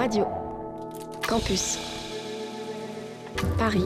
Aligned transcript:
Radio. 0.00 0.26
Campus. 1.28 1.78
Paris. 3.58 3.84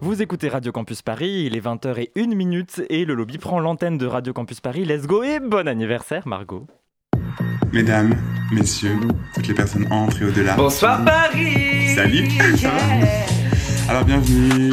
Vous 0.00 0.22
écoutez 0.22 0.48
Radio 0.48 0.72
Campus 0.72 1.02
Paris, 1.02 1.44
il 1.44 1.54
est 1.54 1.60
20h01 1.60 2.34
minute 2.34 2.82
et 2.88 3.04
le 3.04 3.12
lobby 3.12 3.36
prend 3.36 3.60
l'antenne 3.60 3.98
de 3.98 4.06
Radio 4.06 4.32
Campus 4.32 4.62
Paris. 4.62 4.86
Let's 4.86 5.06
go 5.06 5.22
et 5.22 5.38
bon 5.38 5.68
anniversaire 5.68 6.26
Margot. 6.26 6.66
Mesdames, 7.74 8.14
messieurs, 8.52 8.96
toutes 9.34 9.48
les 9.48 9.54
personnes 9.54 9.86
entrent 9.92 10.22
et 10.22 10.24
au-delà. 10.24 10.54
Bonsoir 10.54 11.04
Paris 11.04 11.94
Salut 11.94 12.26
Alors 13.90 14.06
bienvenue 14.06 14.72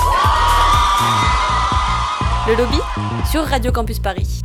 Le 2.51 2.57
lobby 2.57 2.79
sur 3.31 3.45
Radio 3.45 3.71
Campus 3.71 3.99
Paris. 3.99 4.40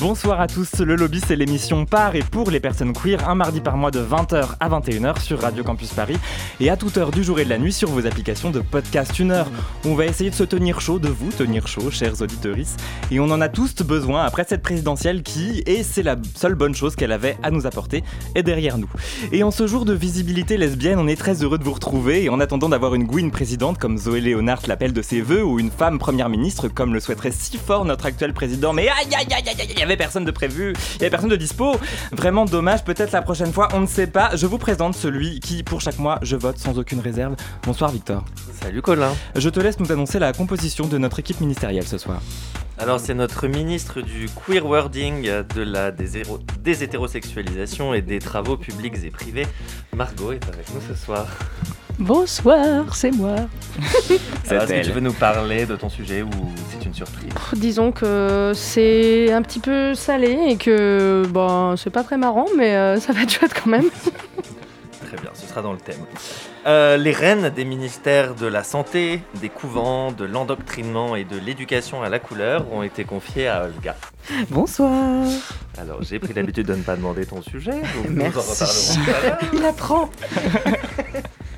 Bonsoir 0.00 0.40
à 0.40 0.46
tous, 0.46 0.78
le 0.78 0.96
lobby 0.96 1.20
c'est 1.20 1.36
l'émission 1.36 1.84
par 1.84 2.16
et 2.16 2.20
pour 2.22 2.50
les 2.50 2.58
personnes 2.58 2.94
queer, 2.94 3.28
un 3.28 3.34
mardi 3.34 3.60
par 3.60 3.76
mois 3.76 3.90
de 3.90 4.00
20h 4.00 4.46
à 4.58 4.68
21h 4.70 5.20
sur 5.20 5.38
Radio 5.38 5.62
Campus 5.62 5.90
Paris. 5.90 6.16
Et 6.58 6.70
à 6.70 6.78
toute 6.78 6.96
heure 6.96 7.10
du 7.10 7.22
jour 7.22 7.38
et 7.38 7.44
de 7.44 7.50
la 7.50 7.58
nuit 7.58 7.74
sur 7.74 7.90
vos 7.90 8.06
applications 8.06 8.50
de 8.50 8.60
podcast. 8.60 9.18
Une 9.18 9.30
heure. 9.30 9.48
Où 9.84 9.88
on 9.88 9.94
va 9.94 10.06
essayer 10.06 10.30
de 10.30 10.34
se 10.34 10.44
tenir 10.44 10.80
chaud, 10.80 10.98
de 10.98 11.08
vous 11.08 11.30
tenir 11.30 11.68
chaud, 11.68 11.90
chers 11.90 12.22
auditeurs, 12.22 12.56
et 13.10 13.20
on 13.20 13.24
en 13.24 13.42
a 13.42 13.50
tous 13.50 13.74
besoin 13.82 14.24
après 14.24 14.46
cette 14.48 14.62
présidentielle 14.62 15.22
qui, 15.22 15.62
et 15.66 15.82
c'est 15.82 16.02
la 16.02 16.16
seule 16.34 16.54
bonne 16.54 16.74
chose 16.74 16.96
qu'elle 16.96 17.12
avait 17.12 17.36
à 17.42 17.50
nous 17.50 17.66
apporter, 17.66 18.02
est 18.34 18.42
derrière 18.42 18.78
nous. 18.78 18.90
Et 19.32 19.42
en 19.42 19.50
ce 19.50 19.66
jour 19.66 19.84
de 19.84 19.92
visibilité 19.92 20.56
lesbienne, 20.56 20.98
on 20.98 21.08
est 21.08 21.16
très 21.16 21.42
heureux 21.42 21.58
de 21.58 21.64
vous 21.64 21.74
retrouver. 21.74 22.24
Et 22.24 22.30
en 22.30 22.40
attendant 22.40 22.70
d'avoir 22.70 22.94
une 22.94 23.04
Gwyn 23.04 23.30
présidente 23.30 23.76
comme 23.76 23.98
Zoé 23.98 24.22
Léonard 24.22 24.62
l'appelle 24.66 24.94
de 24.94 25.02
ses 25.02 25.20
voeux 25.20 25.44
ou 25.44 25.60
une 25.60 25.70
femme 25.70 25.98
première 25.98 26.30
ministre 26.30 26.68
comme 26.68 26.94
le 26.94 27.00
souhaiterait 27.00 27.32
si 27.32 27.58
fort 27.58 27.84
notre 27.84 28.06
actuel 28.06 28.32
président, 28.32 28.72
mais 28.72 28.88
aïe 28.88 29.14
aïe 29.14 29.26
aïe 29.30 29.44
aïe 29.46 29.76
aïe, 29.76 29.89
avait 29.90 29.96
personne 29.96 30.24
de 30.24 30.30
prévu, 30.30 30.72
il 30.94 31.00
y 31.00 31.02
avait 31.02 31.10
personne 31.10 31.30
de 31.30 31.36
dispo. 31.36 31.76
Vraiment 32.12 32.44
dommage, 32.44 32.84
peut-être 32.84 33.10
la 33.10 33.22
prochaine 33.22 33.52
fois, 33.52 33.68
on 33.74 33.80
ne 33.80 33.86
sait 33.86 34.06
pas. 34.06 34.36
Je 34.36 34.46
vous 34.46 34.58
présente 34.58 34.94
celui 34.94 35.40
qui, 35.40 35.64
pour 35.64 35.80
chaque 35.80 35.98
mois, 35.98 36.20
je 36.22 36.36
vote 36.36 36.58
sans 36.58 36.78
aucune 36.78 37.00
réserve. 37.00 37.34
Bonsoir 37.64 37.90
Victor. 37.90 38.24
Salut 38.62 38.82
Colin. 38.82 39.12
Je 39.34 39.48
te 39.48 39.58
laisse 39.58 39.80
nous 39.80 39.90
annoncer 39.90 40.20
la 40.20 40.32
composition 40.32 40.86
de 40.86 40.96
notre 40.96 41.18
équipe 41.18 41.40
ministérielle 41.40 41.88
ce 41.88 41.98
soir. 41.98 42.22
Alors 42.78 43.00
c'est 43.00 43.14
notre 43.14 43.48
ministre 43.48 44.00
du 44.00 44.28
queer 44.46 44.64
wording, 44.64 45.24
de 45.24 45.62
la 45.62 45.90
des 45.90 46.84
hétérosexualisations 46.84 47.92
et 47.92 48.00
des 48.00 48.20
travaux 48.20 48.56
publics 48.56 48.94
et 49.04 49.10
privés. 49.10 49.46
Margot 49.94 50.32
est 50.32 50.46
avec 50.48 50.72
nous 50.72 50.80
ce 50.88 50.94
soir. 50.94 51.26
Bonsoir, 52.00 52.96
c'est 52.96 53.10
moi. 53.10 53.36
Est-ce 54.10 54.66
que 54.66 54.84
tu 54.84 54.90
veux 54.90 55.00
nous 55.00 55.12
parler 55.12 55.66
de 55.66 55.76
ton 55.76 55.90
sujet 55.90 56.22
ou 56.22 56.30
c'est 56.70 56.86
une 56.86 56.94
surprise? 56.94 57.28
Disons 57.52 57.92
que 57.92 58.52
c'est 58.54 59.30
un 59.30 59.42
petit 59.42 59.60
peu 59.60 59.94
salé 59.94 60.38
et 60.48 60.56
que 60.56 61.24
bon, 61.28 61.76
c'est 61.76 61.90
pas 61.90 62.02
très 62.02 62.16
marrant, 62.16 62.46
mais 62.56 62.74
euh, 62.74 62.98
ça 62.98 63.12
va 63.12 63.20
être 63.20 63.30
chouette 63.30 63.52
quand 63.52 63.68
même. 63.68 63.84
Très 65.06 65.20
bien, 65.20 65.30
ce 65.34 65.46
sera 65.46 65.60
dans 65.60 65.72
le 65.72 65.78
thème. 65.78 65.98
Euh, 66.66 66.96
les 66.96 67.10
reines 67.10 67.50
des 67.50 67.64
ministères 67.64 68.34
de 68.34 68.46
la 68.46 68.62
santé, 68.62 69.20
des 69.40 69.48
couvents, 69.48 70.12
de 70.12 70.24
l'endoctrinement 70.24 71.16
et 71.16 71.24
de 71.24 71.36
l'éducation 71.36 72.02
à 72.02 72.08
la 72.08 72.18
couleur 72.20 72.72
ont 72.72 72.82
été 72.82 73.04
confiées 73.04 73.48
à 73.48 73.64
Olga. 73.64 73.96
Bonsoir. 74.50 75.26
Alors 75.76 76.02
j'ai 76.02 76.18
pris 76.18 76.32
l'habitude 76.32 76.66
de 76.66 76.74
ne 76.76 76.82
pas 76.82 76.96
demander 76.96 77.26
ton 77.26 77.42
sujet, 77.42 77.72
donc 77.72 78.08
Merci. 78.08 78.38
nous 78.38 78.38
en 78.38 78.52
reparlerons 78.52 79.04
tout 79.04 79.10
à 79.10 79.26
l'heure. 79.26 79.38
Il 79.52 79.64
apprend. 79.64 80.10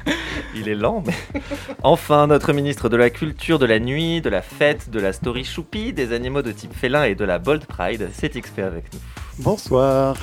Il 0.54 0.68
est 0.68 0.74
lent, 0.74 1.02
mais... 1.06 1.40
Enfin, 1.82 2.26
notre 2.26 2.52
ministre 2.52 2.88
de 2.88 2.96
la 2.96 3.10
Culture, 3.10 3.58
de 3.58 3.66
la 3.66 3.78
Nuit, 3.78 4.20
de 4.20 4.30
la 4.30 4.42
Fête, 4.42 4.90
de 4.90 5.00
la 5.00 5.12
Story 5.12 5.44
Choupi, 5.44 5.92
des 5.92 6.12
animaux 6.12 6.42
de 6.42 6.52
type 6.52 6.74
félin 6.74 7.04
et 7.04 7.14
de 7.14 7.24
la 7.24 7.38
Bold 7.38 7.64
Pride, 7.66 8.10
c'est 8.12 8.38
XP 8.40 8.60
avec 8.60 8.84
nous. 8.92 9.00
Bonsoir. 9.38 10.16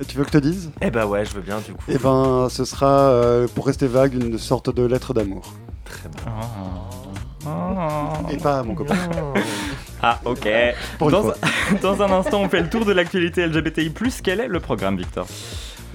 Et 0.00 0.04
tu 0.04 0.18
veux 0.18 0.24
que 0.24 0.30
je 0.30 0.38
te 0.38 0.42
dise? 0.42 0.70
Eh 0.82 0.90
bah 0.90 1.06
ouais, 1.06 1.24
je 1.24 1.34
veux 1.34 1.40
bien 1.40 1.58
du 1.60 1.72
coup. 1.72 1.82
Eh 1.88 1.98
ben, 1.98 2.48
ce 2.50 2.64
sera, 2.64 3.10
euh, 3.10 3.48
pour 3.48 3.66
rester 3.66 3.86
vague, 3.86 4.14
une 4.14 4.38
sorte 4.38 4.74
de 4.74 4.84
lettre 4.84 5.14
d'amour. 5.14 5.54
Très 5.84 6.08
bien. 6.08 6.24
Et 8.30 8.36
pas 8.36 8.60
à 8.60 8.62
mon 8.62 8.74
copain. 8.74 8.96
Ah 10.02 10.20
ok. 10.26 10.46
Dans, 11.00 11.22
fois. 11.22 11.34
dans 11.82 12.02
un 12.02 12.10
instant, 12.12 12.42
on 12.42 12.50
fait 12.50 12.60
le 12.60 12.68
tour 12.68 12.84
de 12.84 12.92
l'actualité 12.92 13.46
LGBTI+. 13.46 13.90
Quel 14.22 14.40
est 14.40 14.46
le 14.46 14.60
programme, 14.60 14.98
Victor 14.98 15.26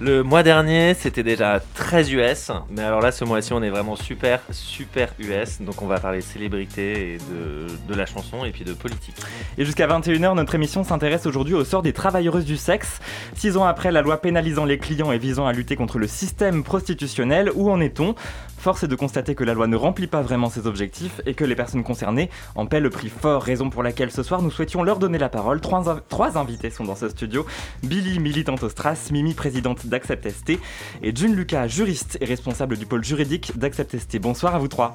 Le 0.03 0.23
mois 0.23 0.41
dernier, 0.41 0.95
c'était 0.95 1.21
déjà 1.21 1.61
très 1.75 2.11
US, 2.11 2.49
mais 2.71 2.81
alors 2.81 3.01
là, 3.01 3.11
ce 3.11 3.23
mois-ci, 3.23 3.53
on 3.53 3.61
est 3.61 3.69
vraiment 3.69 3.95
super, 3.95 4.41
super 4.49 5.13
US. 5.19 5.61
Donc 5.61 5.83
on 5.83 5.85
va 5.85 5.99
parler 5.99 6.21
célébrité 6.21 7.13
et 7.13 7.17
de, 7.19 7.67
de 7.87 7.95
la 7.95 8.07
chanson 8.07 8.43
et 8.43 8.49
puis 8.49 8.63
de 8.63 8.73
politique. 8.73 9.13
Et 9.59 9.63
jusqu'à 9.63 9.85
21h, 9.85 10.33
notre 10.33 10.55
émission 10.55 10.83
s'intéresse 10.83 11.27
aujourd'hui 11.27 11.53
au 11.53 11.63
sort 11.63 11.83
des 11.83 11.93
travailleuses 11.93 12.45
du 12.45 12.57
sexe. 12.57 12.99
Six 13.35 13.57
ans 13.57 13.63
après 13.63 13.91
la 13.91 14.01
loi 14.01 14.19
pénalisant 14.19 14.65
les 14.65 14.79
clients 14.79 15.11
et 15.11 15.19
visant 15.19 15.45
à 15.45 15.53
lutter 15.53 15.75
contre 15.75 15.99
le 15.99 16.07
système 16.07 16.63
prostitutionnel, 16.63 17.51
où 17.53 17.69
en 17.69 17.79
est-on? 17.79 18.15
Force 18.61 18.83
est 18.83 18.87
de 18.87 18.95
constater 18.95 19.33
que 19.33 19.43
la 19.43 19.55
loi 19.55 19.65
ne 19.65 19.75
remplit 19.75 20.05
pas 20.05 20.21
vraiment 20.21 20.47
ses 20.47 20.67
objectifs 20.67 21.19
et 21.25 21.33
que 21.33 21.43
les 21.43 21.55
personnes 21.55 21.83
concernées 21.83 22.29
en 22.53 22.67
paient 22.67 22.79
le 22.79 22.91
prix 22.91 23.09
fort, 23.09 23.41
raison 23.41 23.71
pour 23.71 23.81
laquelle 23.81 24.11
ce 24.11 24.21
soir 24.21 24.43
nous 24.43 24.51
souhaitions 24.51 24.83
leur 24.83 24.99
donner 24.99 25.17
la 25.17 25.29
parole. 25.29 25.59
Trois, 25.61 25.81
inv- 25.89 26.01
trois 26.09 26.37
invités 26.37 26.69
sont 26.69 26.83
dans 26.83 26.93
ce 26.95 27.09
studio. 27.09 27.43
Billy, 27.81 28.19
militante 28.19 28.61
au 28.61 28.69
Stras, 28.69 29.09
Mimi, 29.11 29.33
présidente 29.33 29.87
d'Accept 29.87 30.29
ST, 30.29 30.59
et 31.01 31.15
June 31.15 31.33
Lucas, 31.33 31.67
juriste 31.67 32.19
et 32.21 32.25
responsable 32.25 32.77
du 32.77 32.85
pôle 32.85 33.03
juridique 33.03 33.57
d'Accept 33.57 33.97
ST. 33.97 34.19
Bonsoir 34.19 34.53
à 34.53 34.59
vous 34.59 34.67
trois. 34.67 34.93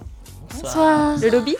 Bonsoir. 0.62 1.16
Le 1.20 1.28
lobby? 1.28 1.56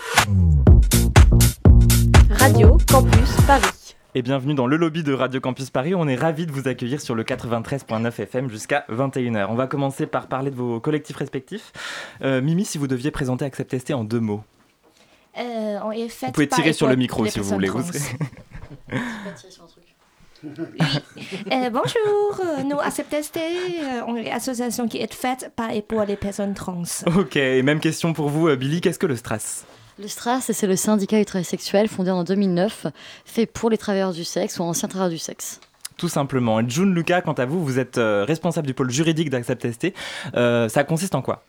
Radio 2.38 2.78
Campus 2.88 3.33
Paris. 3.49 3.85
Et 4.19 4.22
bienvenue 4.22 4.54
dans 4.54 4.66
le 4.66 4.78
lobby 4.78 5.03
de 5.03 5.12
Radio 5.12 5.43
Campus 5.43 5.69
Paris. 5.69 5.94
On 5.94 6.09
est 6.09 6.16
ravis 6.16 6.47
de 6.47 6.50
vous 6.50 6.69
accueillir 6.69 7.03
sur 7.03 7.15
le 7.15 7.22
93.9 7.22 8.19
FM 8.22 8.49
jusqu'à 8.49 8.87
21h. 8.88 9.49
On 9.50 9.56
va 9.56 9.66
commencer 9.66 10.06
par 10.06 10.27
parler 10.27 10.50
de 10.50 10.56
vos 10.56 10.81
collectifs 10.81 11.16
respectifs. 11.16 11.71
Euh, 12.22 12.41
Mimi, 12.41 12.65
si 12.65 12.78
vous 12.78 12.87
deviez 12.87 13.10
présenter 13.10 13.44
Accept 13.44 13.76
ST 13.78 13.91
en 13.93 14.05
deux 14.05 14.21
mots. 14.21 14.43
Euh, 15.38 15.78
on 15.84 15.93
est 15.93 16.09
fait 16.09 16.28
Vous 16.28 16.32
pouvez 16.32 16.49
tirer 16.49 16.72
sur 16.72 16.87
le 16.88 16.97
micro 16.97 17.26
si 17.26 17.41
vous 17.41 17.44
voulez. 17.44 17.69
Vous- 17.69 17.82
Euh, 20.44 21.71
bonjour, 21.71 22.41
nous 22.66 22.78
Accept 22.78 23.22
ST, 23.22 23.37
euh, 23.38 24.03
on 24.06 24.16
est 24.16 24.26
une 24.26 24.32
association 24.32 24.87
qui 24.87 24.99
est 24.99 25.12
faite 25.12 25.50
par 25.56 25.71
et 25.72 25.82
pour 25.82 26.05
les 26.05 26.15
personnes 26.16 26.55
trans. 26.55 26.82
ok, 27.06 27.37
et 27.37 27.62
même 27.62 27.81
question 27.81 28.12
pour 28.12 28.28
vous, 28.28 28.55
Billy. 28.56 28.81
Qu'est-ce 28.81 28.99
que 28.99 29.06
le 29.06 29.16
Stras? 29.16 29.65
Le 29.98 30.08
STRAS, 30.08 30.42
c'est 30.52 30.66
le 30.66 30.76
syndicat 30.76 31.18
du 31.18 31.24
travail 31.24 31.44
sexuel 31.44 31.88
fondé 31.88 32.10
en 32.10 32.22
2009, 32.22 32.86
fait 33.24 33.46
pour 33.46 33.70
les 33.70 33.78
travailleurs 33.78 34.12
du 34.12 34.24
sexe 34.24 34.58
ou 34.58 34.62
anciens 34.62 34.88
travailleurs 34.88 35.12
du 35.12 35.18
sexe. 35.18 35.58
Tout 35.96 36.10
simplement. 36.10 36.60
Et 36.60 36.68
June 36.68 36.94
Lucas, 36.94 37.22
quant 37.22 37.32
à 37.32 37.46
vous, 37.46 37.64
vous 37.64 37.78
êtes 37.78 37.96
euh, 37.96 38.22
responsable 38.26 38.66
du 38.66 38.74
pôle 38.74 38.90
juridique 38.90 39.30
d'Accept 39.30 39.72
ST. 39.72 39.94
Euh, 40.34 40.68
ça 40.68 40.84
consiste 40.84 41.14
en 41.14 41.22
quoi? 41.22 41.44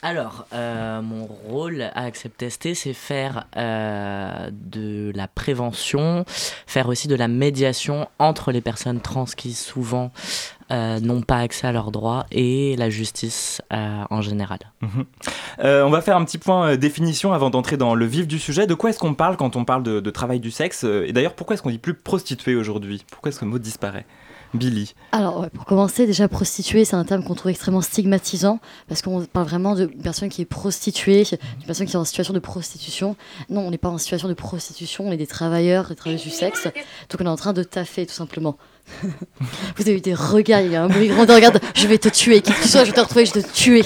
Alors, 0.00 0.46
euh, 0.52 1.02
mon 1.02 1.26
rôle 1.26 1.82
à 1.82 2.04
Accept 2.04 2.48
ST, 2.48 2.74
c'est 2.74 2.92
faire 2.92 3.46
euh, 3.56 4.48
de 4.52 5.10
la 5.14 5.26
prévention, 5.26 6.24
faire 6.28 6.88
aussi 6.88 7.08
de 7.08 7.16
la 7.16 7.26
médiation 7.26 8.08
entre 8.20 8.52
les 8.52 8.60
personnes 8.60 9.00
trans 9.00 9.24
qui 9.24 9.54
souvent 9.54 10.12
euh, 10.70 11.00
n'ont 11.00 11.22
pas 11.22 11.38
accès 11.38 11.66
à 11.66 11.72
leurs 11.72 11.90
droits 11.90 12.26
et 12.30 12.76
la 12.76 12.90
justice 12.90 13.62
euh, 13.72 14.04
en 14.10 14.20
général. 14.20 14.58
Mhm. 14.82 15.04
Euh, 15.64 15.82
on 15.84 15.90
va 15.90 16.00
faire 16.00 16.16
un 16.16 16.24
petit 16.24 16.38
point 16.38 16.76
définition 16.76 17.32
avant 17.32 17.50
d'entrer 17.50 17.76
dans 17.76 17.94
le 17.94 18.06
vif 18.06 18.26
du 18.26 18.38
sujet. 18.38 18.66
De 18.66 18.74
quoi 18.74 18.90
est-ce 18.90 18.98
qu'on 18.98 19.14
parle 19.14 19.36
quand 19.36 19.56
on 19.56 19.64
parle 19.64 19.82
de, 19.82 20.00
de 20.00 20.10
travail 20.10 20.40
du 20.40 20.50
sexe? 20.50 20.84
Et 20.84 21.12
d'ailleurs, 21.12 21.34
pourquoi 21.34 21.54
est-ce 21.54 21.62
qu'on 21.62 21.70
dit 21.70 21.78
plus 21.78 21.94
prostituée 21.94 22.54
aujourd'hui? 22.54 23.04
Pourquoi 23.10 23.30
est-ce 23.30 23.38
que 23.38 23.44
le 23.44 23.50
mot 23.50 23.58
disparaît? 23.58 24.06
Billy. 24.54 24.94
Alors, 25.12 25.48
pour 25.50 25.64
commencer, 25.64 26.06
déjà, 26.06 26.28
prostituée, 26.28 26.84
c'est 26.84 26.96
un 26.96 27.04
terme 27.04 27.22
qu'on 27.22 27.34
trouve 27.34 27.50
extrêmement 27.50 27.80
stigmatisant, 27.80 28.60
parce 28.88 29.02
qu'on 29.02 29.24
parle 29.24 29.46
vraiment 29.46 29.74
d'une 29.74 30.02
personne 30.02 30.28
qui 30.28 30.42
est 30.42 30.46
prostituée, 30.46 31.24
d'une 31.24 31.66
personne 31.66 31.86
qui 31.86 31.94
est 31.94 31.98
en 31.98 32.04
situation 32.04 32.34
de 32.34 32.38
prostitution. 32.38 33.16
Non, 33.50 33.62
on 33.66 33.70
n'est 33.70 33.78
pas 33.78 33.88
en 33.88 33.98
situation 33.98 34.28
de 34.28 34.34
prostitution, 34.34 35.08
on 35.08 35.12
est 35.12 35.16
des 35.16 35.26
travailleurs, 35.26 35.88
des 35.88 35.96
travailleuses 35.96 36.22
du 36.22 36.30
sexe, 36.30 36.64
donc 36.64 37.20
on 37.20 37.24
est 37.24 37.28
en 37.28 37.36
train 37.36 37.52
de 37.52 37.62
taffer, 37.62 38.06
tout 38.06 38.14
simplement. 38.14 38.56
Vous 39.02 39.82
avez 39.82 39.96
eu 39.96 40.00
des 40.00 40.14
regards, 40.14 40.62
il 40.62 40.72
y 40.72 40.76
a 40.76 40.82
un 40.82 40.88
bruit 40.88 41.08
grand 41.08 41.26
de 41.26 41.32
regarde, 41.32 41.60
je 41.74 41.86
vais 41.86 41.98
te 41.98 42.08
tuer, 42.08 42.40
qui 42.40 42.52
que 42.52 42.62
tu 42.62 42.68
sois, 42.68 42.84
je 42.84 42.90
vais 42.90 42.96
te 42.96 43.00
retrouver, 43.00 43.26
je 43.26 43.34
vais 43.34 43.42
te 43.42 43.52
tuer. 43.52 43.82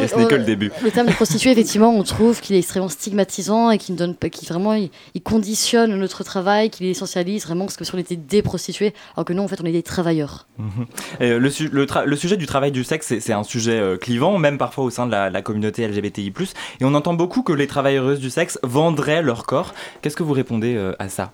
Et 0.00 0.08
ce 0.08 0.16
n'est 0.16 0.26
que 0.26 0.34
le 0.34 0.44
début. 0.44 0.70
Le 0.82 0.90
terme 0.90 1.08
de 1.08 1.12
prostituée, 1.12 1.50
effectivement, 1.50 1.94
on 1.94 2.02
trouve 2.02 2.40
qu'il 2.40 2.56
est 2.56 2.58
extrêmement 2.58 2.88
stigmatisant 2.88 3.70
et 3.70 3.78
qu'il 3.78 3.96
donne, 3.96 4.16
qui 4.16 4.46
vraiment, 4.46 4.74
il, 4.74 4.90
conditionne 5.22 5.94
notre 5.96 6.24
travail, 6.24 6.70
qu'il 6.70 6.86
essentialise 6.86 7.44
vraiment, 7.44 7.64
parce 7.66 7.76
que 7.76 7.84
si 7.84 7.94
on 7.94 7.98
était 7.98 8.16
des 8.16 8.42
prostituées, 8.42 8.92
alors 9.14 9.24
que 9.24 9.32
nous, 9.32 9.42
en 9.42 9.48
fait, 9.48 9.60
on 9.60 9.66
est 9.66 9.72
des 9.72 9.82
travailleurs. 9.82 10.46
Mhm. 10.58 10.86
Et 11.20 11.30
le, 11.30 12.04
le, 12.04 12.16
sujet 12.16 12.36
du 12.36 12.46
travail 12.46 12.72
du 12.72 12.84
sexe, 12.84 13.14
c'est 13.18 13.32
un 13.32 13.44
sujet 13.44 13.78
euh, 13.78 13.96
clivant, 13.96 14.38
même 14.38 14.58
parfois 14.58 14.84
au 14.84 14.90
sein 14.90 15.06
de 15.06 15.12
la, 15.12 15.42
communauté 15.42 15.86
LGBTI+. 15.86 16.32
Et 16.80 16.84
on 16.84 16.94
entend 16.94 17.14
beaucoup 17.14 17.42
que 17.42 17.52
les 17.52 17.66
travailleuses 17.66 18.20
du 18.20 18.30
sexe 18.30 18.58
vendraient 18.62 19.22
leur 19.22 19.44
corps. 19.44 19.74
Qu'est-ce 20.02 20.16
que 20.16 20.22
vous 20.22 20.32
répondez 20.32 20.74
euh, 20.76 20.94
à 20.98 21.08
ça? 21.08 21.32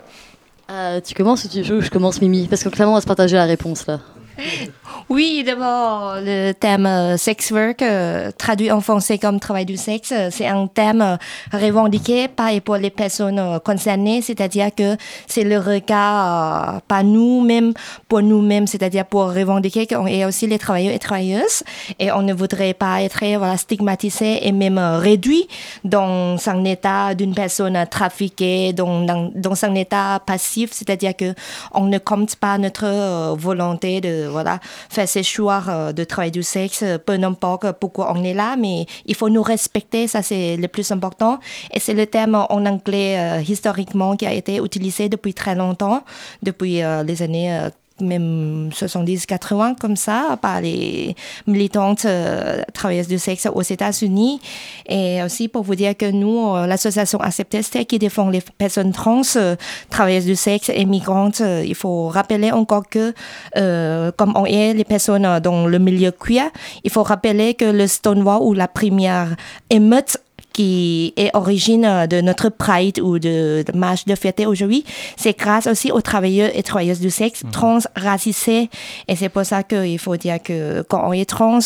Euh, 0.71 1.01
Tu 1.01 1.15
commences 1.15 1.45
ou 1.45 1.49
tu 1.49 1.63
veux 1.63 1.81
je 1.81 1.91
commence, 1.91 2.21
Mimi? 2.21 2.47
Parce 2.49 2.63
que 2.63 2.69
clairement, 2.69 2.93
on 2.93 2.97
va 2.97 3.01
se 3.01 3.07
partager 3.07 3.37
la 3.37 3.45
réponse 3.45 3.87
là. 3.87 4.01
Oui, 5.09 5.45
d'abord, 5.47 6.17
le 6.21 6.53
thème 6.53 6.87
euh, 6.87 7.17
sex 7.17 7.51
work, 7.51 7.81
euh, 7.83 8.31
traduit 8.37 8.71
en 8.73 8.81
français 8.81 9.19
comme 9.19 9.39
travail 9.39 9.65
du 9.65 9.77
sexe, 9.77 10.13
euh, 10.13 10.29
c'est 10.33 10.47
un 10.47 10.67
thème 10.67 11.19
revendiqué 11.53 12.29
par 12.29 12.51
et 12.51 12.61
pour 12.61 12.77
les 12.77 12.91
personnes 12.91 13.61
concernées, 13.65 14.23
c'est-à-dire 14.23 14.75
que 14.75 14.97
c'est 15.27 15.45
le 15.45 15.59
regard, 15.59 16.83
pas 16.83 17.03
nous, 17.03 17.41
même 17.41 17.73
pour 18.09 18.23
nous-mêmes, 18.23 18.67
c'est-à-dire 18.67 19.05
pour 19.05 19.33
revendiquer 19.33 19.87
qu'on 19.87 20.07
est 20.07 20.25
aussi 20.25 20.47
les 20.47 20.59
travailleurs 20.59 20.95
et 20.95 20.99
travailleuses, 20.99 21.63
et 21.99 22.11
on 22.11 22.23
ne 22.23 22.33
voudrait 22.33 22.75
pas 22.75 23.03
être 23.03 23.25
voilà, 23.39 23.57
stigmatisé 23.57 24.47
et 24.47 24.53
même 24.53 24.79
réduit 24.79 25.47
dans 25.85 26.37
son 26.39 26.65
état 26.65 27.15
d'une 27.15 27.35
personne 27.35 27.79
trafiquée, 27.91 28.73
dans, 28.73 29.03
dans, 29.03 29.31
dans 29.35 29.55
son 29.55 29.75
état 29.75 30.21
passif, 30.25 30.71
c'est-à-dire 30.73 31.15
que 31.17 31.35
on 31.73 31.87
ne 31.87 31.99
compte 31.99 32.37
pas 32.37 32.59
notre 32.59 33.35
volonté 33.37 34.01
de 34.01 34.26
voilà 34.31 34.61
faire 34.89 35.09
ses 35.09 35.23
choix 35.23 35.63
euh, 35.69 35.93
de 35.93 36.05
travail 36.05 36.31
du 36.31 36.43
sexe, 36.43 36.83
euh, 36.83 36.99
peu 36.99 37.15
importe 37.15 37.73
pourquoi 37.73 38.13
on 38.15 38.23
est 38.25 38.35
là, 38.35 38.57
mais 38.57 38.87
il 39.07 39.15
faut 39.15 39.29
nous 39.29 39.43
respecter, 39.43 40.07
ça 40.07 40.23
c'est 40.23 40.57
le 40.57 40.69
plus 40.69 40.91
important. 40.91 41.39
Et 41.73 41.81
c'est 41.81 41.95
le 41.95 42.07
terme 42.07 42.35
en 42.35 42.67
anglais 42.67 43.19
euh, 43.19 43.43
historiquement 43.43 44.17
qui 44.17 44.27
a 44.27 44.33
été 44.33 44.57
utilisé 44.57 45.09
depuis 45.09 45.35
très 45.35 45.55
longtemps, 45.55 46.03
depuis 46.43 46.83
les 47.05 47.23
années 47.23 47.71
même 48.01 48.71
70-80 48.73 49.77
comme 49.79 49.97
ça 49.97 50.39
par 50.41 50.61
les 50.61 51.15
militantes 51.47 52.05
euh, 52.05 52.63
travailleuses 52.73 53.09
du 53.09 53.19
sexe 53.19 53.49
aux 53.53 53.63
États-Unis. 53.63 54.41
Et 54.89 55.23
aussi 55.23 55.49
pour 55.49 55.63
vous 55.63 55.75
dire 55.75 55.97
que 55.97 56.11
nous 56.11 56.55
euh, 56.55 56.67
l'association 56.67 57.21
ACEPTEST 57.21 57.87
qui 57.87 57.99
défend 57.99 58.29
les 58.31 58.43
personnes 58.59 58.93
trans 58.93 59.23
euh, 59.37 59.57
travailleuses 59.91 60.27
du 60.27 60.37
sexe 60.37 60.71
et 60.75 60.85
migrantes 60.85 61.41
il 61.41 61.75
faut 61.75 62.09
rappeler 62.09 62.53
encore 62.53 62.89
que 62.89 63.13
comme 63.55 64.33
on 64.37 64.45
est 64.45 64.75
les 64.75 64.85
personnes 64.85 65.41
dans 65.41 65.67
le 65.67 65.79
milieu 65.79 66.11
queer 66.11 66.51
il 66.85 66.91
faut 66.91 67.03
rappeler 67.03 67.55
que 67.55 67.65
le 67.65 67.87
Stonewall 67.87 68.43
ou 68.43 68.53
la 68.53 68.69
première 68.69 69.37
émeute 69.71 70.19
qui 70.57 71.13
est 71.19 71.31
origine 71.35 71.85
euh, 71.85 72.07
de 72.07 72.23
notre 72.23 72.49
Pride 72.49 72.99
ou 73.01 73.19
de, 73.19 73.63
de 73.63 73.77
marche 73.77 74.07
de 74.07 74.15
fierté 74.15 74.47
aujourd'hui, 74.47 74.85
c'est 75.15 75.37
grâce 75.39 75.67
aussi 75.67 75.93
aux 75.93 76.01
travailleurs 76.01 76.51
et 76.55 76.63
travailleuses 76.63 77.01
du 77.01 77.11
sexe 77.11 77.45
mmh. 77.45 77.51
trans 77.51 77.79
racisés. 77.95 78.71
Et 79.07 79.17
c'est 79.17 79.29
pour 79.29 79.45
ça 79.45 79.63
qu'il 79.63 79.99
faut 79.99 80.17
dire 80.17 80.43
que 80.43 80.81
quand 80.89 81.07
on 81.07 81.13
est 81.13 81.29
trans, 81.29 81.59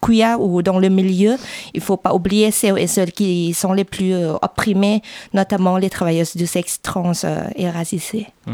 queer 0.00 0.40
ou 0.40 0.62
dans 0.62 0.78
le 0.78 0.88
milieu, 0.88 1.36
il 1.74 1.82
faut 1.82 1.98
pas 1.98 2.14
oublier 2.14 2.50
ceux 2.50 2.78
et 2.78 2.86
celles 2.86 3.12
qui 3.12 3.52
sont 3.52 3.74
les 3.74 3.84
plus 3.84 4.14
euh, 4.14 4.32
opprimés, 4.40 5.02
notamment 5.34 5.76
les 5.76 5.90
travailleuses 5.90 6.34
du 6.34 6.46
sexe 6.46 6.80
trans 6.80 7.12
euh, 7.24 7.44
et 7.54 7.68
racisées. 7.68 8.28
Mmh. 8.46 8.52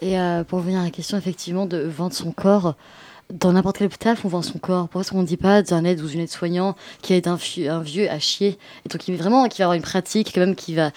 Et 0.00 0.16
pour 0.46 0.60
revenir 0.60 0.78
à 0.78 0.84
la 0.84 0.90
question 0.90 1.18
effectivement 1.18 1.66
de 1.66 1.78
vendre 1.78 2.14
son 2.14 2.30
corps, 2.30 2.76
dans 3.32 3.52
n'importe 3.52 3.78
quel 3.78 3.86
hôpital, 3.86 4.16
on 4.24 4.28
vend 4.28 4.42
son 4.42 4.58
corps. 4.58 4.84
Pourquoi 4.84 5.02
est-ce 5.02 5.10
qu'on 5.10 5.22
ne 5.22 5.26
dit 5.26 5.36
pas 5.36 5.62
d'un 5.62 5.84
aide 5.84 6.00
ou 6.00 6.08
d'une 6.08 6.20
aide-soignant 6.20 6.76
qui 7.02 7.14
aide 7.14 7.28
un, 7.28 7.38
un, 7.68 7.80
vieux 7.80 8.10
à 8.10 8.18
chier? 8.18 8.58
Et 8.84 8.88
donc, 8.88 9.02
qui, 9.02 9.14
vraiment, 9.14 9.48
qui 9.48 9.58
va 9.58 9.66
avoir 9.66 9.76
une 9.76 9.82
pratique, 9.82 10.32
quand 10.34 10.40
même, 10.40 10.54
qui 10.54 10.74
va 10.74 10.90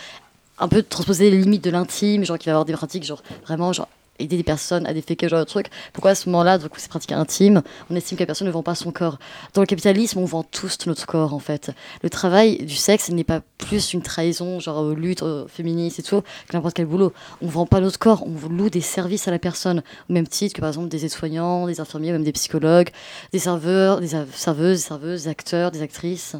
un 0.59 0.67
peu 0.67 0.83
transposer 0.83 1.29
les 1.29 1.39
limites 1.39 1.63
de 1.63 1.71
l'intime, 1.71 2.23
genre 2.23 2.37
qui 2.37 2.45
va 2.45 2.53
avoir 2.53 2.65
des 2.65 2.73
pratiques, 2.73 3.03
genre 3.03 3.21
vraiment, 3.45 3.73
genre 3.73 3.87
aider 4.21 4.37
des 4.37 4.43
personnes 4.43 4.85
à 4.85 4.93
déféquer 4.93 5.25
ce 5.25 5.31
genre 5.31 5.39
de 5.39 5.45
truc. 5.45 5.67
Pourquoi 5.93 6.11
à 6.11 6.15
ce 6.15 6.29
moment-là, 6.29 6.57
donc 6.57 6.71
c'est 6.77 6.89
pratique 6.89 7.11
intime, 7.11 7.61
on 7.89 7.95
estime 7.95 8.17
que 8.17 8.23
la 8.23 8.27
personne 8.27 8.47
ne 8.47 8.51
vend 8.51 8.63
pas 8.63 8.75
son 8.75 8.91
corps 8.91 9.19
Dans 9.53 9.61
le 9.61 9.67
capitalisme, 9.67 10.19
on 10.19 10.25
vend 10.25 10.43
tous 10.43 10.77
notre 10.87 11.05
corps 11.05 11.33
en 11.33 11.39
fait. 11.39 11.71
Le 12.03 12.09
travail 12.09 12.65
du 12.65 12.75
sexe 12.75 13.09
n'est 13.09 13.23
pas 13.23 13.41
plus 13.57 13.93
une 13.93 14.01
trahison, 14.01 14.59
genre 14.59 14.83
euh, 14.83 14.95
lutte 14.95 15.23
euh, 15.23 15.47
féministe 15.47 15.99
et 15.99 16.03
tout, 16.03 16.21
que 16.21 16.53
n'importe 16.53 16.75
quel 16.75 16.85
boulot. 16.85 17.13
On 17.41 17.47
vend 17.47 17.65
pas 17.65 17.79
notre 17.79 17.99
corps, 17.99 18.25
on 18.25 18.49
loue 18.49 18.69
des 18.69 18.81
services 18.81 19.27
à 19.27 19.31
la 19.31 19.39
personne, 19.39 19.83
au 20.09 20.13
même 20.13 20.27
titre 20.27 20.55
que 20.55 20.61
par 20.61 20.69
exemple 20.69 20.89
des 20.89 21.05
aides-soignants, 21.05 21.67
des 21.67 21.79
infirmiers, 21.79 22.11
même 22.11 22.23
des 22.23 22.31
psychologues, 22.31 22.89
des 23.31 23.39
serveurs, 23.39 24.01
des 24.01 24.09
serveuses, 24.33 24.79
des 24.79 24.87
serveuses, 24.87 25.23
des 25.23 25.29
acteurs, 25.29 25.71
des 25.71 25.81
actrices. 25.81 26.35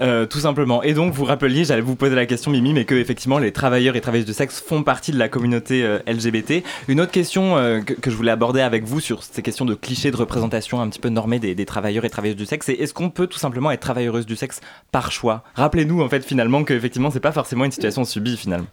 Euh, 0.00 0.24
tout 0.24 0.38
simplement. 0.40 0.82
Et 0.82 0.94
donc, 0.94 1.12
vous 1.12 1.24
rappeliez, 1.24 1.64
j'allais 1.64 1.82
vous 1.82 1.96
poser 1.96 2.14
la 2.14 2.24
question, 2.24 2.50
Mimi, 2.50 2.72
mais 2.72 2.84
que 2.84 2.94
effectivement, 2.94 3.38
les 3.38 3.52
travailleurs 3.52 3.96
et 3.96 4.00
travailleuses 4.00 4.26
de 4.26 4.32
sexe 4.32 4.60
font 4.60 4.82
partie 4.82 5.12
de 5.12 5.18
la 5.18 5.28
communauté 5.28 5.84
euh, 5.84 5.98
LGBT. 6.06 6.64
Une 6.88 7.00
autre 7.00 7.12
question 7.12 7.58
euh, 7.58 7.80
que, 7.80 8.10
je 8.10 8.16
voulais 8.16 8.30
aborder 8.30 8.62
avec 8.62 8.84
vous 8.84 9.00
sur 9.00 9.22
ces 9.22 9.42
questions 9.42 9.66
de 9.66 9.74
clichés 9.74 10.10
de 10.10 10.16
représentation 10.16 10.80
un 10.80 10.88
petit 10.88 11.00
peu 11.00 11.10
normées 11.10 11.38
des, 11.38 11.54
des 11.54 11.66
travailleurs 11.66 12.04
et 12.04 12.10
travailleuses 12.10 12.36
du 12.36 12.46
sexe, 12.46 12.66
c'est 12.66 12.74
est-ce 12.74 12.94
qu'on 12.94 13.10
peut 13.10 13.26
tout 13.26 13.38
simplement 13.38 13.70
être 13.70 13.80
travailleuse 13.80 14.24
du 14.24 14.36
sexe 14.36 14.60
par 14.90 15.12
choix? 15.12 15.44
Rappelez-nous, 15.54 16.00
en 16.00 16.08
fait, 16.08 16.24
finalement, 16.24 16.64
que 16.64 16.72
effectivement, 16.72 17.10
c'est 17.10 17.20
pas 17.20 17.32
forcément 17.32 17.66
une 17.66 17.72
situation 17.72 18.04
subie, 18.04 18.38
finalement. 18.38 18.68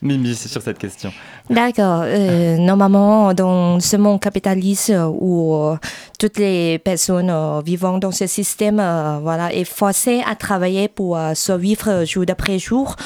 Mimi, 0.02 0.34
c'est 0.34 0.48
sur 0.48 0.62
cette 0.62 0.78
question. 0.78 1.12
D'accord. 1.50 2.02
Euh, 2.04 2.56
normalement, 2.56 3.34
dans 3.34 3.80
ce 3.80 3.96
monde 3.96 4.20
capitaliste 4.20 4.92
où 5.10 5.54
euh, 5.54 5.76
toutes 6.18 6.38
les 6.38 6.78
personnes 6.78 7.28
euh, 7.28 7.60
vivant 7.60 7.98
dans 7.98 8.10
ce 8.10 8.26
système 8.26 8.76
voilà, 9.22 9.52
est 9.52 9.64
forcées 9.64 10.22
à 10.26 10.36
travailler 10.36 10.88
pour 10.88 11.18
survivre 11.34 12.04
jour 12.04 12.24
d'après 12.24 12.58
jour, 12.58 12.96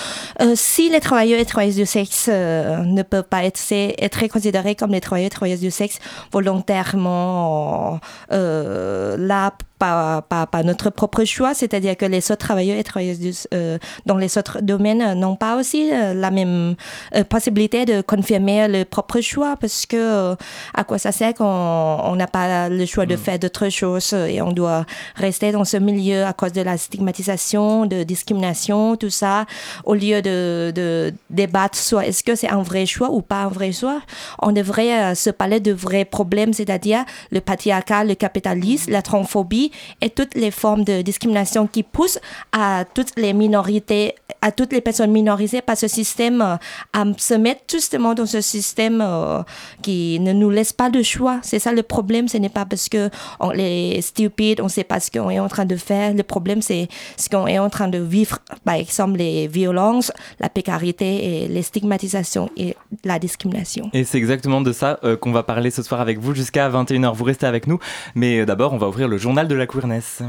si 0.54 0.88
les 0.90 1.00
travailleurs 1.00 1.40
et 1.40 1.44
travailleuses 1.44 1.76
du 1.76 1.86
sexe 1.86 2.28
ne 2.28 3.02
peuvent 3.02 3.24
pas 3.24 3.44
être, 3.44 3.60
être 3.72 4.26
considérés 4.28 4.74
comme 4.74 4.90
les 4.90 5.00
travailleurs 5.00 5.28
et 5.28 5.30
travailleuses 5.30 5.60
du 5.60 5.70
sexe 5.70 5.98
volontairement 6.32 8.00
là 8.30 9.52
pas, 9.78 10.62
notre 10.64 10.90
propre 10.90 11.24
choix, 11.24 11.54
c'est-à-dire 11.54 11.96
que 11.96 12.06
les 12.06 12.30
autres 12.30 12.36
travailleurs 12.36 12.78
et 12.78 12.84
travailleuses 12.84 13.48
euh, 13.52 13.78
dans 14.06 14.16
les 14.16 14.38
autres 14.38 14.60
domaines 14.62 15.18
n'ont 15.18 15.36
pas 15.36 15.56
aussi 15.56 15.90
euh, 15.92 16.14
la 16.14 16.30
même 16.30 16.74
euh, 17.14 17.24
possibilité 17.24 17.84
de 17.84 18.00
confirmer 18.00 18.68
le 18.68 18.84
propre 18.84 19.20
choix, 19.20 19.56
parce 19.56 19.86
que 19.86 20.36
à 20.74 20.84
quoi 20.84 20.98
ça 20.98 21.12
sert 21.12 21.34
quand 21.34 22.02
on 22.04 22.16
n'a 22.16 22.26
pas 22.26 22.68
le 22.68 22.86
choix 22.86 23.06
de 23.06 23.14
mm. 23.14 23.18
faire 23.18 23.38
d'autres 23.38 23.68
choses 23.68 24.12
et 24.12 24.40
on 24.40 24.52
doit 24.52 24.86
rester 25.16 25.52
dans 25.52 25.64
ce 25.64 25.76
milieu 25.76 26.24
à 26.24 26.32
cause 26.32 26.52
de 26.52 26.62
la 26.62 26.76
stigmatisation, 26.76 27.86
de 27.86 28.02
discrimination, 28.02 28.96
tout 28.96 29.10
ça, 29.10 29.46
au 29.84 29.94
lieu 29.94 30.22
de, 30.22 30.72
de 30.74 31.12
débattre 31.30 31.76
sur 31.76 32.00
est-ce 32.00 32.22
que 32.22 32.34
c'est 32.34 32.48
un 32.50 32.62
vrai 32.62 32.86
choix 32.86 33.10
ou 33.10 33.22
pas 33.22 33.42
un 33.42 33.48
vrai 33.48 33.72
choix, 33.72 34.00
on 34.40 34.52
devrait 34.52 35.14
se 35.14 35.30
parler 35.30 35.60
de 35.60 35.72
vrais 35.72 36.04
problèmes, 36.04 36.52
c'est-à-dire 36.52 37.04
le 37.30 37.40
patriarcat, 37.40 38.04
le 38.04 38.14
capitalisme, 38.14 38.92
la 38.92 39.02
transphobie 39.02 39.63
et 40.00 40.10
toutes 40.10 40.34
les 40.34 40.50
formes 40.50 40.84
de 40.84 41.02
discrimination 41.02 41.66
qui 41.66 41.82
poussent 41.82 42.18
à 42.52 42.84
toutes 42.94 43.12
les 43.16 43.32
minorités, 43.32 44.14
à 44.40 44.52
toutes 44.52 44.72
les 44.72 44.80
personnes 44.80 45.10
minorisées 45.10 45.62
par 45.62 45.76
ce 45.76 45.88
système 45.88 46.42
euh, 46.42 46.56
à 46.92 47.04
se 47.18 47.34
mettre 47.34 47.62
justement 47.70 48.14
dans 48.14 48.26
ce 48.26 48.40
système 48.40 49.02
euh, 49.02 49.42
qui 49.82 50.20
ne 50.20 50.32
nous 50.32 50.50
laisse 50.50 50.72
pas 50.72 50.90
de 50.90 51.02
choix. 51.02 51.38
C'est 51.42 51.58
ça 51.58 51.72
le 51.72 51.82
problème. 51.82 52.28
Ce 52.28 52.36
n'est 52.38 52.48
pas 52.48 52.64
parce 52.64 52.88
que 52.88 53.10
on 53.40 53.52
est 53.52 54.00
stupide, 54.00 54.60
on 54.60 54.64
ne 54.64 54.68
sait 54.68 54.84
pas 54.84 55.00
ce 55.00 55.10
qu'on 55.10 55.30
est 55.30 55.40
en 55.40 55.48
train 55.48 55.64
de 55.64 55.76
faire. 55.76 56.14
Le 56.14 56.22
problème, 56.22 56.62
c'est 56.62 56.88
ce 57.16 57.28
qu'on 57.28 57.46
est 57.46 57.58
en 57.58 57.70
train 57.70 57.88
de 57.88 57.98
vivre. 57.98 58.38
Par 58.64 58.74
exemple, 58.74 59.18
les 59.18 59.48
violences, 59.48 60.12
la 60.40 60.48
précarité 60.48 61.44
et 61.44 61.48
les 61.48 61.62
stigmatisations 61.62 62.50
et 62.56 62.76
la 63.04 63.18
discrimination. 63.18 63.90
Et 63.92 64.04
c'est 64.04 64.18
exactement 64.18 64.60
de 64.60 64.72
ça 64.72 64.98
euh, 65.04 65.16
qu'on 65.16 65.32
va 65.32 65.42
parler 65.42 65.70
ce 65.70 65.82
soir 65.82 66.00
avec 66.00 66.18
vous 66.18 66.34
jusqu'à 66.34 66.68
21h. 66.68 67.14
Vous 67.14 67.24
restez 67.24 67.46
avec 67.46 67.66
nous. 67.66 67.78
Mais 68.14 68.44
d'abord, 68.46 68.72
on 68.72 68.78
va 68.78 68.88
ouvrir 68.88 69.08
le 69.08 69.18
journal 69.18 69.48
de 69.48 69.53
la 69.56 69.66
queerness. 69.66 70.22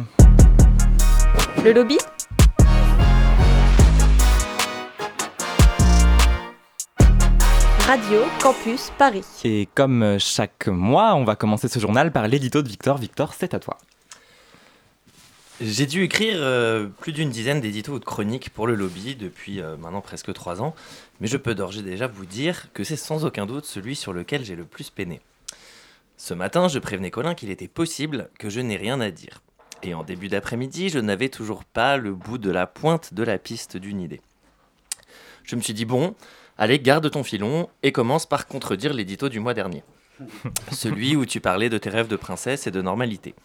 Le 1.64 1.74
lobby 1.74 1.98
Radio 7.88 8.22
Campus 8.42 8.92
Paris. 8.98 9.24
Et 9.44 9.68
comme 9.74 10.18
chaque 10.20 10.68
mois, 10.68 11.16
on 11.16 11.24
va 11.24 11.36
commencer 11.36 11.68
ce 11.68 11.80
journal 11.80 12.12
par 12.12 12.28
l'édito 12.28 12.62
de 12.62 12.68
Victor. 12.68 12.98
Victor, 12.98 13.34
c'est 13.34 13.54
à 13.54 13.60
toi. 13.60 13.78
J'ai 15.62 15.86
dû 15.86 16.04
écrire 16.04 16.36
euh, 16.40 16.88
plus 16.88 17.14
d'une 17.14 17.30
dizaine 17.30 17.62
d'éditos 17.62 17.94
ou 17.94 18.00
de 18.00 18.06
chroniques 18.06 18.50
pour 18.50 18.68
le 18.68 18.76
lobby 18.76 19.16
depuis 19.16 19.62
euh, 19.62 19.78
maintenant 19.78 20.02
presque 20.02 20.34
trois 20.34 20.62
ans, 20.62 20.76
mais 21.22 21.28
je 21.28 21.38
peux 21.38 21.56
d'ores 21.56 21.78
et 21.78 21.82
déjà 21.82 22.08
vous 22.08 22.26
dire 22.26 22.68
que 22.74 22.84
c'est 22.84 22.98
sans 22.98 23.24
aucun 23.24 23.46
doute 23.46 23.66
celui 23.66 23.96
sur 23.96 24.12
lequel 24.12 24.44
j'ai 24.44 24.56
le 24.56 24.66
plus 24.66 24.90
peiné. 24.90 25.22
Ce 26.18 26.34
matin, 26.34 26.68
je 26.68 26.80
prévenais 26.80 27.12
Colin 27.12 27.36
qu'il 27.36 27.50
était 27.50 27.68
possible 27.68 28.30
que 28.40 28.50
je 28.50 28.62
n'ai 28.62 28.78
rien 28.78 29.02
à 29.02 29.12
dire. 29.12 29.42
Et 29.84 29.94
en 29.94 30.04
début 30.04 30.30
d'après-midi, 30.30 30.90
je 30.90 31.00
n'avais 31.00 31.30
toujours 31.30 31.66
pas 31.66 31.98
le 31.98 32.14
bout 32.14 32.38
de 32.38 32.50
la 32.50 32.68
pointe 32.68 33.14
de 33.14 33.24
la 33.24 33.38
piste 33.38 33.78
d'une 33.78 34.02
idée. 34.02 34.22
Je 35.44 35.56
me 35.56 35.62
suis 35.62 35.74
dit, 35.74 35.86
bon, 35.86 36.16
allez, 36.58 36.80
garde 36.80 37.10
ton 37.12 37.24
filon 37.24 37.70
et 37.84 37.92
commence 37.92 38.26
par 38.26 38.48
contredire 38.48 38.94
l'édito 38.94 39.30
du 39.30 39.40
mois 39.40 39.54
dernier. 39.54 39.84
Celui 40.72 41.16
où 41.16 41.26
tu 41.26 41.42
parlais 41.42 41.70
de 41.70 41.78
tes 41.78 41.90
rêves 41.90 42.08
de 42.08 42.16
princesse 42.16 42.66
et 42.66 42.72
de 42.72 42.82
normalité. 42.82 43.36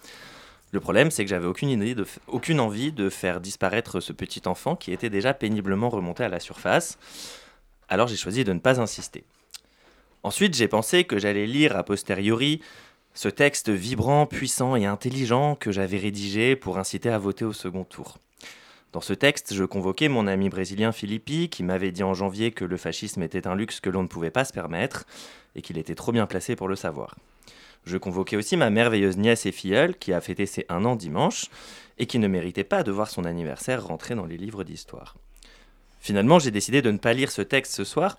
Le 0.72 0.78
problème, 0.78 1.10
c'est 1.10 1.24
que 1.24 1.30
j'avais 1.30 1.46
aucune, 1.46 1.70
idée 1.70 1.96
de 1.96 2.06
aucune 2.28 2.60
envie 2.60 2.92
de 2.92 3.10
faire 3.10 3.40
disparaître 3.40 3.98
ce 3.98 4.12
petit 4.12 4.42
enfant 4.46 4.76
qui 4.76 4.92
était 4.92 5.10
déjà 5.10 5.34
péniblement 5.34 5.88
remonté 5.88 6.22
à 6.22 6.28
la 6.28 6.38
surface. 6.38 6.96
Alors 7.88 8.06
j'ai 8.06 8.16
choisi 8.16 8.44
de 8.44 8.52
ne 8.52 8.60
pas 8.60 8.80
insister. 8.80 9.24
Ensuite, 10.22 10.54
j'ai 10.54 10.68
pensé 10.68 11.04
que 11.04 11.18
j'allais 11.18 11.46
lire 11.46 11.76
a 11.76 11.82
posteriori 11.82 12.60
ce 13.14 13.28
texte 13.28 13.70
vibrant, 13.70 14.26
puissant 14.26 14.76
et 14.76 14.84
intelligent 14.84 15.56
que 15.56 15.72
j'avais 15.72 15.96
rédigé 15.96 16.56
pour 16.56 16.78
inciter 16.78 17.08
à 17.08 17.18
voter 17.18 17.44
au 17.44 17.52
second 17.52 17.84
tour. 17.84 18.18
Dans 18.92 19.00
ce 19.00 19.14
texte, 19.14 19.54
je 19.54 19.64
convoquais 19.64 20.08
mon 20.08 20.26
ami 20.26 20.48
brésilien 20.48 20.92
Filippi, 20.92 21.48
qui 21.48 21.62
m'avait 21.62 21.92
dit 21.92 22.02
en 22.02 22.12
janvier 22.12 22.50
que 22.50 22.64
le 22.64 22.76
fascisme 22.76 23.22
était 23.22 23.46
un 23.46 23.54
luxe 23.54 23.80
que 23.80 23.88
l'on 23.88 24.02
ne 24.02 24.08
pouvait 24.08 24.30
pas 24.30 24.44
se 24.44 24.52
permettre, 24.52 25.06
et 25.54 25.62
qu'il 25.62 25.78
était 25.78 25.94
trop 25.94 26.12
bien 26.12 26.26
placé 26.26 26.54
pour 26.54 26.68
le 26.68 26.76
savoir. 26.76 27.14
Je 27.84 27.96
convoquais 27.96 28.36
aussi 28.36 28.56
ma 28.56 28.68
merveilleuse 28.68 29.16
nièce 29.16 29.46
et 29.46 29.52
filleule, 29.52 29.96
qui 29.96 30.12
a 30.12 30.20
fêté 30.20 30.44
ses 30.44 30.66
un 30.68 30.84
an 30.84 30.96
dimanche, 30.96 31.46
et 31.98 32.06
qui 32.06 32.18
ne 32.18 32.28
méritait 32.28 32.64
pas 32.64 32.82
de 32.82 32.90
voir 32.90 33.08
son 33.08 33.24
anniversaire 33.24 33.86
rentrer 33.86 34.14
dans 34.14 34.26
les 34.26 34.36
livres 34.36 34.64
d'histoire. 34.64 35.16
Finalement, 36.00 36.38
j'ai 36.38 36.50
décidé 36.50 36.82
de 36.82 36.90
ne 36.90 36.98
pas 36.98 37.12
lire 37.12 37.30
ce 37.30 37.42
texte 37.42 37.72
ce 37.72 37.84
soir, 37.84 38.18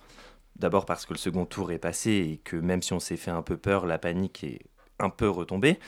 d'abord 0.62 0.86
parce 0.86 1.06
que 1.06 1.14
le 1.14 1.18
second 1.18 1.46
tour 1.46 1.72
est 1.72 1.80
passé 1.80 2.12
et 2.12 2.38
que 2.44 2.56
même 2.56 2.82
si 2.82 2.94
on 2.94 3.00
s'est 3.00 3.18
fait 3.18 3.32
un 3.32 3.42
peu 3.42 3.58
peur, 3.58 3.86
la 3.86 3.98
panique 3.98 4.44
est 4.46 4.62
un 5.00 5.10
peu 5.10 5.28
retombée, 5.28 5.80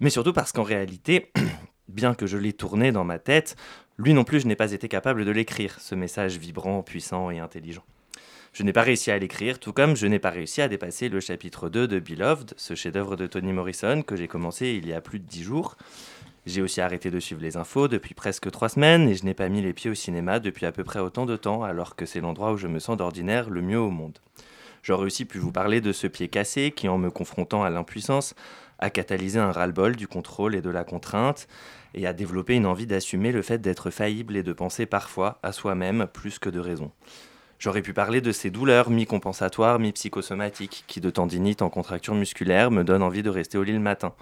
mais 0.00 0.08
surtout 0.08 0.32
parce 0.32 0.52
qu'en 0.52 0.62
réalité, 0.62 1.32
bien 1.88 2.14
que 2.14 2.26
je 2.26 2.38
l'ai 2.38 2.52
tourné 2.52 2.92
dans 2.92 3.04
ma 3.04 3.18
tête, 3.18 3.56
lui 3.98 4.14
non 4.14 4.24
plus 4.24 4.40
je 4.40 4.46
n'ai 4.46 4.56
pas 4.56 4.72
été 4.72 4.88
capable 4.88 5.24
de 5.24 5.30
l'écrire, 5.30 5.78
ce 5.80 5.94
message 5.94 6.38
vibrant, 6.38 6.82
puissant 6.82 7.30
et 7.30 7.40
intelligent. 7.40 7.84
Je 8.52 8.62
n'ai 8.62 8.72
pas 8.72 8.82
réussi 8.82 9.10
à 9.10 9.18
l'écrire, 9.18 9.58
tout 9.58 9.72
comme 9.72 9.96
je 9.96 10.06
n'ai 10.06 10.20
pas 10.20 10.30
réussi 10.30 10.62
à 10.62 10.68
dépasser 10.68 11.08
le 11.08 11.18
chapitre 11.18 11.68
2 11.68 11.88
de 11.88 11.98
Beloved, 11.98 12.54
ce 12.56 12.76
chef-d'œuvre 12.76 13.16
de 13.16 13.26
Toni 13.26 13.52
Morrison 13.52 14.02
que 14.02 14.14
j'ai 14.14 14.28
commencé 14.28 14.78
il 14.80 14.86
y 14.86 14.92
a 14.92 15.00
plus 15.00 15.18
de 15.18 15.26
dix 15.26 15.42
jours. 15.42 15.76
J'ai 16.46 16.60
aussi 16.60 16.82
arrêté 16.82 17.10
de 17.10 17.20
suivre 17.20 17.40
les 17.40 17.56
infos 17.56 17.88
depuis 17.88 18.12
presque 18.12 18.50
trois 18.50 18.68
semaines 18.68 19.08
et 19.08 19.14
je 19.14 19.24
n'ai 19.24 19.32
pas 19.32 19.48
mis 19.48 19.62
les 19.62 19.72
pieds 19.72 19.90
au 19.90 19.94
cinéma 19.94 20.40
depuis 20.40 20.66
à 20.66 20.72
peu 20.72 20.84
près 20.84 20.98
autant 20.98 21.24
de 21.24 21.36
temps, 21.36 21.62
alors 21.62 21.96
que 21.96 22.04
c'est 22.04 22.20
l'endroit 22.20 22.52
où 22.52 22.58
je 22.58 22.68
me 22.68 22.78
sens 22.78 22.98
d'ordinaire 22.98 23.48
le 23.48 23.62
mieux 23.62 23.80
au 23.80 23.90
monde. 23.90 24.18
J'aurais 24.82 25.06
aussi 25.06 25.24
pu 25.24 25.38
vous 25.38 25.52
parler 25.52 25.80
de 25.80 25.92
ce 25.92 26.06
pied 26.06 26.28
cassé 26.28 26.70
qui, 26.70 26.88
en 26.88 26.98
me 26.98 27.10
confrontant 27.10 27.64
à 27.64 27.70
l'impuissance, 27.70 28.34
a 28.78 28.90
catalysé 28.90 29.38
un 29.38 29.50
ras-le-bol 29.50 29.96
du 29.96 30.06
contrôle 30.06 30.54
et 30.54 30.60
de 30.60 30.68
la 30.68 30.84
contrainte, 30.84 31.48
et 31.94 32.06
a 32.06 32.12
développé 32.12 32.54
une 32.54 32.66
envie 32.66 32.86
d'assumer 32.86 33.32
le 33.32 33.40
fait 33.40 33.58
d'être 33.58 33.90
faillible 33.90 34.36
et 34.36 34.42
de 34.42 34.52
penser 34.52 34.84
parfois 34.84 35.38
à 35.42 35.52
soi-même 35.52 36.06
plus 36.12 36.38
que 36.38 36.50
de 36.50 36.60
raison. 36.60 36.90
J'aurais 37.58 37.80
pu 37.80 37.94
parler 37.94 38.20
de 38.20 38.32
ces 38.32 38.50
douleurs 38.50 38.90
mi-compensatoires, 38.90 39.78
mi-psychosomatiques, 39.78 40.84
qui 40.86 41.00
de 41.00 41.08
tendinite 41.08 41.62
en 41.62 41.70
contracture 41.70 42.14
musculaire 42.14 42.70
me 42.70 42.84
donnent 42.84 43.02
envie 43.02 43.22
de 43.22 43.30
rester 43.30 43.56
au 43.56 43.62
lit 43.62 43.72
le 43.72 43.78
matin. 43.78 44.12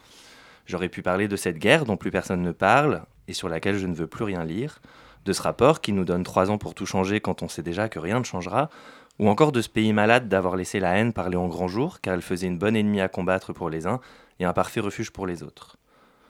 J'aurais 0.72 0.88
pu 0.88 1.02
parler 1.02 1.28
de 1.28 1.36
cette 1.36 1.58
guerre 1.58 1.84
dont 1.84 1.98
plus 1.98 2.10
personne 2.10 2.40
ne 2.40 2.50
parle 2.50 3.02
et 3.28 3.34
sur 3.34 3.50
laquelle 3.50 3.76
je 3.76 3.86
ne 3.86 3.94
veux 3.94 4.06
plus 4.06 4.24
rien 4.24 4.42
lire, 4.42 4.80
de 5.26 5.34
ce 5.34 5.42
rapport 5.42 5.82
qui 5.82 5.92
nous 5.92 6.06
donne 6.06 6.22
trois 6.22 6.50
ans 6.50 6.56
pour 6.56 6.72
tout 6.72 6.86
changer 6.86 7.20
quand 7.20 7.42
on 7.42 7.48
sait 7.48 7.62
déjà 7.62 7.90
que 7.90 7.98
rien 7.98 8.18
ne 8.18 8.24
changera, 8.24 8.70
ou 9.18 9.28
encore 9.28 9.52
de 9.52 9.60
ce 9.60 9.68
pays 9.68 9.92
malade 9.92 10.30
d'avoir 10.30 10.56
laissé 10.56 10.80
la 10.80 10.96
haine 10.96 11.12
parler 11.12 11.36
en 11.36 11.46
grand 11.46 11.68
jour 11.68 12.00
car 12.00 12.14
elle 12.14 12.22
faisait 12.22 12.46
une 12.46 12.56
bonne 12.56 12.74
ennemie 12.74 13.02
à 13.02 13.08
combattre 13.08 13.52
pour 13.52 13.68
les 13.68 13.86
uns 13.86 14.00
et 14.40 14.46
un 14.46 14.54
parfait 14.54 14.80
refuge 14.80 15.10
pour 15.10 15.26
les 15.26 15.42
autres. 15.42 15.76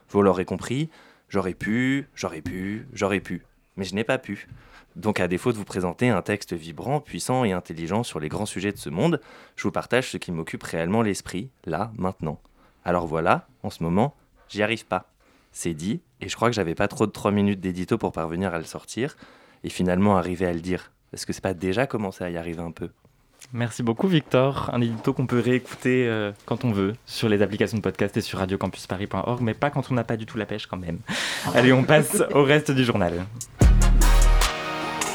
Vous 0.09 0.23
l'aurez 0.23 0.45
compris, 0.45 0.91
j'aurais 1.29 1.55
pu, 1.55 2.09
j'aurais 2.17 2.43
pu, 2.43 2.89
j'aurais 2.93 3.21
pu, 3.21 3.45
mais 3.77 3.85
je 3.85 3.95
n'ai 3.95 4.03
pas 4.03 4.19
pu. 4.19 4.49
Donc 4.97 5.21
à 5.21 5.29
défaut 5.29 5.53
de 5.53 5.57
vous 5.57 5.65
présenter 5.65 6.09
un 6.09 6.21
texte 6.21 6.53
vibrant, 6.53 6.99
puissant 6.99 7.45
et 7.45 7.53
intelligent 7.53 8.03
sur 8.03 8.19
les 8.19 8.29
grands 8.29 8.45
sujets 8.45 8.73
de 8.73 8.79
ce 8.79 8.91
monde, 8.91 9.21
je 9.55 9.63
vous 9.63 9.71
partage 9.71 10.11
ce 10.11 10.17
qui 10.17 10.33
m'occupe 10.33 10.65
réellement 10.65 11.03
l'esprit, 11.03 11.49
là, 11.65 11.93
maintenant. 11.97 12.41
Alors 12.85 13.07
voilà, 13.07 13.47
en 13.63 13.71
ce 13.71 13.85
moment, 13.85 14.17
j'y 14.53 14.63
arrive 14.63 14.87
pas. 14.87 15.07
C'est 15.51 15.75
dit, 15.75 16.01
et 16.21 16.29
je 16.29 16.37
crois 16.37 16.49
que 16.49 16.55
j'avais 16.55 16.75
pas 16.75 16.89
trop 16.89 17.07
de 17.07 17.13
3 17.13 17.31
minutes 17.31 17.61
d'édito 17.61 17.99
pour 17.99 18.13
parvenir 18.13 18.55
à 18.55 18.59
le 18.59 18.65
sortir, 18.65 19.17
et 19.65 19.69
finalement 19.69 20.17
arriver 20.17 20.47
à 20.47 20.53
le 20.53 20.61
dire. 20.61 20.93
Est-ce 21.13 21.27
que 21.27 21.33
c'est 21.33 21.43
pas 21.43 21.55
déjà 21.55 21.87
commencé 21.87 22.25
à 22.25 22.31
y 22.31 22.37
arriver 22.37 22.63
un 22.63 22.71
peu? 22.71 22.89
Merci 23.53 23.83
beaucoup 23.83 24.07
Victor, 24.07 24.71
un 24.73 24.81
édito 24.81 25.13
qu'on 25.13 25.27
peut 25.27 25.41
réécouter 25.41 26.07
euh, 26.07 26.31
quand 26.47 26.65
on 26.65 26.71
veut 26.71 26.95
sur 27.07 27.29
les 27.29 27.43
applications 27.43 27.77
de 27.77 27.83
podcast 27.83 28.17
et 28.17 28.21
sur 28.21 28.39
radiocampusparis.org, 28.39 29.43
mais 29.43 29.53
pas 29.53 29.69
quand 29.69 29.91
on 29.91 29.95
n'a 29.95 30.05
pas 30.05 30.17
du 30.17 30.27
tout 30.27 30.39
la 30.39 30.47
pêche 30.47 30.67
quand 30.67 30.77
même. 30.79 30.99
Allez, 31.55 31.73
on 31.73 31.83
passe 31.83 32.23
au 32.35 32.45
reste 32.45 32.71
du 32.71 32.85
journal. 32.85 33.27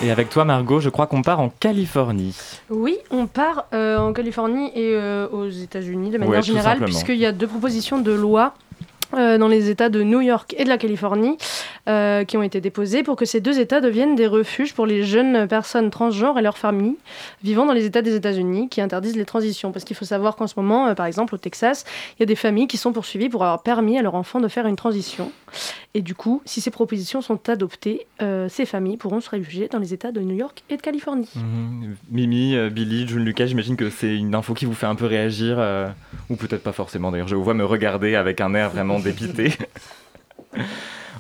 Et 0.03 0.11
avec 0.11 0.29
toi 0.29 0.45
Margot, 0.45 0.79
je 0.79 0.89
crois 0.89 1.07
qu'on 1.07 1.23
part 1.23 1.39
en 1.39 1.49
Californie. 1.49 2.37
Oui, 2.69 2.97
on 3.09 3.25
part 3.25 3.65
euh, 3.73 3.97
en 3.97 4.13
Californie 4.13 4.71
et 4.75 4.93
euh, 4.93 5.27
aux 5.29 5.49
États-Unis 5.49 6.11
de 6.11 6.19
manière 6.19 6.35
Ouais, 6.35 6.41
générale, 6.43 6.83
puisqu'il 6.83 7.17
y 7.17 7.25
a 7.25 7.31
deux 7.31 7.47
propositions 7.47 7.99
de 7.99 8.11
loi 8.11 8.53
euh, 9.13 9.37
dans 9.37 9.47
les 9.47 9.69
États 9.69 9.87
de 9.87 10.03
New 10.03 10.19
York 10.19 10.53
et 10.57 10.65
de 10.65 10.69
la 10.69 10.77
Californie 10.77 11.37
euh, 11.87 12.25
qui 12.25 12.35
ont 12.35 12.43
été 12.43 12.59
déposées 12.59 13.03
pour 13.03 13.15
que 13.15 13.23
ces 13.23 13.39
deux 13.39 13.57
États 13.57 13.79
deviennent 13.79 14.15
des 14.15 14.27
refuges 14.27 14.73
pour 14.73 14.85
les 14.85 15.03
jeunes 15.03 15.47
personnes 15.47 15.89
transgenres 15.89 16.37
et 16.37 16.41
leurs 16.41 16.57
familles 16.57 16.97
vivant 17.41 17.65
dans 17.65 17.71
les 17.71 17.85
États 17.85 18.01
des 18.01 18.15
États-Unis 18.15 18.67
qui 18.67 18.81
interdisent 18.81 19.15
les 19.15 19.23
transitions. 19.23 19.71
Parce 19.71 19.85
qu'il 19.85 19.95
faut 19.95 20.03
savoir 20.03 20.35
qu'en 20.35 20.47
ce 20.47 20.55
moment, 20.57 20.87
euh, 20.87 20.93
par 20.93 21.05
exemple 21.05 21.35
au 21.35 21.37
Texas, 21.37 21.85
il 22.17 22.21
y 22.21 22.23
a 22.23 22.25
des 22.25 22.35
familles 22.35 22.67
qui 22.67 22.75
sont 22.75 22.91
poursuivies 22.91 23.29
pour 23.29 23.43
avoir 23.43 23.63
permis 23.63 23.97
à 23.97 24.01
leur 24.01 24.15
enfant 24.15 24.41
de 24.41 24.49
faire 24.49 24.67
une 24.67 24.75
transition. 24.75 25.31
Et 25.93 26.01
du 26.01 26.13
coup, 26.13 26.41
si 26.43 26.59
ces 26.59 26.69
propositions 26.69 27.21
sont 27.21 27.49
adoptées, 27.49 28.05
ces 28.49 28.65
familles 28.65 28.97
pourront 28.97 29.21
se 29.21 29.29
réfugier 29.29 29.67
dans 29.67 29.79
les 29.79 29.93
États 29.93 30.11
de 30.11 30.19
New 30.19 30.35
York 30.35 30.63
et 30.69 30.77
de 30.77 30.81
Californie. 30.81 31.29
Mhm. 31.35 31.95
Mimi, 32.11 32.55
Billy, 32.69 33.07
June 33.07 33.23
Lucas, 33.23 33.47
j'imagine 33.47 33.75
que 33.77 33.89
c'est 33.89 34.15
une 34.15 34.35
info 34.35 34.53
qui 34.53 34.65
vous 34.65 34.73
fait 34.73 34.85
un 34.85 34.93
peu 34.93 35.05
réagir, 35.05 35.57
ou 36.29 36.35
peut-être 36.35 36.61
pas 36.61 36.73
forcément 36.73 37.11
d'ailleurs, 37.11 37.27
je 37.27 37.35
vous 37.35 37.43
vois 37.43 37.55
me 37.55 37.65
regarder 37.65 38.15
avec 38.15 38.41
un 38.41 38.53
air 38.53 38.69
vraiment 38.69 38.96
dépité. 38.99 39.53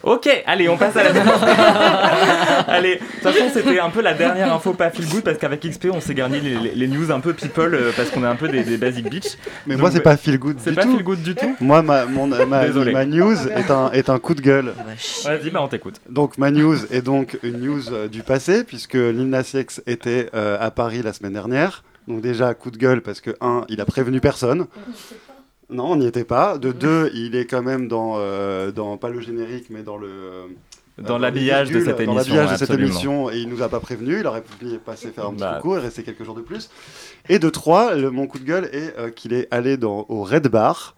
Ok, 0.03 0.29
allez, 0.45 0.69
on 0.69 0.77
passe 0.77 0.95
à 0.95 1.03
la 1.03 1.09
Allez, 2.67 2.95
de 2.95 2.99
toute 2.99 3.19
façon, 3.23 3.45
c'était 3.51 3.79
un 3.79 3.89
peu 3.89 4.01
la 4.01 4.13
dernière 4.13 4.53
info 4.53 4.73
pas 4.73 4.89
feel 4.91 5.07
good 5.09 5.23
parce 5.23 5.37
qu'avec 5.37 5.59
XP, 5.67 5.87
on 5.91 5.99
s'est 5.99 6.13
garni 6.13 6.39
les, 6.39 6.55
les- 6.55 6.75
les 6.75 6.87
news 6.87 7.11
un 7.11 7.19
peu 7.19 7.33
people 7.33 7.73
euh, 7.73 7.91
parce 7.95 8.11
qu'on 8.11 8.23
est 8.23 8.27
un 8.27 8.35
peu 8.35 8.47
des, 8.47 8.63
des 8.63 8.77
basic 8.77 9.09
bitch. 9.09 9.37
Mais 9.65 9.73
Donc, 9.73 9.81
moi, 9.81 9.89
c'est 9.91 9.97
ouais, 9.97 10.03
pas 10.03 10.15
feel 10.15 10.37
good 10.37 10.57
C'est 10.63 10.73
pas 10.73 10.83
tout. 10.83 10.93
feel 10.93 11.03
good 11.03 11.21
du 11.23 11.35
tout 11.35 11.55
Moi, 11.59 11.81
ma, 11.81 12.05
mon- 12.05 12.27
ma, 12.27 12.65
Désolé. 12.67 12.93
ma 12.93 13.05
news 13.05 13.35
est 13.49 13.69
un, 13.71 13.91
est 13.91 14.09
un 14.09 14.19
coup 14.19 14.35
de 14.35 14.41
gueule. 14.41 14.73
Vas-y, 15.25 15.49
bah 15.49 15.61
on 15.63 15.67
t'écoute. 15.67 15.95
Donc 16.09 16.37
ma 16.37 16.51
news 16.51 16.77
est 16.91 17.01
donc 17.01 17.37
une 17.43 17.59
news 17.59 17.91
euh, 17.91 18.07
du 18.07 18.21
passé 18.21 18.63
puisque 18.63 18.93
Lil 18.93 19.27
Nas 19.29 19.51
X 19.55 19.81
était 19.87 20.29
euh, 20.35 20.57
à 20.61 20.71
Paris 20.71 21.01
la 21.03 21.11
semaine 21.11 21.33
dernière. 21.33 21.83
Donc 22.07 22.21
déjà 22.21 22.53
coup 22.53 22.71
de 22.71 22.77
gueule 22.77 23.01
parce 23.01 23.19
que 23.19 23.31
un, 23.41 23.65
il 23.67 23.81
a 23.81 23.85
prévenu 23.85 24.21
personne. 24.21 24.67
Non, 25.69 25.91
on 25.91 25.95
n'y 25.97 26.07
était 26.07 26.23
pas. 26.23 26.57
De 26.57 26.71
deux, 26.71 27.11
il 27.13 27.35
est 27.35 27.45
quand 27.45 27.61
même 27.61 27.87
dans, 27.87 28.15
euh, 28.17 28.71
dans 28.71 28.97
pas 28.97 29.09
le 29.09 29.19
générique 29.19 29.67
mais 29.69 29.83
dans 29.83 29.97
le 29.97 30.07
euh, 30.07 30.45
Dans 30.99 31.17
l'habillage 31.17 31.69
de 31.71 31.79
cette 31.81 31.97
Dans 31.97 32.13
émission, 32.13 32.15
l'habillage 32.35 32.51
de 32.59 32.65
cette 32.65 32.79
émission 32.79 33.29
et 33.29 33.37
il 33.37 33.49
nous 33.49 33.61
a 33.61 33.67
pas 33.69 33.79
prévenu. 33.81 34.19
Il 34.21 34.27
aurait 34.27 34.43
pu 34.43 34.65
passer 34.77 35.09
faire 35.09 35.25
un 35.27 35.31
petit 35.31 35.41
Bah. 35.41 35.59
coucou 35.61 35.75
et 35.75 35.79
rester 35.79 36.03
quelques 36.03 36.23
jours 36.23 36.35
de 36.35 36.41
plus. 36.41 36.69
Et 37.29 37.37
de 37.39 37.49
trois, 37.49 37.95
le- 37.95 38.11
mon 38.11 38.27
coup 38.27 38.39
de 38.39 38.45
gueule 38.45 38.69
est 38.71 38.93
euh, 38.97 39.09
qu'il 39.09 39.33
est 39.33 39.47
allé 39.51 39.75
dans, 39.77 40.05
au 40.09 40.23
Red 40.23 40.47
Bar 40.47 40.95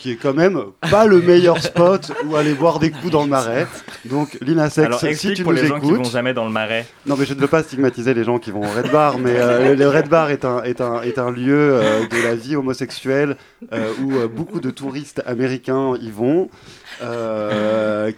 qui 0.00 0.12
est 0.12 0.16
quand 0.16 0.32
même 0.32 0.58
pas 0.90 1.04
le 1.06 1.20
meilleur 1.20 1.62
spot 1.62 2.10
où 2.24 2.34
aller 2.34 2.54
boire 2.54 2.78
des 2.78 2.90
coups 2.90 3.12
dans 3.12 3.22
le 3.22 3.28
marais. 3.28 3.66
Donc 4.06 4.38
Lina 4.40 4.70
Sex, 4.70 4.86
Alors 4.86 5.00
si 5.00 5.34
tu 5.34 5.42
pour 5.42 5.52
nous 5.52 5.60
les 5.60 5.66
gens 5.66 5.78
qui 5.78 5.86
écoutes, 5.88 5.98
vont 5.98 6.10
jamais 6.10 6.32
dans 6.32 6.46
le 6.46 6.50
marais. 6.50 6.86
non, 7.06 7.16
mais 7.18 7.26
je 7.26 7.34
ne 7.34 7.40
veux 7.40 7.48
pas 7.48 7.62
stigmatiser 7.62 8.14
les 8.14 8.24
gens 8.24 8.38
qui 8.38 8.50
vont 8.50 8.62
au 8.62 8.70
Red 8.70 8.90
Bar, 8.90 9.18
mais 9.18 9.34
euh, 9.36 9.76
le 9.76 9.88
Red 9.88 10.08
Bar 10.08 10.30
est 10.30 10.46
un, 10.46 10.62
est 10.62 10.80
un, 10.80 11.02
est 11.02 11.18
un 11.18 11.30
lieu 11.30 11.74
euh, 11.74 12.06
de 12.06 12.24
la 12.24 12.34
vie 12.34 12.56
homosexuelle 12.56 13.36
euh, 13.74 13.92
où 14.02 14.26
beaucoup 14.28 14.60
de 14.60 14.70
touristes 14.70 15.22
américains 15.26 15.94
y 16.00 16.10
vont, 16.10 16.48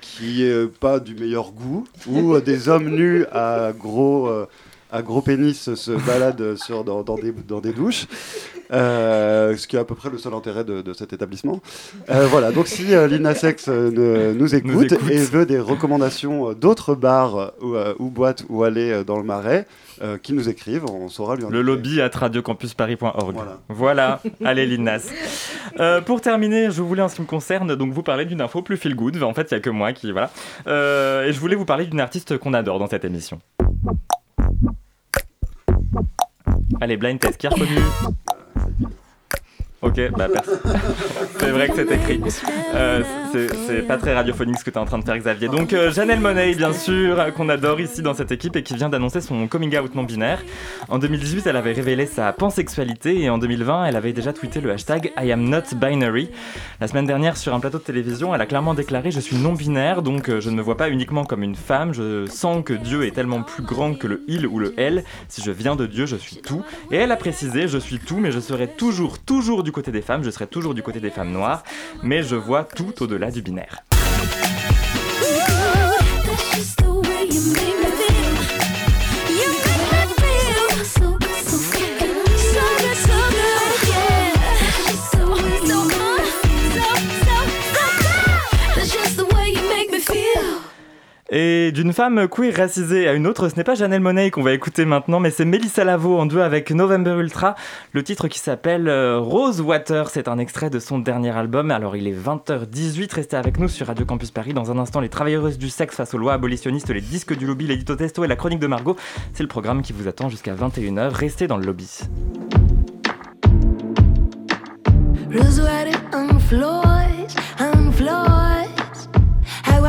qui 0.01 0.45
est 0.45 0.69
pas 0.79 1.01
du 1.01 1.17
meilleur 1.17 1.51
goût, 1.51 1.85
où 2.07 2.35
euh, 2.35 2.41
des 2.41 2.69
hommes 2.69 2.91
nus 2.91 3.25
à 3.33 3.73
gros, 3.77 4.31
à 4.93 5.03
gros 5.03 5.23
pénis 5.23 5.75
se 5.75 5.93
baladent 6.07 6.57
sur, 6.57 6.85
dans, 6.85 7.03
dans 7.03 7.17
des, 7.17 7.33
dans 7.33 7.61
des 7.61 7.73
douches. 7.73 8.07
Euh, 8.73 9.55
ce 9.57 9.67
qui 9.67 9.77
est 9.77 9.79
à 9.79 9.85
peu 9.85 9.95
près 9.95 10.09
le 10.09 10.17
seul 10.17 10.33
intérêt 10.33 10.65
de, 10.65 10.81
de 10.81 10.93
cet 10.95 11.13
établissement. 11.13 11.61
Euh, 12.09 12.27
voilà, 12.27 12.53
donc 12.53 12.69
si 12.69 12.95
euh, 12.95 13.07
Lina 13.07 13.35
Sex 13.35 13.67
euh, 13.69 14.33
nous, 14.33 14.55
écoute 14.55 14.93
et 15.11 15.19
veut 15.19 15.45
des 15.45 15.59
recommandations 15.59 16.55
d'autres 16.55 16.95
bars 16.95 17.53
ou, 17.61 17.75
ou 17.99 18.09
boîtes 18.09 18.45
où 18.49 18.65
aller 18.65 19.05
dans 19.05 19.19
le 19.19 19.25
marais, 19.25 19.67
qui 20.23 20.33
nous 20.33 20.49
écrivent, 20.49 20.85
on 20.87 21.09
saura 21.09 21.37
lui 21.37 21.45
en 21.45 21.51
Le 21.51 21.63
lobby 21.63 22.01
at 22.01 22.11
radiocampusparis.org. 22.13 23.35
Voilà. 23.35 23.59
Voilà, 23.69 24.21
allez 24.45 24.67
Linas. 24.67 25.09
Pour 26.07 26.21
terminer, 26.21 26.71
je 26.71 26.83
voulais 26.83 27.03
en 27.03 27.09
ce 27.09 27.17
qui 27.17 27.23
me 27.23 27.27
concerne 27.27 27.77
donc 27.77 27.93
vous 27.93 28.03
parler 28.03 28.25
d'une 28.25 28.41
info 28.41 28.63
plus 28.63 28.77
feel 28.77 28.97
good. 28.97 29.23
En 29.23 29.35
fait, 29.35 29.49
il 29.51 29.55
n'y 29.55 29.59
a 29.59 29.61
que 29.61 29.71
moi 29.71 29.93
qui 29.93 30.11
voilà. 30.11 30.31
Et 30.67 31.33
je 31.33 31.39
voulais 31.39 31.57
vous 31.57 31.67
parler 31.67 31.87
d'une 31.87 32.01
artiste 32.01 32.37
qu'on 32.39 32.55
adore 32.55 32.81
dans 32.81 32.89
cette 32.89 33.05
émission. 33.05 33.39
Allez, 36.81 36.97
blind 36.97 37.19
test, 37.19 37.39
qui 37.39 37.47
a 37.47 37.51
reconnu? 37.51 37.81
Ok, 39.83 40.01
bah 40.17 40.29
c'est 41.41 41.51
vrai 41.51 41.69
que 41.69 41.75
c'est 41.75 41.91
écrit. 41.91 42.21
Euh, 42.73 43.03
c'est 43.67 43.83
pas 43.83 43.97
très 43.97 44.15
radiophonique 44.15 44.61
ce 44.61 44.65
que 44.65 44.71
tu 44.71 44.77
es 44.77 44.81
en 44.81 44.85
train 44.85 45.01
de 45.01 45.05
faire, 45.05 45.19
Xavier. 45.19 45.49
Donc, 45.49 45.73
euh, 45.73 45.91
Janelle 45.91 46.21
Monet, 46.21 46.55
bien 46.55 46.73
sûr, 46.73 47.19
euh, 47.19 47.31
qu'on 47.33 47.49
adore 47.49 47.81
ici 47.81 48.01
dans 48.01 48.15
cette 48.15 48.31
équipe 48.31 48.55
et 48.55 48.63
qui 48.63 48.77
vient 48.77 48.89
d'annoncer 48.89 49.21
son 49.21 49.49
coming 49.49 49.77
out 49.77 49.93
non 49.97 50.05
binaire. 50.05 50.45
En 50.89 51.01
2018, 51.01 51.49
elle 51.49 51.57
avait 51.57 51.73
révélé 51.73 52.07
sa 52.07 52.33
pansexualité 52.33 53.23
et 53.23 53.29
en 53.29 53.39
2020, 53.39 53.87
elle 53.87 53.97
avait 53.97 54.13
déjà 54.13 54.33
tweeté 54.33 54.61
le 54.61 54.71
hashtag 54.71 55.13
I 55.21 55.33
am 55.33 55.49
not 55.49 55.75
binary. 55.75 56.31
La 56.81 56.87
semaine 56.87 57.07
dernière, 57.07 57.37
sur 57.37 57.53
un 57.53 57.59
plateau 57.59 57.79
de 57.79 57.83
télévision, 57.83 58.33
elle 58.33 58.41
a 58.41 58.47
clairement 58.47 58.75
déclaré 58.75 59.11
Je 59.11 59.19
suis 59.19 59.37
non 59.37 59.53
binaire, 59.53 60.03
donc 60.03 60.31
je 60.39 60.49
ne 60.49 60.55
me 60.55 60.63
vois 60.63 60.77
pas 60.77 60.91
uniquement 60.91 61.25
comme 61.25 61.43
une 61.43 61.57
femme. 61.57 61.93
Je 61.93 62.27
sens 62.27 62.63
que 62.65 62.73
Dieu 62.73 63.05
est 63.05 63.11
tellement 63.11 63.43
plus 63.43 63.65
grand 63.65 63.95
que 63.95 64.07
le 64.07 64.23
il 64.29 64.47
ou 64.47 64.61
le 64.61 64.75
elle. 64.77 65.03
Si 65.29 65.43
je 65.43 65.51
viens 65.51 65.75
de 65.75 65.87
Dieu, 65.87 66.07
je 66.07 66.15
suis 66.15 66.37
tout. 66.37 66.63
Et 66.93 66.97
elle 66.99 67.11
a 67.11 67.17
précisé 67.17 67.67
Je 67.67 67.79
suis 67.79 67.99
tout, 67.99 68.19
mais 68.19 68.31
je 68.31 68.39
serai 68.39 68.69
toujours, 68.69 69.19
toujours 69.19 69.65
du 69.65 69.72
côté 69.73 69.91
des 69.91 70.03
femmes. 70.03 70.23
Je 70.23 70.31
serai 70.31 70.47
toujours 70.47 70.75
du 70.75 70.83
côté 70.83 71.01
des 71.01 71.11
femmes 71.11 71.33
noires. 71.33 71.65
Mais 72.03 72.23
je 72.23 72.37
vois 72.37 72.65
tout 72.65 73.03
au-delà 73.03 73.31
du 73.31 73.43
binaire. 73.43 73.83
Et 91.35 91.73
d'une 91.73 91.95
femme 91.95 92.29
queer 92.29 92.55
racisée 92.55 93.09
à 93.09 93.15
une 93.15 93.27
autre, 93.27 93.49
ce 93.49 93.57
n'est 93.57 93.65
pas 93.65 93.75
Janelle 93.75 94.03
Monet 94.03 94.31
qu'on 94.31 94.43
va 94.43 94.53
écouter 94.53 94.85
maintenant, 94.85 95.19
mais 95.19 95.31
c'est 95.31 95.47
Melissa 95.47 95.83
Lavo 95.83 96.19
en 96.19 96.27
duo 96.27 96.41
avec 96.41 96.71
November 96.71 97.13
Ultra. 97.19 97.55
Le 97.93 98.05
titre 98.05 98.29
qui 98.29 98.39
s'appelle 98.39 98.87
euh, 98.87 99.19
Rose 99.19 99.63
Water, 99.63 100.11
c'est 100.11 100.29
un 100.29 100.37
extrait 100.37 100.69
de 100.69 100.79
son 100.79 100.99
dernier 100.99 101.31
album. 101.31 101.71
Alors 101.71 101.97
il 101.97 102.07
est 102.07 102.13
20h18, 102.13 103.15
restez 103.15 103.37
avec 103.37 103.59
nous 103.59 103.69
sur 103.69 103.87
Radio 103.87 104.05
Campus 104.05 104.31
Paris. 104.31 104.53
Dans 104.53 104.71
un 104.71 104.77
instant, 104.77 105.01
les 105.01 105.09
travailleuses 105.09 105.57
du 105.57 105.71
sexe 105.71 105.97
face 105.97 106.13
aux 106.13 106.19
lois 106.19 106.35
abolitionnistes, 106.35 106.91
les 106.91 107.01
disques 107.01 107.35
du 107.35 107.47
lobby, 107.47 107.67
l'édito 107.67 107.97
testo 107.97 108.25
et 108.25 108.29
la 108.29 108.37
chronique 108.37 108.61
de 108.61 108.67
Margot. 108.67 108.97
C'est 109.33 109.43
le 109.43 109.49
programme 109.49 109.81
qui 109.81 109.95
vous 109.95 110.09
attend 110.09 110.29
jusqu'à 110.29 110.55
21h. 110.55 111.15
Restez 111.15 111.47
dans 111.47 111.57
le 111.57 111.65
lobby. 111.65 112.01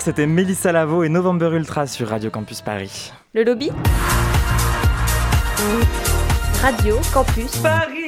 C'était 0.00 0.26
Mélissa 0.26 0.72
Lavo 0.72 1.04
et 1.04 1.08
November 1.08 1.50
Ultra 1.52 1.86
sur 1.86 2.08
Radio 2.08 2.28
Campus 2.28 2.60
Paris. 2.60 3.12
Le 3.34 3.44
lobby 3.44 3.70
Radio 6.60 6.96
Campus 7.14 7.56
Paris, 7.58 7.99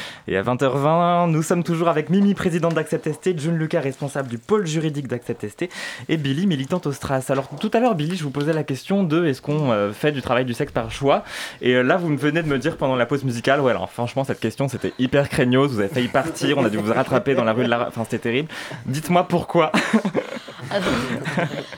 Et 0.28 0.36
à 0.36 0.42
20h20, 0.42 1.30
nous 1.30 1.42
sommes 1.42 1.64
toujours 1.64 1.88
avec 1.88 2.10
Mimi, 2.10 2.34
présidente 2.34 2.74
d'Accept 2.74 3.12
ST, 3.12 3.38
June 3.38 3.56
Lucas, 3.56 3.80
responsable 3.80 4.28
du 4.28 4.38
pôle 4.38 4.66
juridique 4.66 5.08
d'Accept 5.08 5.48
ST, 5.48 5.68
et 6.08 6.16
Billy, 6.16 6.46
militante 6.46 6.86
au 6.86 6.92
Stras. 6.92 7.26
Alors 7.28 7.48
tout 7.60 7.70
à 7.74 7.80
l'heure, 7.80 7.94
Billy, 7.94 8.16
je 8.16 8.24
vous 8.24 8.30
posais 8.30 8.52
la 8.52 8.64
question 8.64 9.02
de 9.04 9.26
est-ce 9.26 9.42
qu'on 9.42 9.72
euh, 9.72 9.92
fait 9.92 10.12
du 10.12 10.22
travail 10.22 10.44
du 10.44 10.54
sexe 10.54 10.72
par 10.72 10.90
choix? 10.90 11.24
Et 11.60 11.74
euh, 11.74 11.82
là, 11.82 11.96
vous 11.96 12.08
me 12.08 12.16
venez 12.16 12.42
de 12.42 12.48
me 12.48 12.58
dire 12.58 12.76
pendant 12.76 12.96
la 12.96 13.06
pause 13.06 13.24
musicale, 13.24 13.60
ouais, 13.60 13.70
alors 13.70 13.90
franchement, 13.90 14.24
cette 14.24 14.40
question, 14.40 14.68
c'était 14.68 14.92
hyper 14.98 15.28
craignos, 15.28 15.68
vous 15.68 15.80
avez 15.80 15.88
failli 15.88 16.08
partir, 16.08 16.58
on 16.58 16.64
a 16.64 16.70
dû 16.70 16.76
vous 16.76 16.92
rattraper 16.92 17.34
dans 17.34 17.44
la 17.44 17.52
rue 17.52 17.64
de 17.64 17.70
la... 17.70 17.88
Enfin, 17.88 18.04
c'était 18.04 18.18
terrible. 18.18 18.48
Dites-moi 18.86 19.26
pourquoi 19.28 19.72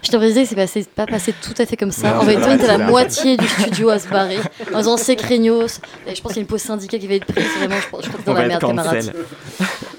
je 0.02 0.10
t'aurais 0.10 0.32
dit 0.32 0.42
que 0.42 0.48
c'est 0.48 0.54
passé, 0.54 0.84
pas 0.84 1.06
passé 1.06 1.32
tout 1.40 1.54
à 1.58 1.66
fait 1.66 1.76
comme 1.76 1.90
ça. 1.92 2.12
Non, 2.14 2.20
en 2.20 2.24
fait, 2.24 2.36
t'as 2.36 2.58
c'est 2.58 2.66
la 2.66 2.78
moitié 2.78 3.36
du 3.36 3.46
studio 3.46 3.88
à 3.90 3.98
se 3.98 4.08
barrer 4.08 4.38
en 4.72 4.78
disant 4.78 4.96
c'est 4.96 5.16
craignos. 5.16 5.80
Et 6.06 6.14
je 6.14 6.20
pense 6.22 6.32
qu'il 6.32 6.36
y 6.36 6.40
a 6.40 6.42
une 6.42 6.46
pause 6.46 6.62
syndicat 6.62 6.98
qui 6.98 7.06
va 7.06 7.14
être 7.14 7.26
prise. 7.26 7.46
Vraiment, 7.58 7.76
je, 7.80 7.88
pense- 7.88 8.04
je 8.04 8.08
crois 8.08 8.20
que 8.22 8.30
On 8.30 8.34
dans 8.34 8.40
la 8.40 8.48
merde, 8.48 8.60
camarades. 8.60 8.96
cancel. 9.06 9.14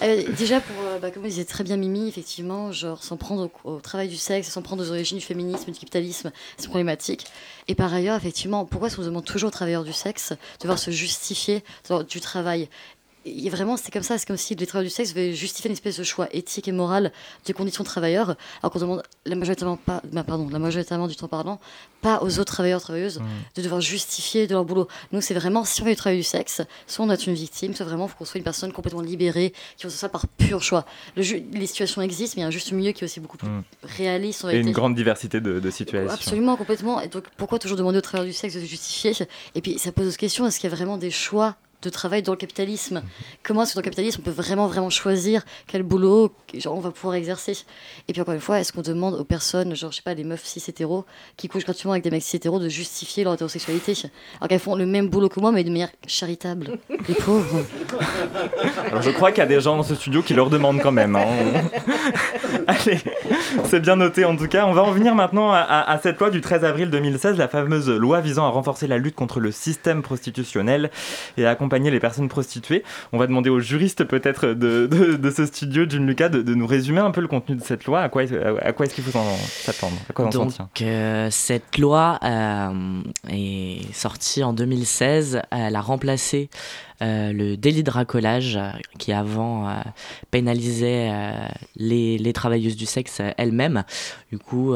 Euh, 0.03 0.23
déjà, 0.37 0.59
pour, 0.59 0.75
euh, 0.85 0.99
bah, 0.99 1.09
comme 1.11 1.23
disait 1.23 1.45
très 1.45 1.63
bien 1.63 1.77
Mimi, 1.77 2.07
effectivement, 2.07 2.71
genre 2.71 3.03
s'en 3.03 3.17
prendre 3.17 3.49
au, 3.63 3.71
au 3.75 3.79
travail 3.79 4.07
du 4.07 4.17
sexe, 4.17 4.49
s'en 4.49 4.61
prendre 4.61 4.83
aux 4.83 4.89
origines 4.91 5.17
du 5.17 5.23
féminisme, 5.25 5.71
du 5.71 5.79
capitalisme, 5.79 6.31
c'est 6.57 6.67
problématique. 6.67 7.25
Et 7.67 7.75
par 7.75 7.93
ailleurs, 7.93 8.15
effectivement, 8.17 8.65
pourquoi 8.65 8.87
est-ce 8.89 8.97
qu'on 8.97 9.03
demande 9.03 9.25
toujours 9.25 9.47
aux 9.47 9.51
travailleurs 9.51 9.83
du 9.83 9.93
sexe 9.93 10.31
de 10.31 10.37
devoir 10.61 10.77
se 10.77 10.91
justifier 10.91 11.63
du 12.09 12.19
travail? 12.21 12.69
Et 13.25 13.49
vraiment, 13.49 13.77
c'est 13.77 13.91
comme 13.91 14.03
ça, 14.03 14.17
c'est 14.17 14.27
comme 14.27 14.37
si 14.37 14.53
les 14.55 14.65
travailleurs 14.67 14.89
du 14.91 14.95
sexe 14.95 15.09
devaient 15.13 15.33
justifier 15.33 15.69
une 15.69 15.73
espèce 15.73 15.97
de 15.97 16.03
choix 16.03 16.27
éthique 16.31 16.67
et 16.67 16.71
moral 16.71 17.11
des 17.45 17.53
conditions 17.53 17.83
de 17.83 17.89
travailleurs, 17.89 18.35
alors 18.61 18.71
qu'on 18.71 18.79
demande 18.79 19.03
la 19.25 19.35
majoritairement, 19.35 19.77
pas, 19.77 20.01
bah, 20.11 20.23
pardon, 20.23 20.47
la 20.49 20.59
majoritairement 20.59 21.07
du 21.07 21.15
temps 21.15 21.27
parlant, 21.27 21.59
pas 22.01 22.21
aux 22.21 22.37
autres 22.39 22.53
travailleurs 22.53 22.81
travailleuses 22.81 23.19
de 23.55 23.61
devoir 23.63 23.81
justifier 23.81 24.45
de 24.45 24.53
leur 24.53 24.63
boulot. 24.65 24.87
Nous, 25.11 25.21
c'est 25.21 25.33
vraiment, 25.33 25.65
si 25.65 25.81
on 25.81 25.85
veut 25.85 25.91
du 25.91 25.97
travail 25.97 26.17
du 26.19 26.23
sexe, 26.23 26.61
soit 26.85 27.03
on 27.03 27.09
être 27.09 27.25
une 27.27 27.33
victime, 27.33 27.73
soit 27.73 27.85
vraiment, 27.85 28.05
il 28.05 28.09
faut 28.09 28.17
qu'on 28.17 28.25
soit 28.25 28.37
une 28.37 28.43
personne 28.43 28.71
complètement 28.71 29.01
libérée, 29.01 29.53
qui 29.77 29.83
fasse 29.83 29.95
ça 29.95 30.09
par 30.09 30.27
pur 30.27 30.61
choix. 30.61 30.85
Le 31.15 31.23
les 31.25 31.67
situations 31.67 32.01
existent, 32.01 32.35
mais 32.37 32.41
il 32.41 32.43
y 32.43 32.45
a 32.45 32.47
un 32.47 32.51
juste 32.51 32.71
milieu 32.71 32.91
qui 32.91 33.03
est 33.03 33.05
aussi 33.05 33.19
beaucoup 33.19 33.37
plus 33.37 33.45
Mm. 33.47 33.63
réaliste. 33.83 34.45
Et 34.51 34.57
une 34.59 34.71
grande 34.71 34.95
diversité 34.95 35.39
de, 35.39 35.59
de 35.59 35.69
situations. 35.71 36.11
Absolument, 36.13 36.55
complètement. 36.55 37.01
Et 37.01 37.07
donc, 37.07 37.25
pourquoi 37.37 37.59
toujours 37.59 37.77
demander 37.77 37.97
aux 37.97 38.01
travailleurs 38.01 38.31
du 38.31 38.37
sexe 38.37 38.55
de 38.55 38.59
se 38.59 38.65
justifier? 38.65 39.13
Et 39.55 39.61
puis, 39.61 39.79
ça 39.79 39.91
pose 39.91 40.07
aussi 40.07 40.17
question 40.17 40.45
est-ce 40.47 40.59
qu'il 40.59 40.69
y 40.69 40.73
a 40.73 40.75
vraiment 40.75 40.97
des 40.97 41.11
choix 41.11 41.55
de 41.85 41.89
travail 41.89 42.21
dans 42.23 42.33
le 42.33 42.37
capitalisme 42.37 43.01
Comment 43.43 43.63
est-ce 43.63 43.71
que 43.71 43.75
dans 43.75 43.81
le 43.81 43.85
capitalisme, 43.85 44.21
on 44.21 44.25
peut 44.25 44.31
vraiment, 44.31 44.67
vraiment 44.67 44.89
choisir 44.89 45.43
quel 45.67 45.83
boulot 45.83 46.31
genre, 46.53 46.75
on 46.75 46.79
va 46.81 46.91
pouvoir 46.91 47.15
exercer? 47.15 47.57
Et 48.07 48.13
puis, 48.13 48.21
encore 48.21 48.33
une 48.33 48.39
fois, 48.41 48.59
est-ce 48.59 48.73
qu'on 48.73 48.81
demande 48.81 49.15
aux 49.15 49.23
personnes, 49.23 49.75
genre, 49.75 49.91
je 49.91 49.97
sais 49.97 50.01
pas, 50.03 50.13
les 50.13 50.23
meufs 50.23 50.43
cis 50.45 50.63
hétéros, 50.67 51.05
qui 51.37 51.47
couchent 51.47 51.63
gratuitement 51.65 51.91
avec 51.93 52.03
des 52.03 52.11
mecs 52.11 52.23
cis 52.23 52.35
hétéros, 52.37 52.59
de 52.59 52.69
justifier 52.69 53.23
leur 53.23 53.33
hétérosexualité? 53.35 53.93
Alors 54.39 54.49
qu'elles 54.49 54.59
font 54.59 54.75
le 54.75 54.85
même 54.85 55.07
boulot 55.09 55.29
que 55.29 55.39
moi, 55.39 55.51
mais 55.51 55.63
de 55.63 55.69
manière 55.69 55.89
charitable 56.07 56.77
Les 57.07 57.15
pauvres 57.15 57.63
Alors 58.89 59.01
je 59.01 59.11
crois 59.11 59.31
qu'il 59.31 59.39
y 59.39 59.41
a 59.41 59.47
des 59.47 59.61
gens 59.61 59.77
dans 59.77 59.83
ce 59.83 59.95
studio 59.95 60.21
qui 60.21 60.33
leur 60.33 60.49
demandent 60.49 60.81
quand 60.81 60.91
même. 60.91 61.15
hein. 61.15 61.25
Allez, 62.67 62.99
c'est 63.65 63.79
bien 63.79 63.95
noté 63.95 64.25
en 64.25 64.35
tout 64.35 64.47
cas. 64.47 64.65
On 64.65 64.73
va 64.73 64.83
en 64.83 64.91
venir 64.91 65.13
maintenant 65.15 65.51
à, 65.51 65.57
à- 65.59 65.91
à 65.91 65.99
cette 65.99 66.19
loi 66.19 66.29
du 66.29 66.41
13 66.41 66.63
avril 66.63 66.89
2016, 66.89 67.37
la 67.37 67.47
fameuse 67.47 67.89
loi 67.89 68.21
visant 68.21 68.45
à 68.45 68.49
renforcer 68.49 68.87
la 68.87 68.97
lutte 68.97 69.15
contre 69.15 69.39
le 69.39 69.51
système 69.51 70.01
prostitutionnel 70.01 70.89
et 71.37 71.45
à 71.45 71.51
accompagner 71.51 71.74
les 71.83 71.99
personnes 71.99 72.27
prostituées. 72.29 72.83
On 73.13 73.17
va 73.17 73.27
demander 73.27 73.49
aux 73.49 73.59
juristes 73.59 74.03
peut-être 74.03 74.47
de, 74.47 74.87
de- 74.87 75.15
de 75.15 75.31
ce 75.31 75.45
studio, 75.45 75.85
June 75.89 76.07
Lucas, 76.07 76.29
de, 76.29 76.41
de 76.41 76.53
nous 76.55 76.67
résumer 76.67 76.99
un 76.99 77.11
peu 77.11 77.21
le 77.21 77.27
contenu 77.27 77.55
de 77.55 77.61
cette 77.63 77.85
loi. 77.85 78.01
À 78.01 78.09
quoi, 78.09 78.23
est- 78.23 78.35
à 78.61 78.73
quoi 78.73 78.85
est-ce 78.85 78.95
qu'il 78.95 79.03
faut 79.03 79.11
s'attendre? 79.11 79.97
À 80.09 80.13
quoi 80.13 80.25
on 80.27 80.31
s'en 80.31 80.45
Donc, 80.45 80.53
tient? 80.53 80.69
euh, 80.87 81.27
cette 81.31 81.77
loi 81.77 82.19
euh, 82.23 83.01
est 83.29 83.93
sortie 83.93 84.43
en 84.43 84.53
2016. 84.53 85.41
Elle 85.51 85.75
a 85.75 85.81
remplacé 85.81 86.49
euh, 87.01 87.33
le 87.33 87.57
délit 87.57 87.83
de 87.83 87.91
racolage 87.91 88.55
euh, 88.55 88.69
qui 88.99 89.11
avant 89.11 89.67
euh, 89.69 89.73
pénalisait 90.31 91.11
les, 91.75 92.17
les 92.17 92.33
travailleuses 92.33 92.75
du 92.77 92.85
sexe 92.85 93.21
elles-mêmes. 93.37 93.83
Du 94.31 94.37
coup, 94.39 94.75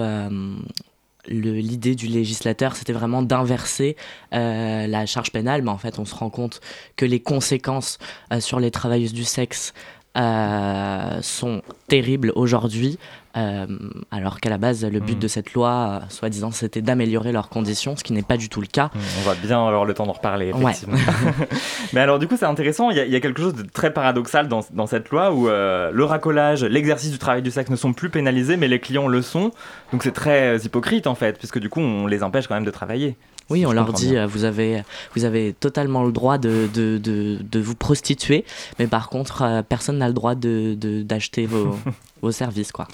l'idée 1.30 1.96
du 1.96 2.08
législateur, 2.08 2.76
c'était 2.76 2.94
vraiment 2.94 3.22
d'inverser 3.22 3.96
euh, 4.34 4.88
la 4.88 5.06
charge 5.06 5.32
pénale, 5.32 5.62
mais 5.62 5.72
en 5.72 5.78
fait, 5.78 6.00
on 6.00 6.06
se 6.06 6.16
rend 6.16 6.30
compte 6.30 6.60
que 6.96 7.06
les 7.06 7.20
conséquences 7.20 7.98
euh, 8.34 8.40
sur 8.40 8.60
les 8.60 8.72
travailleuses 8.72 9.14
du 9.14 9.24
sexe 9.24 9.74
euh, 10.18 11.20
sont 11.22 11.62
terribles 11.88 12.32
aujourd'hui, 12.36 12.98
euh, 13.38 13.68
alors 14.12 14.40
qu'à 14.40 14.50
la 14.50 14.58
base, 14.58 14.84
le 14.84 15.00
but 15.00 15.16
Mm. 15.18 15.20
de 15.20 15.28
cette 15.28 15.54
loi, 15.54 16.02
euh, 16.02 16.06
soi-disant, 16.10 16.52
c'était 16.52 16.82
d'améliorer 16.82 17.32
leurs 17.32 17.50
conditions, 17.50 17.96
ce 17.96 18.04
qui 18.04 18.14
n'est 18.14 18.24
pas 18.24 18.38
du 18.38 18.50
tout 18.50 18.60
le 18.60 18.68
cas. 18.68 18.90
On 19.20 19.30
va 19.30 19.36
bien 19.36 19.66
avoir 19.66 19.86
le 19.86 19.94
temps 19.94 20.06
d'en 20.08 20.14
reparler, 20.14 20.52
Ouais. 20.52 20.72
effectivement. 20.72 20.98
Mais 21.94 22.00
alors, 22.02 22.18
du 22.20 22.28
coup, 22.28 22.36
c'est 22.38 22.46
intéressant. 22.46 22.90
Il 22.90 22.98
y, 22.98 23.00
a, 23.00 23.06
il 23.06 23.12
y 23.12 23.16
a 23.16 23.20
quelque 23.20 23.42
chose 23.42 23.54
de 23.54 23.64
très 23.64 23.94
paradoxal 23.94 24.48
dans, 24.48 24.62
dans 24.74 24.88
cette 24.88 25.10
loi 25.10 25.32
où 25.32 25.48
le 25.48 26.04
racolage, 26.04 26.64
l'exercice 26.64 27.12
du 27.12 27.20
travail 27.20 27.42
du 27.44 27.52
sexe 27.52 27.70
ne 27.70 27.76
sont 27.76 27.94
plus 27.94 28.10
pénalisés, 28.10 28.58
mais 28.58 28.68
les 28.68 28.80
clients 28.80 29.08
le 29.08 29.22
sont. 29.22 29.52
Donc, 29.92 30.04
c'est 30.04 30.12
très 30.12 30.58
hypocrite, 30.58 31.06
en 31.08 31.16
fait, 31.16 31.38
puisque 31.38 31.60
du 31.60 31.70
coup, 31.70 31.82
on 31.82 32.08
les 32.08 32.24
empêche 32.24 32.48
quand 32.48 32.56
même 32.56 32.66
de 32.66 32.72
travailler. 32.72 33.16
Oui, 33.50 33.60
Si 33.60 33.66
on 33.66 33.72
leur 33.72 33.92
dit, 33.94 34.10
bien. 34.12 34.24
euh, 34.24 34.28
vous 34.28 34.44
avez, 34.44 34.84
vous 35.16 35.26
avez 35.26 35.54
totalement 35.60 36.04
le 36.04 36.12
droit 36.12 36.38
de, 36.38 36.68
de, 36.74 36.98
de, 36.98 37.38
de 37.42 37.60
vous 37.60 37.76
prostituer, 37.76 38.46
mais 38.78 38.88
par 38.88 39.10
contre, 39.10 39.42
euh, 39.42 39.62
personne 39.68 39.98
n'a 39.98 40.08
le 40.08 40.14
droit 40.14 40.36
de, 40.36 40.76
de- 40.76 41.02
d'acheter 41.02 41.46
vos, 41.48 41.76
vos 42.22 42.32
services, 42.32 42.72
quoi. 42.72 42.88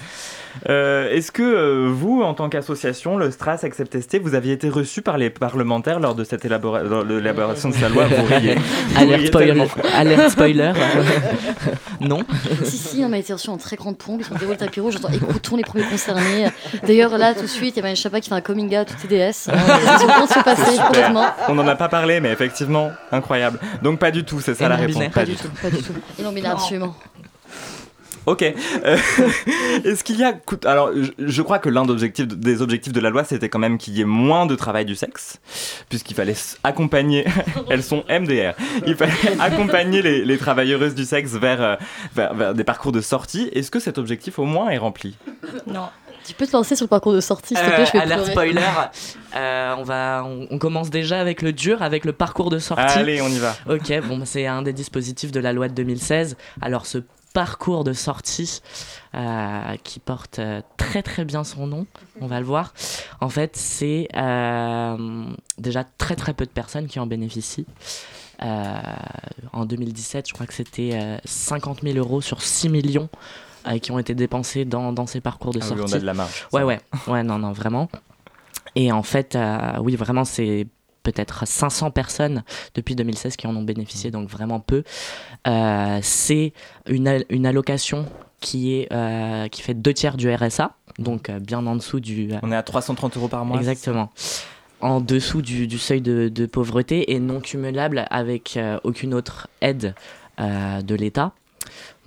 Euh, 0.70 1.10
Est-ce 1.12 1.32
que 1.32 1.42
euh, 1.44 1.90
vous, 1.92 2.22
en 2.22 2.34
tant 2.34 2.48
qu'association, 2.50 3.18
le 3.18 3.32
Stras 3.32 3.60
Accept 3.64 4.00
ST, 4.00 4.20
vous 4.22 4.36
aviez 4.36 4.54
été 4.54 4.70
reçu 4.70 5.02
par 5.02 5.18
les 5.18 5.30
parlementaires 5.30 6.00
lors 6.00 6.16
de 6.16 6.24
cette 6.24 6.46
élabora- 6.46 6.84
lors 6.84 7.04
de 7.04 7.16
l'élaboration 7.16 7.70
de 7.70 7.74
sa 7.76 7.90
loi? 7.90 8.06
Vous 8.08 8.24
riez. 8.26 8.56
Vous 8.90 8.98
Alerte 9.02 9.18
riez 9.18 9.28
spoiler. 9.28 9.68
Alerte 9.94 10.30
spoiler. 10.32 10.72
non. 12.00 12.20
si, 12.64 12.78
si, 12.78 13.04
on 13.04 13.10
m'a 13.10 13.18
été 13.18 13.34
reçu 13.34 13.50
en 13.50 13.58
très 13.58 13.76
grande 13.76 13.98
pompe, 13.98 14.22
ils 14.22 14.26
sont 14.26 14.36
déroulés 14.36 14.58
le 14.60 14.66
tapis 14.66 14.80
rouge, 14.80 14.94
j'entends 14.94 15.14
écoutons 15.14 15.56
les 15.58 15.64
premiers 15.64 15.86
concernés. 15.86 16.48
D'ailleurs, 16.86 17.18
là, 17.18 17.34
tout 17.34 17.42
de 17.42 17.48
suite, 17.48 17.74
il 17.76 17.78
y 17.78 17.80
a 17.80 17.82
Marianne 17.84 17.96
Chapa 17.98 18.20
qui 18.22 18.30
fait 18.30 18.36
un 18.36 18.42
coming 18.42 18.76
out 18.78 18.88
tout 18.88 19.08
TDS. 19.08 19.34
Se 20.36 20.44
passer 20.44 20.78
complètement. 20.78 21.26
On 21.50 21.56
n'en 21.56 21.68
a 21.68 21.76
pas 21.76 21.88
parlé, 21.90 22.20
mais 22.20 22.32
effectivement, 22.32 22.92
incroyable. 23.12 23.60
Donc 23.82 24.00
pas 24.00 24.12
du 24.12 24.24
tout, 24.24 24.40
c'est 24.42 24.56
ça 24.56 24.66
Et 24.66 24.70
la 24.70 24.76
réponse. 24.76 24.94
binaire. 24.96 25.12
Pas 25.12 25.26
du 25.26 25.36
tout, 25.36 25.50
pas 25.62 25.70
du 25.70 25.78
tout. 25.82 25.94
Et 26.20 26.24
non, 26.24 26.32
mais 26.32 26.42
là, 26.42 26.52
absolument. 26.52 26.96
Ok. 28.26 28.42
Euh, 28.44 28.98
Est-ce 29.86 30.04
qu'il 30.04 30.18
y 30.20 30.24
a. 30.24 30.34
Alors, 30.66 30.92
je, 30.96 31.12
je 31.20 31.42
crois 31.42 31.60
que 31.60 31.70
l'un 31.70 31.86
des 31.86 31.92
objectifs, 31.92 32.28
des 32.28 32.62
objectifs 32.62 32.94
de 32.94 33.00
la 33.00 33.10
loi, 33.10 33.24
c'était 33.24 33.50
quand 33.50 33.60
même 33.60 33.78
qu'il 33.78 33.96
y 33.96 34.02
ait 34.02 34.06
moins 34.06 34.46
de 34.46 34.56
travail 34.56 34.86
du 34.86 34.96
sexe, 34.96 35.40
puisqu'il 35.90 36.16
fallait 36.16 36.36
accompagner. 36.64 37.26
Elles 37.70 37.84
sont 37.84 38.04
MDR. 38.10 38.54
Il 38.88 38.96
fallait 38.96 39.14
accompagner 39.40 40.02
les, 40.02 40.26
les 40.26 40.38
travailleuses 40.38 40.96
du 40.96 41.06
sexe 41.06 41.32
vers, 41.34 41.62
euh, 41.62 41.76
vers, 42.16 42.34
vers 42.34 42.54
des 42.54 42.64
parcours 42.64 42.92
de 42.92 43.02
sortie. 43.02 43.50
Est-ce 43.54 43.70
que 43.72 43.80
cet 43.80 43.98
objectif, 43.98 44.40
au 44.40 44.46
moins, 44.46 44.70
est 44.70 44.78
rempli? 44.78 45.16
Non. 45.68 45.88
Tu 46.26 46.34
peux 46.34 46.48
te 46.48 46.54
lancer 46.54 46.76
sur 46.76 46.86
le 46.86 46.90
parcours 46.90 47.14
de 47.14 47.22
sortie, 47.22 47.54
s'il 47.56 47.64
te 47.64 47.70
plaît, 47.76 47.86
je 47.86 47.92
vais 47.92 48.00
Euh, 48.00 48.02
alerte 48.02 48.26
spoiler. 48.26 48.60
Euh, 49.36 49.76
on 49.78 49.84
va, 49.84 50.24
on, 50.26 50.48
on 50.50 50.58
commence 50.58 50.90
déjà 50.90 51.20
avec 51.22 51.44
le 51.44 51.54
dur, 51.54 51.84
avec 51.84 52.04
le 52.04 52.14
parcours 52.14 52.50
de 52.50 52.58
sortie. 52.58 52.98
Allez, 52.98 53.22
on 53.22 53.28
y 53.28 53.38
va. 53.38 53.56
Ok, 53.70 53.94
bon, 54.08 54.18
bah, 54.18 54.26
c'est 54.26 54.48
un 54.48 54.64
des 54.64 54.74
dispositifs 54.74 55.32
de 55.32 55.40
la 55.40 55.54
loi 55.54 55.68
de 55.68 55.76
2016. 55.76 56.36
Alors, 56.62 56.88
ce 56.88 56.98
parcours 57.36 57.84
de 57.84 57.92
sortie 57.92 58.62
euh, 59.14 59.76
qui 59.84 60.00
porte 60.00 60.40
euh, 60.40 60.62
très 60.78 61.04
très 61.04 61.26
bien 61.26 61.44
son 61.44 61.68
nom, 61.68 61.86
on 62.22 62.28
va 62.28 62.40
le 62.40 62.46
voir. 62.46 62.74
En 63.20 63.28
fait, 63.28 63.58
c'est 63.58 64.08
euh, 64.16 65.26
déjà 65.58 65.84
très 65.84 66.16
très 66.16 66.34
peu 66.34 66.46
de 66.46 66.50
personnes 66.52 66.88
qui 66.88 66.98
en 67.00 67.06
bénéficient. 67.06 67.66
Euh, 68.42 68.72
en 69.52 69.66
2017, 69.66 70.30
je 70.30 70.34
crois 70.34 70.48
que 70.48 70.54
c'était 70.54 70.92
euh, 70.94 71.18
50 71.26 71.82
000 71.84 71.98
euros 71.98 72.22
sur 72.22 72.42
6 72.42 72.70
millions 72.70 73.10
euh, 73.68 73.80
qui 73.80 73.92
ont 73.92 74.00
été 74.00 74.16
dépensés 74.16 74.64
dans, 74.64 74.94
dans 74.94 75.06
ces 75.06 75.20
parcours 75.20 75.52
de 75.54 75.60
Ah 75.62 75.66
oui, 75.72 75.78
sortie. 75.78 75.94
on 75.94 75.98
a 75.98 76.00
de 76.00 76.06
la 76.06 76.14
marge. 76.14 76.48
Ouais, 76.54 76.64
ouais, 76.64 76.80
ouais, 77.08 77.24
non, 77.24 77.38
non, 77.38 77.52
vraiment. 77.52 77.90
Et 78.76 78.92
en 78.94 79.04
fait, 79.04 79.36
euh, 79.36 79.78
oui, 79.82 79.96
vraiment, 79.98 80.24
c'est 80.26 80.68
peut-être 81.06 81.48
500 81.48 81.92
personnes 81.92 82.44
depuis 82.74 82.96
2016 82.96 83.38
qui 83.38 83.48
en 83.48 83.56
ont 83.56 83.64
bénéficié, 83.64 84.12
donc 84.12 84.28
vraiment 84.28 84.60
peu. 84.60 84.84
Euh, 85.48 86.00
c'est 86.02 86.52
une, 86.88 87.24
une 87.30 87.46
allocation 87.46 88.06
qui, 88.42 88.76
est, 88.76 88.92
euh, 88.92 89.48
qui 89.48 89.62
fait 89.62 89.74
deux 89.74 89.94
tiers 89.94 90.18
du 90.18 90.34
RSA, 90.34 90.72
donc 91.00 91.30
euh, 91.30 91.40
bien 91.40 91.66
en 91.66 91.76
dessous 91.76 92.00
du... 92.00 92.32
On 92.42 92.52
est 92.52 92.56
à 92.56 92.64
330 92.64 93.18
euros 93.18 93.28
par 93.28 93.46
mois. 93.46 93.58
Exactement. 93.58 94.10
En 94.82 95.00
dessous 95.00 95.42
du, 95.42 95.68
du 95.68 95.78
seuil 95.78 96.02
de, 96.02 96.28
de 96.30 96.46
pauvreté 96.46 97.14
et 97.14 97.20
non 97.20 97.40
cumulable 97.40 98.06
avec 98.10 98.58
euh, 98.58 98.80
aucune 98.84 99.14
autre 99.14 99.48
aide 99.62 99.96
euh, 100.40 100.82
de 100.82 100.96
l'État. 100.96 101.32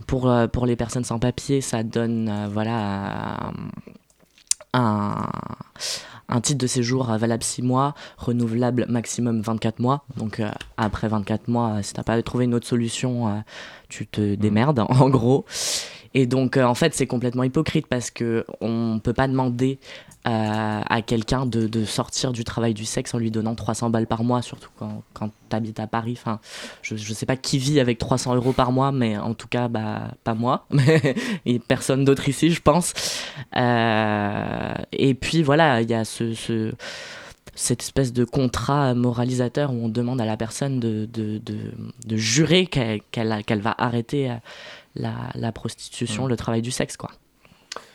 Pour, 0.07 0.31
euh, 0.31 0.47
pour 0.47 0.67
les 0.67 0.77
personnes 0.77 1.05
sans 1.05 1.19
papier, 1.19 1.61
ça 1.61 1.83
donne 1.83 2.49
voilà, 2.53 3.53
un, 4.75 5.27
un 6.29 6.41
titre 6.41 6.59
de 6.59 6.67
séjour 6.67 7.07
valable 7.07 7.43
6 7.43 7.63
mois, 7.63 7.95
renouvelable 8.19 8.87
maximum 8.89 9.41
24 9.41 9.79
mois. 9.81 10.05
Donc 10.17 10.41
euh, 10.41 10.51
après 10.77 11.09
24 11.09 11.49
mois, 11.49 11.77
euh, 11.77 11.83
si 11.83 11.95
t'as 11.95 12.03
pas 12.03 12.21
trouvé 12.23 12.45
une 12.45 12.55
autre 12.55 12.67
solution, 12.67 13.29
euh, 13.29 13.39
tu 13.89 14.07
te 14.07 14.35
démerdes 14.35 14.81
en 14.89 15.09
gros. 15.09 15.47
Et 16.15 16.27
donc 16.27 16.57
euh, 16.57 16.65
en 16.65 16.75
fait 16.75 16.95
c'est 16.95 17.07
complètement 17.07 17.45
hypocrite 17.45 17.87
parce 17.87 18.11
que 18.11 18.45
on 18.61 19.01
peut 19.03 19.13
pas 19.13 19.29
demander 19.29 19.79
à 20.25 21.01
quelqu'un 21.01 21.47
de, 21.47 21.67
de 21.67 21.85
sortir 21.87 22.33
du 22.33 22.45
travail 22.45 22.75
du 22.75 22.85
sexe 22.85 23.15
en 23.15 23.19
lui 23.19 23.31
donnant 23.31 23.55
300 23.55 23.89
balles 23.89 24.07
par 24.07 24.25
mois, 24.25 24.43
surtout 24.43 24.69
quand, 24.79 25.03
quand 25.15 25.31
tu 25.49 25.57
habites 25.57 25.81
à 25.81 25.87
Paris. 25.87 26.15
Enfin, 26.19 26.39
je, 26.83 26.97
je 26.97 27.15
sais 27.15 27.25
pas 27.25 27.37
qui 27.37 27.57
vit 27.59 27.81
avec 27.81 27.97
300 27.99 28.35
euros 28.35 28.53
par 28.53 28.71
mois, 28.73 28.93
mais 28.93 29.17
en 29.17 29.33
tout 29.35 29.49
cas, 29.49 29.69
bah, 29.69 30.13
pas 30.25 30.35
moi, 30.35 30.67
et 31.47 31.59
personne 31.59 32.05
d'autre 32.05 32.29
ici, 32.29 32.51
je 32.51 32.61
pense. 32.61 32.93
Euh, 33.57 34.75
et 34.93 35.15
puis 35.15 35.43
voilà, 35.43 35.81
il 35.83 35.89
y 35.91 35.95
a 35.95 36.05
ce, 36.05 36.35
ce- 36.35 36.73
cette 37.55 37.83
espèce 37.83 38.13
de 38.13 38.25
contrat 38.25 38.95
moralisateur 38.95 39.73
où 39.73 39.85
on 39.85 39.89
demande 39.89 40.21
à 40.21 40.27
la 40.27 40.37
personne 40.37 40.79
de, 40.79 41.09
de, 41.13 41.39
de, 41.39 41.57
de 42.07 42.17
jurer 42.17 42.67
qu'elle 42.67 43.01
qu'elle 43.11 43.61
va 43.61 43.75
arrêter 43.79 44.31
euh, 44.31 44.35
la, 44.95 45.13
la 45.35 45.53
prostitution, 45.53 46.27
Mm. 46.27 46.29
le 46.29 46.37
travail 46.37 46.63
du 46.63 46.71
sexe, 46.71 46.97
quoi. 46.97 47.11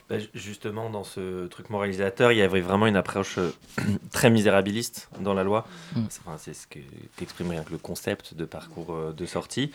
Bah, 0.10 0.18
justement, 0.34 0.90
dans 0.90 1.04
ce 1.04 1.48
truc 1.48 1.70
moralisateur, 1.70 2.32
il 2.32 2.38
y 2.38 2.42
avait 2.42 2.62
vraiment 2.62 2.88
une 2.88 2.96
approche 2.96 3.38
euh, 3.38 3.52
très 4.12 4.30
misérabiliste 4.30 5.10
dans 5.20 5.34
la 5.34 5.44
loi. 5.44 5.66
Mm. 5.96 6.02
Enfin, 6.06 6.38
c'est 6.38 6.54
ce 6.54 6.68
qu'exprime 6.68 7.50
rien 7.50 7.64
que 7.64 7.72
le 7.72 7.78
concept 7.78 8.34
de 8.34 8.46
parcours 8.46 8.94
euh, 8.94 9.14
de 9.14 9.26
sortie, 9.26 9.72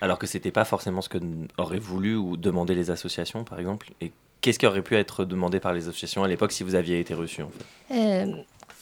alors 0.00 0.18
que 0.18 0.26
c'était 0.26 0.52
pas 0.52 0.64
forcément 0.64 1.02
ce 1.02 1.08
que 1.08 1.18
auraient 1.58 1.78
voulu 1.78 2.16
ou 2.16 2.36
demandé 2.36 2.74
les 2.74 2.90
associations, 2.90 3.42
par 3.44 3.58
exemple. 3.58 3.90
Et 4.00 4.12
qu'est-ce 4.40 4.58
qui 4.58 4.66
aurait 4.66 4.82
pu 4.82 4.96
être 4.96 5.24
demandé 5.24 5.58
par 5.58 5.72
les 5.72 5.88
associations 5.88 6.22
à 6.22 6.28
l'époque 6.28 6.52
si 6.52 6.62
vous 6.62 6.74
aviez 6.74 7.00
été 7.00 7.14
reçu 7.14 7.42
en 7.42 7.50
fait? 7.50 7.94
Euh, 7.94 8.26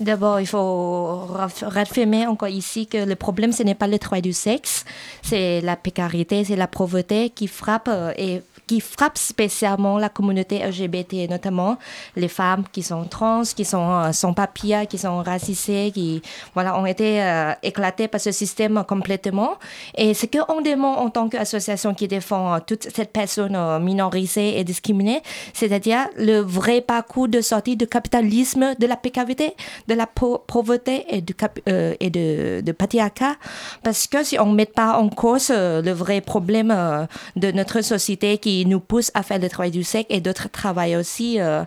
D'abord, 0.01 0.41
il 0.41 0.47
faut 0.47 1.27
réaffirmer 1.61 2.27
encore 2.27 2.49
ici 2.49 2.87
que 2.87 2.97
le 2.97 3.17
problème, 3.17 3.53
ce 3.53 3.63
n'est 3.63 3.75
pas 3.75 3.87
le 3.87 3.99
travail 3.99 4.23
du 4.23 4.33
sexe, 4.33 4.87
c'est 5.21 5.61
la 5.61 5.77
précarité, 5.77 6.43
c'est 6.43 6.57
la 6.57 6.67
pauvreté 6.67 7.29
qui 7.29 7.47
frappe 7.47 7.91
et 8.17 8.41
qui 8.71 8.79
frappe 8.79 9.19
spécialement 9.19 9.99
la 9.99 10.09
communauté 10.09 10.61
LGBT, 10.65 11.29
notamment 11.29 11.77
les 12.15 12.29
femmes 12.29 12.63
qui 12.71 12.85
sont 12.85 13.03
trans, 13.03 13.43
qui 13.43 13.65
sont 13.65 13.91
euh, 13.91 14.13
sans 14.13 14.33
papier, 14.33 14.87
qui 14.89 14.97
sont 14.97 15.25
racisées, 15.25 15.91
qui 15.93 16.23
voilà, 16.55 16.79
ont 16.79 16.87
été 16.87 17.21
euh, 17.21 17.53
éclatées 17.65 18.07
par 18.07 18.21
ce 18.21 18.31
système 18.31 18.85
complètement. 18.87 19.59
Et 19.97 20.15
ce 20.15 20.27
qu'on 20.27 20.61
demande 20.61 20.99
en 21.01 21.11
tant 21.11 21.29
qu'association 21.29 21.95
qui 21.95 22.07
défend 22.07 22.55
euh, 22.55 22.59
toute 22.65 22.85
cette 22.95 23.13
personne 23.13 23.59
minorisée 23.83 24.61
et 24.61 24.63
discriminée, 24.63 25.21
c'est-à-dire 25.53 26.07
le 26.17 26.39
vrai 26.39 26.81
parcours 26.81 27.27
de 27.27 27.41
sortie 27.41 27.77
du 27.77 27.89
capitalisme, 27.89 28.77
de 28.79 28.87
la 28.87 28.95
précarité, 28.95 29.57
de 29.89 29.95
la 29.95 30.07
pauvreté 30.07 31.07
et 31.09 31.23
du 31.23 31.35
et 31.67 32.11
de, 32.11 32.61
de 32.61 32.73
patriarcat. 32.73 33.35
Parce 33.83 34.07
que 34.07 34.23
si 34.23 34.39
on 34.39 34.47
ne 34.47 34.55
met 34.55 34.67
pas 34.67 34.97
en 34.97 35.09
cause 35.09 35.51
le 35.51 35.91
vrai 35.91 36.21
problème 36.21 37.09
de 37.35 37.51
notre 37.51 37.81
société 37.81 38.39
qui 38.39 38.60
nous 38.67 38.81
pousse 38.81 39.11
à 39.15 39.23
faire 39.23 39.39
le 39.39 39.49
travail 39.49 39.71
du 39.71 39.85
sexe 39.85 40.07
et 40.11 40.21
d'autres 40.21 40.49
travail 40.49 40.97
aussi 40.97 41.41
euh, 41.41 41.65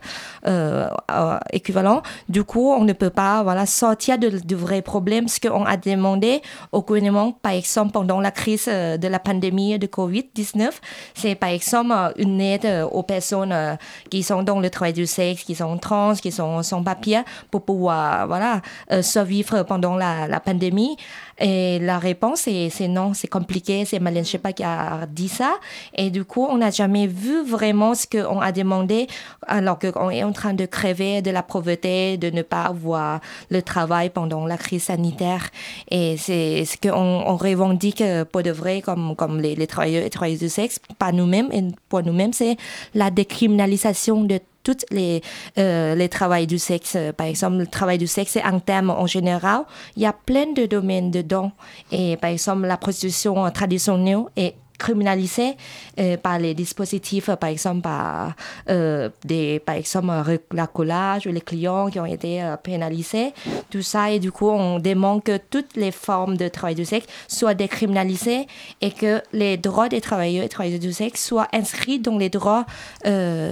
euh, 0.48 0.88
euh, 1.12 1.38
équivalents. 1.52 2.02
Du 2.30 2.44
coup, 2.44 2.72
on 2.72 2.84
ne 2.84 2.94
peut 2.94 3.10
pas 3.10 3.44
voilà, 3.44 3.66
sortir 3.66 4.18
du 4.18 4.56
vrai 4.56 4.82
problème, 4.82 5.28
ce 5.28 5.40
qu'on 5.40 5.66
a 5.66 5.78
demandé 5.78 6.42
au 6.72 6.82
gouvernement, 6.82 7.32
par 7.32 7.54
exemple, 7.54 7.92
pendant 7.92 8.20
la 8.20 8.32
crise 8.32 8.66
de 8.68 9.08
la 9.08 9.20
pandémie 9.20 9.80
de 9.80 9.88
Covid-19, 9.88 10.70
c'est 11.14 11.36
par 11.36 11.50
exemple 11.50 11.94
une 12.18 12.40
aide 12.42 12.88
aux 12.92 13.04
personnes 13.04 13.78
qui 14.10 14.24
sont 14.24 14.44
dans 14.44 14.60
le 14.60 14.70
travail 14.70 14.94
du 14.94 15.06
sexe, 15.06 15.44
qui 15.44 15.56
sont 15.56 15.78
trans, 15.78 16.14
qui 16.14 16.32
sont 16.32 16.64
sans 16.64 16.84
papier, 16.84 17.22
pour 17.52 17.64
pouvoir 17.64 18.28
voilà, 18.28 18.62
survivre 19.02 19.64
pendant 19.64 19.96
la 19.96 20.40
pandémie. 20.40 20.98
Et 21.40 21.80
la 21.80 22.00
réponse, 22.00 22.42
c'est 22.42 22.88
non, 22.88 23.14
c'est 23.14 23.28
compliqué, 23.28 23.86
c'est 23.86 24.00
Malène 24.00 24.26
pas 24.42 24.54
qui 24.54 24.64
a 24.64 25.06
dit 25.08 25.28
ça. 25.28 25.56
Et 25.96 26.10
du 26.10 26.26
coup, 26.26 26.46
on 26.50 26.58
n'a 26.58 26.72
jamais 26.72 27.08
vu 27.08 27.44
vraiment 27.44 27.96
ce 27.96 28.06
qu'on 28.08 28.40
a 28.40 28.52
demandé 28.52 29.08
alors 29.48 29.80
qu'on 29.80 30.10
est 30.10 30.24
en 30.24 30.32
train 30.32 30.54
de 30.54 30.66
crever 30.66 31.22
de 31.22 31.32
la 31.32 31.44
pauvreté, 31.44 32.18
de 32.18 32.30
ne 32.30 32.42
pas 32.42 32.64
avoir 32.64 33.20
le 33.50 33.62
travail 33.62 34.10
pendant 34.10 34.46
la 34.46 34.58
crise 34.58 34.84
sanitaire. 34.84 35.50
Et 35.90 36.18
c'est 36.18 36.66
ce 36.66 36.78
qu'on 36.78 36.94
on 36.94 37.36
revendique 37.36 38.04
pour 38.32 38.44
de 38.44 38.52
vrai 38.52 38.82
comme, 38.82 39.16
comme 39.16 39.40
les, 39.40 39.56
les 39.56 39.68
travailleurs 39.68 40.06
et 40.06 40.10
travailleuses 40.10 40.40
du 40.40 40.50
sexe, 40.50 40.80
pas 41.00 41.12
nous-mêmes. 41.12 41.50
Et 41.52 41.64
pour 41.90 42.04
nous-mêmes, 42.04 42.34
c'est 42.34 42.58
la 42.94 43.10
décriminalisation 43.10 44.24
de 44.24 44.40
toutes 44.64 44.86
les, 44.92 45.22
euh, 45.58 45.96
les 45.96 46.10
travails 46.10 46.48
du 46.48 46.58
sexe. 46.58 46.98
Par 47.18 47.28
exemple, 47.28 47.58
le 47.58 47.68
travail 47.68 47.98
du 47.98 48.08
sexe, 48.08 48.32
c'est 48.34 48.44
un 48.44 48.60
terme 48.60 48.90
en 48.90 49.08
général. 49.08 49.64
Il 49.96 50.02
y 50.02 50.06
a 50.06 50.14
plein 50.14 50.52
de 50.54 50.66
domaines 50.66 51.12
dedans. 51.12 51.52
Et 51.92 52.18
par 52.18 52.30
exemple, 52.30 52.66
la 52.66 52.78
prostitution 52.78 53.50
traditionnelle 53.52 54.24
est 54.36 54.56
criminalisé 54.84 55.56
euh, 56.00 56.18
par 56.18 56.38
les 56.40 56.54
dispositifs, 56.54 57.30
par 57.44 57.50
exemple, 57.50 57.82
par, 57.82 58.34
euh, 58.70 59.10
des, 59.24 59.60
par 59.60 59.76
exemple, 59.76 60.12
la 60.52 60.68
collage 60.68 61.26
ou 61.26 61.32
les 61.32 61.46
clients 61.52 61.88
qui 61.90 62.00
ont 62.00 62.12
été 62.18 62.44
euh, 62.44 62.58
pénalisés. 62.58 63.30
Tout 63.70 63.82
ça, 63.82 64.12
et 64.12 64.20
du 64.20 64.32
coup, 64.32 64.50
on 64.50 64.80
demande 64.80 65.24
que 65.24 65.38
toutes 65.38 65.76
les 65.78 65.92
formes 65.92 66.36
de 66.36 66.48
travail 66.50 66.76
du 66.76 66.86
sexe 66.86 67.08
soient 67.28 67.54
décriminalisées 67.54 68.46
et 68.82 68.92
que 68.92 69.22
les 69.32 69.56
droits 69.56 69.90
des 69.90 70.02
travailleurs 70.02 70.44
et 70.44 70.50
travailleuses 70.50 70.88
du 70.90 70.94
sexe 70.94 71.26
soient 71.30 71.48
inscrits 71.54 72.00
dans 72.00 72.18
les 72.18 72.30
droits, 72.30 72.66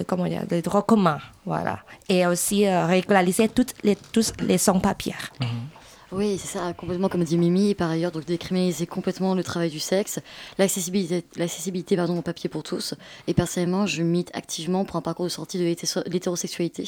comment 0.08 0.28
dire, 0.34 0.44
les 0.52 0.62
droits 0.62 0.84
communs. 0.84 1.22
Voilà. 1.46 1.80
Et 2.10 2.26
aussi 2.28 2.68
régulariser 2.68 3.48
toutes 3.48 3.74
les, 3.84 3.96
tous 4.14 4.34
les 4.50 4.58
sans-papiers. 4.58 5.24
Mhm. 5.40 5.81
Oui, 6.12 6.38
c'est 6.38 6.58
ça, 6.58 6.74
complètement 6.74 7.08
comme 7.08 7.24
dit 7.24 7.38
Mimi. 7.38 7.74
Par 7.74 7.90
ailleurs, 7.90 8.12
donc 8.12 8.26
décriminaliser 8.26 8.86
complètement 8.86 9.34
le 9.34 9.44
travail 9.44 9.70
du 9.70 9.80
sexe, 9.80 10.20
l'accessibilité, 10.58 11.24
l'accessibilité 11.38 11.96
pardon, 11.96 12.18
au 12.18 12.22
papier 12.22 12.50
pour 12.50 12.64
tous. 12.64 12.96
Et 13.28 13.34
personnellement, 13.34 13.86
je 13.86 14.04
milite 14.04 14.30
activement 14.34 14.84
pour 14.84 14.98
un 14.98 15.02
parcours 15.02 15.26
de 15.26 15.32
sortie 15.32 15.58
de 15.58 15.64
l'hétérosexualité. 16.08 16.84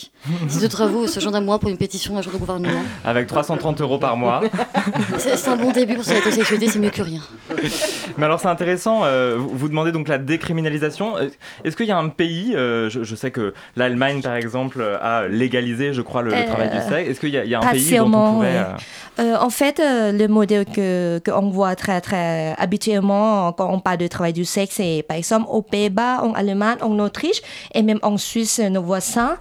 si 0.50 0.60
d'autres 0.60 0.82
à 0.82 0.88
vous, 0.88 1.08
ce 1.08 1.22
genre 1.22 1.32
d'un 1.32 1.40
mois 1.40 1.58
pour 1.58 1.70
une 1.70 1.78
pétition 1.78 2.18
un 2.18 2.22
jour 2.22 2.34
de 2.34 2.38
gouvernement. 2.38 2.84
Avec 3.06 3.28
330 3.28 3.80
euros 3.80 3.98
par 3.98 4.18
mois. 4.18 4.42
c'est 5.18 5.48
un 5.48 5.56
bon 5.56 5.72
début 5.72 5.96
pour 5.96 6.04
l'hétérosexualité, 6.04 6.68
c'est 6.68 6.80
mieux 6.80 6.90
que 6.90 7.02
rien. 7.02 7.22
Mais 8.18 8.26
alors 8.26 8.42
c'est 8.42 8.50
intéressant, 8.50 9.06
euh, 9.06 9.38
vous 9.38 9.70
demandez 9.70 9.94
donc 9.94 10.10
la 10.10 10.18
décriminalisation. 10.18 11.18
Euh, 11.18 11.30
est-ce 11.64 11.78
qu'il 11.78 11.86
y 11.86 11.92
a 11.92 11.98
un 11.98 12.10
pays, 12.10 12.54
euh, 12.56 12.90
je, 12.90 13.16
sais 13.16 13.32
que 13.32 13.54
l'Allemagne 13.78 14.22
par 14.22 14.36
exemple 14.36 14.84
a 15.02 15.28
légalisé, 15.30 15.94
je 15.94 16.02
crois, 16.02 16.24
le, 16.24 16.32
travail 16.32 16.70
du 16.72 16.82
sexe. 16.90 17.10
Est-ce 17.10 17.20
qu'il 17.22 17.30
y, 17.30 17.48
y, 17.48 17.56
a 17.56 17.60
un 17.60 17.72
pays 17.72 17.98
dont 17.98 18.14
on 18.14 18.34
pourrait... 18.34 18.66
Euh, 19.20 19.36
en 19.40 19.50
fait, 19.52 19.80
euh, 19.80 20.12
le 20.12 20.28
modèle 20.28 20.66
que 20.66 21.22
qu'on 21.24 21.50
voit 21.50 21.76
très 21.76 22.02
très 22.02 22.56
habituellement 22.58 23.52
quand 23.54 23.72
on 23.72 23.80
parle 23.80 23.98
de 23.98 24.08
travail 24.08 24.34
du 24.34 24.44
sexe, 24.44 24.76
c'est 24.78 25.06
par 25.08 25.18
exemple 25.18 25.46
aux 25.50 25.62
Pays-Bas, 25.62 26.24
en 26.24 26.34
Allemagne, 26.34 26.78
en 26.82 26.98
Autriche 26.98 27.42
et 27.76 27.84
même 27.84 28.00
en 28.02 28.18
Suisse, 28.18 28.60
nos 28.60 28.82
voisins. 28.82 29.38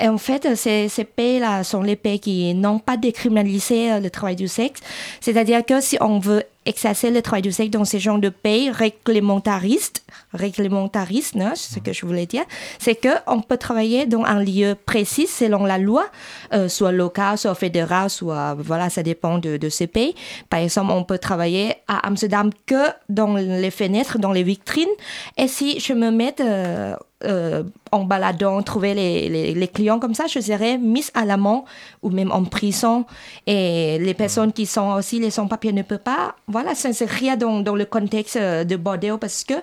Et 0.00 0.08
en 0.08 0.18
fait, 0.18 0.54
ces, 0.56 0.88
ces 0.88 1.04
pays-là 1.04 1.64
sont 1.64 1.82
les 1.82 1.96
pays 1.96 2.20
qui 2.20 2.54
n'ont 2.54 2.78
pas 2.78 2.96
décriminalisé 2.96 3.92
euh, 3.92 4.00
le 4.00 4.10
travail 4.10 4.36
du 4.36 4.48
sexe. 4.48 4.80
C'est-à-dire 5.20 5.64
que 5.64 5.80
si 5.80 5.96
on 6.00 6.18
veut 6.18 6.42
exercer 6.66 7.10
le 7.10 7.20
travail 7.22 7.42
du 7.42 7.52
sexe 7.52 7.70
dans 7.70 7.84
ces 7.84 7.98
genres 7.98 8.18
de 8.18 8.28
pays 8.28 8.70
réglementaristes, 8.70 10.04
réglementaristes, 10.32 11.36
hein, 11.36 11.52
c'est 11.54 11.74
ce 11.74 11.80
que 11.80 11.92
je 11.92 12.06
voulais 12.06 12.26
dire, 12.26 12.44
c'est 12.78 12.94
qu'on 12.94 13.40
peut 13.42 13.58
travailler 13.58 14.06
dans 14.06 14.24
un 14.24 14.42
lieu 14.42 14.74
précis 14.74 15.26
selon 15.26 15.64
la 15.64 15.78
loi, 15.78 16.06
euh, 16.52 16.68
soit 16.68 16.92
local, 16.92 17.38
soit 17.38 17.54
fédéral, 17.54 18.10
soit, 18.10 18.54
voilà, 18.54 18.90
ça 18.90 19.02
dépend 19.02 19.38
de, 19.38 19.56
de 19.56 19.68
ces 19.68 19.86
pays. 19.86 20.14
Par 20.48 20.60
exemple, 20.60 20.92
on 20.92 21.04
peut 21.04 21.18
travailler 21.18 21.74
à 21.88 22.06
Amsterdam 22.06 22.50
que 22.66 22.88
dans 23.08 23.34
les 23.34 23.70
fenêtres, 23.70 24.18
dans 24.18 24.32
les 24.32 24.42
vitrines. 24.42 24.88
Et 25.36 25.48
si 25.48 25.80
je 25.80 25.92
me 25.92 26.10
mets 26.10 26.34
euh, 26.40 26.96
euh, 27.24 27.62
en 27.94 28.04
baladant, 28.04 28.60
trouver 28.62 28.92
les, 28.92 29.54
les, 29.54 29.68
clients 29.68 30.00
comme 30.00 30.14
ça, 30.14 30.26
je 30.26 30.40
serais 30.40 30.78
mise 30.78 31.10
à 31.14 31.24
l'amant 31.24 31.64
ou 32.02 32.10
même 32.10 32.32
en 32.32 32.44
prison. 32.44 33.06
Et 33.46 33.98
les 33.98 34.14
personnes 34.14 34.52
qui 34.52 34.66
sont 34.66 34.92
aussi 34.92 35.20
les 35.20 35.30
sans-papiers 35.30 35.72
ne 35.72 35.82
peuvent 35.82 35.98
pas, 35.98 36.34
voilà, 36.48 36.74
s'inscrire 36.74 37.36
dans, 37.36 37.60
dans 37.60 37.76
le 37.76 37.84
contexte 37.84 38.36
euh, 38.36 38.64
de 38.64 38.76
Bordeaux 38.76 39.18
parce 39.18 39.44
que 39.44 39.54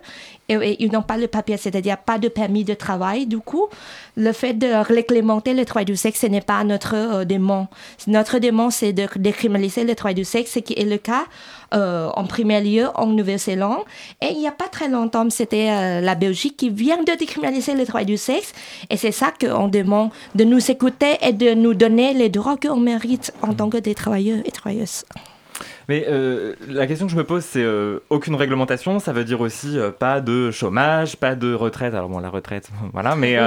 ils 0.49 0.91
n'ont 0.91 1.01
pas 1.01 1.15
le 1.15 1.27
papier, 1.27 1.55
c'est-à-dire 1.55 1.97
pas 1.97 2.17
de 2.17 2.27
permis 2.27 2.65
de 2.65 2.73
travail. 2.73 3.25
Du 3.25 3.39
coup, 3.39 3.67
le 4.17 4.33
fait 4.33 4.53
de 4.53 4.67
réglementer 4.67 5.53
le 5.53 5.63
travail 5.63 5.85
du 5.85 5.95
sexe, 5.95 6.19
ce 6.19 6.27
n'est 6.27 6.41
pas 6.41 6.61
notre 6.65 6.93
euh, 6.95 7.23
démon. 7.23 7.67
Notre 8.07 8.37
démon, 8.37 8.69
c'est 8.69 8.91
de 8.91 9.07
décriminaliser 9.15 9.85
le 9.85 9.95
travail 9.95 10.15
du 10.15 10.25
sexe, 10.25 10.51
ce 10.51 10.59
qui 10.59 10.73
est 10.73 10.83
le 10.83 10.97
cas 10.97 11.23
euh, 11.73 12.09
en 12.17 12.25
premier 12.25 12.59
lieu 12.59 12.87
en 12.95 13.07
Nouvelle-Zélande. 13.07 13.83
Et 14.21 14.31
il 14.31 14.39
n'y 14.39 14.47
a 14.47 14.51
pas 14.51 14.67
très 14.67 14.89
longtemps, 14.89 15.29
c'était 15.29 16.01
la 16.01 16.15
Belgique 16.15 16.57
qui 16.57 16.69
vient 16.69 17.01
de 17.01 17.17
décriminaliser 17.17 17.73
le 17.73 17.85
travail 17.85 18.05
du 18.05 18.17
sexe. 18.17 18.20
Et 18.89 18.97
c'est 18.97 19.11
ça 19.11 19.31
qu'on 19.39 19.67
demande, 19.67 20.11
de 20.35 20.43
nous 20.43 20.71
écouter 20.71 21.17
et 21.21 21.33
de 21.33 21.53
nous 21.53 21.73
donner 21.73 22.13
les 22.13 22.29
droits 22.29 22.57
qu'on 22.57 22.77
mérite 22.77 23.33
en 23.41 23.53
tant 23.53 23.69
que 23.69 23.77
des 23.77 23.95
travailleurs 23.95 24.39
et 24.45 24.51
travailleuses. 24.51 25.05
Mais 25.89 26.05
euh, 26.07 26.55
la 26.67 26.87
question 26.87 27.05
que 27.05 27.11
je 27.11 27.17
me 27.17 27.23
pose, 27.23 27.43
c'est 27.43 27.63
euh, 27.63 27.99
aucune 28.09 28.35
réglementation, 28.35 28.99
ça 28.99 29.13
veut 29.13 29.23
dire 29.23 29.41
aussi 29.41 29.77
euh, 29.77 29.91
pas 29.91 30.21
de 30.21 30.51
chômage, 30.51 31.17
pas 31.17 31.35
de 31.35 31.53
retraite. 31.53 31.93
Alors 31.93 32.09
bon, 32.09 32.19
la 32.19 32.29
retraite, 32.29 32.69
voilà, 32.93 33.15
mais 33.15 33.37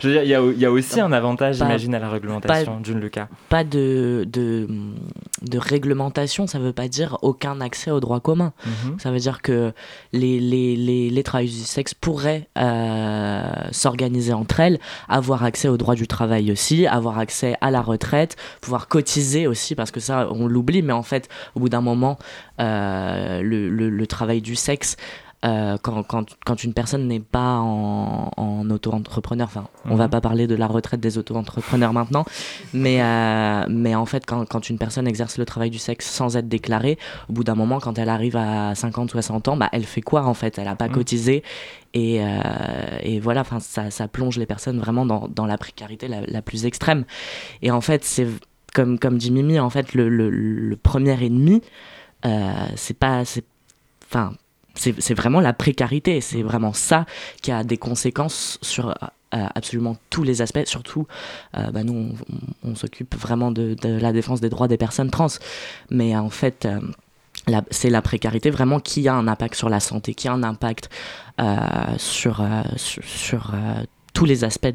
je 0.00 0.08
veux 0.08 0.14
dire, 0.14 0.22
il 0.22 0.58
y, 0.58 0.64
a 0.64 0.70
aussi 0.70 1.00
un 1.00 1.12
avantage, 1.12 1.56
j'imagine, 1.56 1.94
à 1.94 1.98
la 1.98 2.08
réglementation, 2.08 2.80
d'une 2.80 3.00
Lucas. 3.00 3.28
Pas 3.48 3.64
de, 3.64 4.26
de, 4.30 4.68
de, 5.42 5.58
réglementation, 5.58 6.46
ça 6.46 6.58
veut 6.58 6.72
pas 6.72 6.88
dire 6.88 7.18
aucun 7.22 7.60
accès 7.60 7.90
aux 7.90 8.00
droits 8.00 8.20
communs. 8.20 8.52
Mhm. 8.64 8.98
Ça 8.98 9.10
veut 9.10 9.18
dire 9.18 9.42
que 9.42 9.72
les, 10.12 10.40
les, 10.40 10.76
les, 10.76 11.10
les 11.10 11.22
travailleurs 11.22 11.52
du 11.52 11.58
sexe 11.58 11.94
pourraient 11.94 12.48
s'organiser 13.72 14.32
entre 14.32 14.60
elles, 14.60 14.78
avoir 15.08 15.44
accès 15.44 15.68
aux 15.68 15.76
droits 15.76 15.94
du 15.94 16.06
travail 16.06 16.52
aussi, 16.52 16.86
avoir 16.86 17.18
accès 17.18 17.56
à 17.60 17.70
la 17.70 17.80
retraite, 17.80 18.36
pouvoir 18.60 18.88
cotiser 18.88 19.46
aussi, 19.46 19.74
parce 19.74 19.90
que 19.90 20.00
ça, 20.00 20.28
on 20.30 20.46
l'oublie, 20.46 20.82
mais 20.82 20.92
en 20.92 21.02
fait, 21.02 21.28
au 21.54 21.60
bout 21.60 21.68
d'un 21.68 21.79
moment, 21.80 22.18
euh, 22.60 23.42
le, 23.42 23.68
le, 23.68 24.06
travail 24.06 24.40
du 24.40 24.56
sexe 24.56 24.96
euh, 25.42 25.78
quand, 25.80 26.02
quand, 26.02 26.36
quand, 26.44 26.64
une 26.64 26.74
personne 26.74 27.08
n'est 27.08 27.20
pas 27.20 27.56
en, 27.56 28.30
en 28.36 28.68
auto-entrepreneur, 28.68 29.46
enfin, 29.46 29.68
on 29.86 29.94
va 29.94 30.04
mhm. 30.04 30.10
pas 30.10 30.20
parler 30.20 30.46
de 30.46 30.54
la 30.54 30.66
retraite 30.66 31.00
des 31.00 31.16
auto-entrepreneurs 31.16 31.94
maintenant, 31.94 32.26
mais, 32.74 33.00
euh, 33.00 33.64
mais 33.70 33.94
en 33.94 34.04
fait, 34.04 34.26
quand, 34.26 34.44
quand, 34.44 34.68
une 34.68 34.76
personne 34.76 35.08
exerce 35.08 35.38
le 35.38 35.46
travail 35.46 35.70
du 35.70 35.78
sexe 35.78 36.06
sans 36.10 36.36
être 36.36 36.46
déclarée, 36.46 36.98
au 37.30 37.32
bout 37.32 37.44
d'un 37.44 37.54
moment, 37.54 37.80
quand 37.80 37.98
elle 37.98 38.10
arrive 38.10 38.36
à 38.36 38.74
50, 38.74 39.12
60 39.12 39.48
ans, 39.48 39.56
bah, 39.56 39.70
elle 39.72 39.84
fait 39.84 40.02
quoi 40.02 40.24
en 40.24 40.34
fait? 40.34 40.58
Elle 40.58 40.66
n'a 40.66 40.76
pas 40.76 40.88
mhm. 40.88 40.94
cotisé 40.94 41.42
et, 41.94 42.18
euh, 42.20 42.98
et 43.02 43.18
voilà, 43.18 43.42
ça, 43.60 43.90
ça 43.90 44.08
plonge 44.08 44.36
les 44.36 44.46
personnes 44.46 44.78
vraiment 44.78 45.06
dans, 45.06 45.26
dans 45.26 45.46
la 45.46 45.56
précarité 45.56 46.06
la, 46.06 46.20
la, 46.26 46.42
plus 46.42 46.66
extrême. 46.66 47.04
Et 47.62 47.70
en 47.70 47.80
fait, 47.80 48.04
c'est 48.04 48.26
comme, 48.74 48.98
comme 48.98 49.18
dit 49.18 49.30
Mimi, 49.30 49.58
en 49.58 49.70
fait, 49.70 49.94
le, 49.94 50.08
le, 50.08 50.76
premier 50.76 51.22
ennemi, 51.22 51.62
c'est 52.76 52.98
pas. 52.98 53.22
Enfin 54.04 54.32
c'est 54.74 55.14
vraiment 55.14 55.40
la 55.40 55.52
précarité, 55.52 56.20
c'est 56.20 56.42
vraiment 56.42 56.72
ça 56.72 57.04
qui 57.42 57.52
a 57.52 57.64
des 57.64 57.76
conséquences 57.76 58.58
sur 58.62 58.88
euh, 58.88 59.46
absolument 59.54 59.96
tous 60.10 60.22
les 60.22 60.42
aspects, 60.42 60.64
surtout 60.64 61.06
euh, 61.56 61.70
bah 61.70 61.84
nous 61.84 62.14
on, 62.64 62.74
s'occupe 62.74 63.14
vraiment 63.14 63.50
de, 63.50 63.76
la 63.82 64.12
défense 64.12 64.40
des 64.40 64.48
droits 64.48 64.68
des 64.68 64.76
personnes 64.76 65.10
trans, 65.10 65.28
mais 65.90 66.16
en 66.16 66.30
fait 66.30 66.66
euh, 66.66 66.80
c'est 67.70 67.90
la 67.90 68.02
précarité 68.02 68.50
vraiment 68.50 68.80
qui 68.80 69.06
a 69.08 69.14
un 69.14 69.28
impact 69.28 69.54
sur 69.54 69.68
la 69.68 69.80
santé, 69.80 70.14
qui 70.14 70.28
a 70.28 70.32
un 70.32 70.42
impact 70.42 70.88
sur, 71.96 72.46
sur, 72.76 73.02
sur 73.04 73.54
tous 74.12 74.24
les 74.24 74.44
aspects 74.44 74.68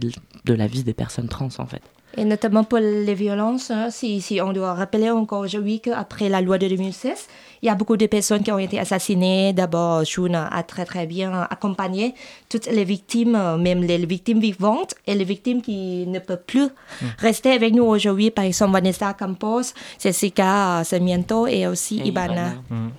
de 0.46 0.54
la 0.54 0.68
vie 0.68 0.84
des 0.84 0.96
personnes 0.96 1.30
trans 1.30 1.50
en 1.58 1.68
fait. 1.68 1.82
Et 2.18 2.26
notamment 2.26 2.64
pour 2.64 2.80
les 2.80 3.14
violences, 3.14 3.72
hein, 3.72 3.90
si, 3.90 4.22
si, 4.22 4.40
on 4.42 4.54
doit 4.54 4.74
rappeler 4.74 5.10
encore 5.10 5.42
aujourd'hui 5.42 5.82
qu'après 5.82 6.30
la 6.30 6.42
loi 6.42 6.58
de 6.58 6.68
2016, 6.68 7.28
il 7.62 7.66
y 7.68 7.70
a 7.70 7.76
beaucoup 7.76 7.98
de 7.98 8.06
personnes 8.06 8.44
qui 8.44 8.52
ont 8.52 8.60
été 8.60 8.80
assassinées. 8.80 9.52
D'abord, 9.54 10.06
June 10.06 10.36
a 10.36 10.64
très 10.64 10.86
très 10.86 11.08
bien 11.08 11.48
accompagné 11.50 12.16
toutes 12.50 12.68
les 12.68 12.84
victimes, 12.84 13.58
même 13.58 13.82
les 13.84 14.06
victimes 14.06 14.40
vivantes 14.40 14.96
et 15.08 15.16
les 15.16 15.26
victimes 15.26 15.62
qui 15.62 16.06
ne 16.08 16.20
peuvent 16.20 16.44
plus 16.46 16.66
mm. 16.68 17.06
rester 17.18 17.52
avec 17.52 17.74
nous 17.74 17.84
aujourd'hui. 17.84 18.32
Par 18.32 18.46
exemple, 18.46 18.74
Vanessa 18.74 19.14
Campos, 19.14 19.74
Jessica 20.00 20.84
Sarmiento 20.84 21.48
et 21.48 21.68
aussi 21.68 21.98
Ibana. 21.98 22.54
Mm. 22.70 22.90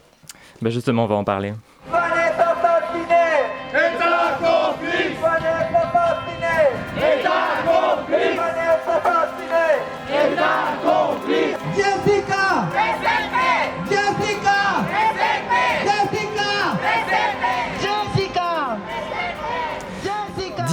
Ben 0.63 0.71
justement, 0.71 1.05
on 1.05 1.07
va 1.07 1.17
en 1.17 1.25
parler. 1.25 1.53
Jessica! 1.91 2.16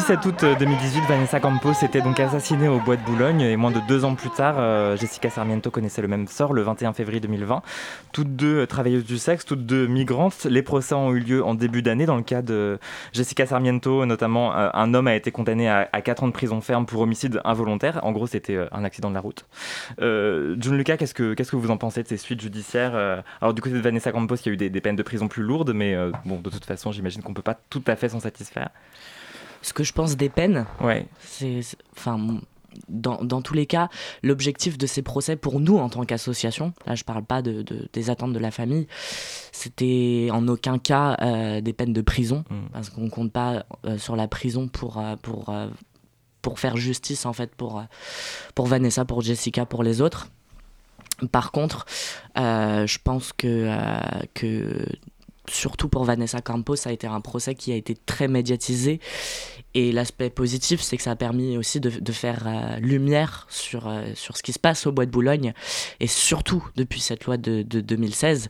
17 0.03 0.25
août 0.25 0.45
2018, 0.59 1.03
Vanessa 1.07 1.39
Campos 1.39 1.71
était 1.81 2.01
donc 2.01 2.19
assassinée 2.19 2.67
au 2.67 2.77
Bois 2.81 2.97
de 2.97 3.01
Boulogne 3.03 3.39
et 3.39 3.55
moins 3.55 3.71
de 3.71 3.79
deux 3.87 4.03
ans 4.03 4.15
plus 4.15 4.31
tard, 4.31 4.55
euh, 4.57 4.97
Jessica 4.97 5.29
Sarmiento 5.29 5.71
connaissait 5.71 6.01
le 6.01 6.09
même 6.09 6.27
sort 6.27 6.51
le 6.51 6.61
21 6.61 6.91
février 6.91 7.21
2020. 7.21 7.61
Toutes 8.11 8.35
deux 8.35 8.67
travailleuses 8.67 9.05
du 9.05 9.17
sexe, 9.17 9.45
toutes 9.45 9.65
deux 9.65 9.87
migrantes. 9.87 10.43
Les 10.43 10.61
procès 10.61 10.93
ont 10.93 11.13
eu 11.13 11.21
lieu 11.21 11.41
en 11.41 11.55
début 11.55 11.81
d'année. 11.81 12.05
Dans 12.05 12.17
le 12.17 12.21
cas 12.21 12.41
de 12.41 12.79
Jessica 13.13 13.45
Sarmiento, 13.45 14.05
notamment, 14.05 14.53
euh, 14.57 14.67
un 14.73 14.93
homme 14.93 15.07
a 15.07 15.15
été 15.15 15.31
condamné 15.31 15.69
à, 15.69 15.85
4 15.85 16.23
ans 16.23 16.27
de 16.27 16.33
prison 16.33 16.59
ferme 16.59 16.85
pour 16.85 16.99
homicide 16.99 17.39
involontaire. 17.45 18.01
En 18.03 18.11
gros, 18.11 18.27
c'était 18.27 18.57
euh, 18.57 18.67
un 18.73 18.83
accident 18.83 19.07
de 19.09 19.15
la 19.15 19.21
route. 19.21 19.45
John 19.99 20.75
Lucas, 20.75 20.97
qu'est-ce 20.97 21.13
que, 21.13 21.55
vous 21.55 21.71
en 21.71 21.77
pensez 21.77 22.03
de 22.03 22.09
ces 22.09 22.17
suites 22.17 22.41
judiciaires 22.41 23.23
Alors, 23.39 23.53
du 23.53 23.61
côté 23.61 23.75
de 23.75 23.79
Vanessa 23.79 24.11
Campos, 24.11 24.35
il 24.35 24.47
y 24.47 24.49
a 24.49 24.51
eu 24.51 24.57
des, 24.57 24.69
des 24.69 24.81
peines 24.81 24.97
de 24.97 25.03
prison 25.03 25.29
plus 25.29 25.43
lourdes, 25.43 25.71
mais 25.73 25.95
bon, 26.25 26.41
de 26.41 26.49
toute 26.49 26.65
façon, 26.65 26.91
j'imagine 26.91 27.21
qu'on 27.21 27.29
ne 27.29 27.35
peut 27.35 27.41
pas 27.41 27.57
tout 27.69 27.83
à 27.87 27.95
fait 27.95 28.09
s'en 28.09 28.19
satisfaire 28.19 28.67
ce 29.63 29.73
que 29.73 29.83
je 29.83 29.93
pense 29.93 30.15
des 30.15 30.29
peines, 30.29 30.65
ouais. 30.81 31.07
c'est, 31.19 31.61
enfin, 31.97 32.19
dans, 32.89 33.23
dans, 33.23 33.41
tous 33.41 33.53
les 33.53 33.65
cas, 33.65 33.89
l'objectif 34.21 34.77
de 34.77 34.85
ces 34.85 35.01
procès 35.01 35.35
pour 35.35 35.59
nous 35.59 35.77
en 35.77 35.89
tant 35.89 36.03
qu'association, 36.03 36.73
là 36.85 36.95
je 36.95 37.03
parle 37.03 37.23
pas 37.23 37.41
de, 37.41 37.63
des 37.93 38.09
attentes 38.09 38.33
de 38.33 38.39
la 38.39 38.51
famille, 38.51 38.87
c'était 39.51 40.29
en 40.31 40.47
aucun 40.47 40.77
cas 40.77 41.17
euh, 41.21 41.61
des 41.61 41.73
peines 41.73 41.93
de 41.93 42.01
prison, 42.01 42.43
mm. 42.49 42.55
parce 42.73 42.89
qu'on 42.89 43.09
compte 43.09 43.31
pas 43.31 43.65
euh, 43.85 43.97
sur 43.97 44.15
la 44.15 44.27
prison 44.27 44.67
pour, 44.67 44.99
euh, 44.99 45.15
pour, 45.21 45.53
pour 46.41 46.59
faire 46.59 46.77
justice 46.77 47.25
en 47.25 47.33
fait 47.33 47.55
pour, 47.55 47.83
pour 48.55 48.67
Vanessa, 48.67 49.05
pour 49.05 49.21
Jessica, 49.21 49.65
pour 49.65 49.83
les 49.83 50.01
autres. 50.01 50.29
Par 51.31 51.51
contre, 51.51 51.85
je 52.35 52.97
pense 53.03 53.31
que, 53.33 53.69
que 54.33 54.85
surtout 55.49 55.89
pour 55.89 56.03
Vanessa 56.05 56.41
Campos, 56.41 56.75
ça 56.75 56.89
a 56.89 56.93
été 56.93 57.07
un 57.07 57.21
procès 57.21 57.55
qui 57.55 57.71
a 57.71 57.75
été 57.75 57.95
très 57.95 58.27
médiatisé. 58.27 58.99
Et 59.75 59.91
l'aspect 59.91 60.29
positif, 60.29 60.81
c'est 60.81 60.97
que 60.97 61.03
ça 61.03 61.11
a 61.11 61.15
permis 61.15 61.57
aussi 61.57 61.79
de, 61.79 62.11
faire 62.11 62.43
euh, 62.45 62.77
lumière 62.77 63.47
sur, 63.49 63.87
euh, 63.87 64.03
sur 64.13 64.37
ce 64.37 64.43
qui 64.43 64.53
se 64.53 64.59
passe 64.59 64.85
au 64.85 64.91
Bois 64.91 65.07
de 65.07 65.11
Boulogne. 65.11 65.53
Et 65.99 66.05
surtout, 66.05 66.67
depuis 66.75 66.99
cette 66.99 67.25
loi 67.25 67.37
de, 67.37 67.63
de 67.63 67.81
2016, 67.81 68.49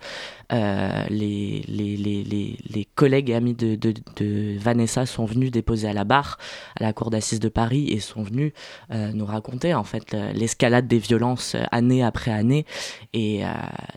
euh, 0.51 1.05
les, 1.09 1.63
les, 1.67 1.95
les, 1.95 2.57
les, 2.69 2.85
collègues 2.95 3.29
et 3.29 3.35
amis 3.35 3.53
de, 3.53 3.75
de, 3.75 4.57
Vanessa 4.59 5.05
sont 5.05 5.25
venus 5.25 5.49
déposer 5.49 5.87
à 5.87 5.93
la 5.93 6.03
barre, 6.03 6.37
à 6.77 6.83
la 6.83 6.91
cour 6.91 7.09
d'assises 7.09 7.39
de 7.39 7.49
Paris, 7.49 7.87
et 7.89 7.99
sont 8.01 8.23
venus 8.23 8.51
nous 8.91 9.25
raconter 9.25 9.73
en 9.73 9.83
fait 9.83 10.13
l'escalade 10.33 10.87
des 10.87 10.99
violences 10.99 11.55
année 11.71 12.03
après 12.03 12.31
année. 12.31 12.65
Et, 13.13 13.43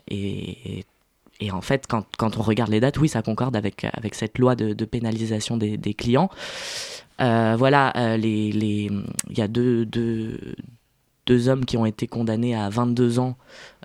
et, 0.07 0.79
et 0.79 0.85
et 1.39 1.51
en 1.51 1.61
fait, 1.61 1.85
quand, 1.87 2.05
quand, 2.17 2.37
on 2.37 2.41
regarde 2.41 2.71
les 2.71 2.79
dates, 2.79 2.97
oui, 2.97 3.09
ça 3.09 3.21
concorde 3.21 3.55
avec, 3.55 3.85
avec 3.93 4.15
cette 4.15 4.37
loi 4.39 4.55
de, 4.55 4.85
pénalisation 4.85 5.57
des, 5.57 5.77
des 5.77 5.93
clients. 5.93 6.29
Euh, 7.21 7.55
voilà, 7.57 7.93
euh, 7.97 8.17
les, 8.17 8.51
les, 8.51 8.89
il 9.29 9.37
y 9.37 9.41
a 9.41 9.47
deux, 9.47 9.85
deux, 9.85 10.55
deux, 11.25 11.49
hommes 11.49 11.65
qui 11.65 11.77
ont 11.77 11.85
été 11.85 12.07
condamnés 12.07 12.55
à 12.55 12.69
22 12.69 13.19
ans 13.19 13.37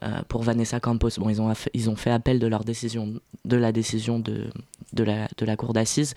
euh, 0.02 0.22
pour 0.28 0.42
Vanessa 0.42 0.80
Campos. 0.80 1.10
Bon, 1.18 1.28
ils 1.28 1.40
ont, 1.42 1.52
ils 1.74 1.90
ont 1.90 1.96
fait 1.96 2.10
appel 2.10 2.38
de 2.38 2.46
leur 2.46 2.64
décision, 2.64 3.14
de 3.44 3.56
la 3.56 3.72
décision 3.72 4.18
de, 4.18 4.48
de, 4.92 5.04
la, 5.04 5.28
de 5.36 5.44
la 5.44 5.56
cour 5.56 5.72
d'assises. 5.72 6.14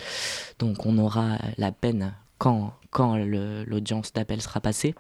Donc, 0.60 0.86
on 0.86 0.98
aura 0.98 1.38
la 1.58 1.72
peine 1.72 2.14
quand, 2.38 2.74
quand 2.92 3.18
l'audience 3.18 4.14
d'appel 4.14 4.42
sera 4.42 4.62
passée. 4.62 4.96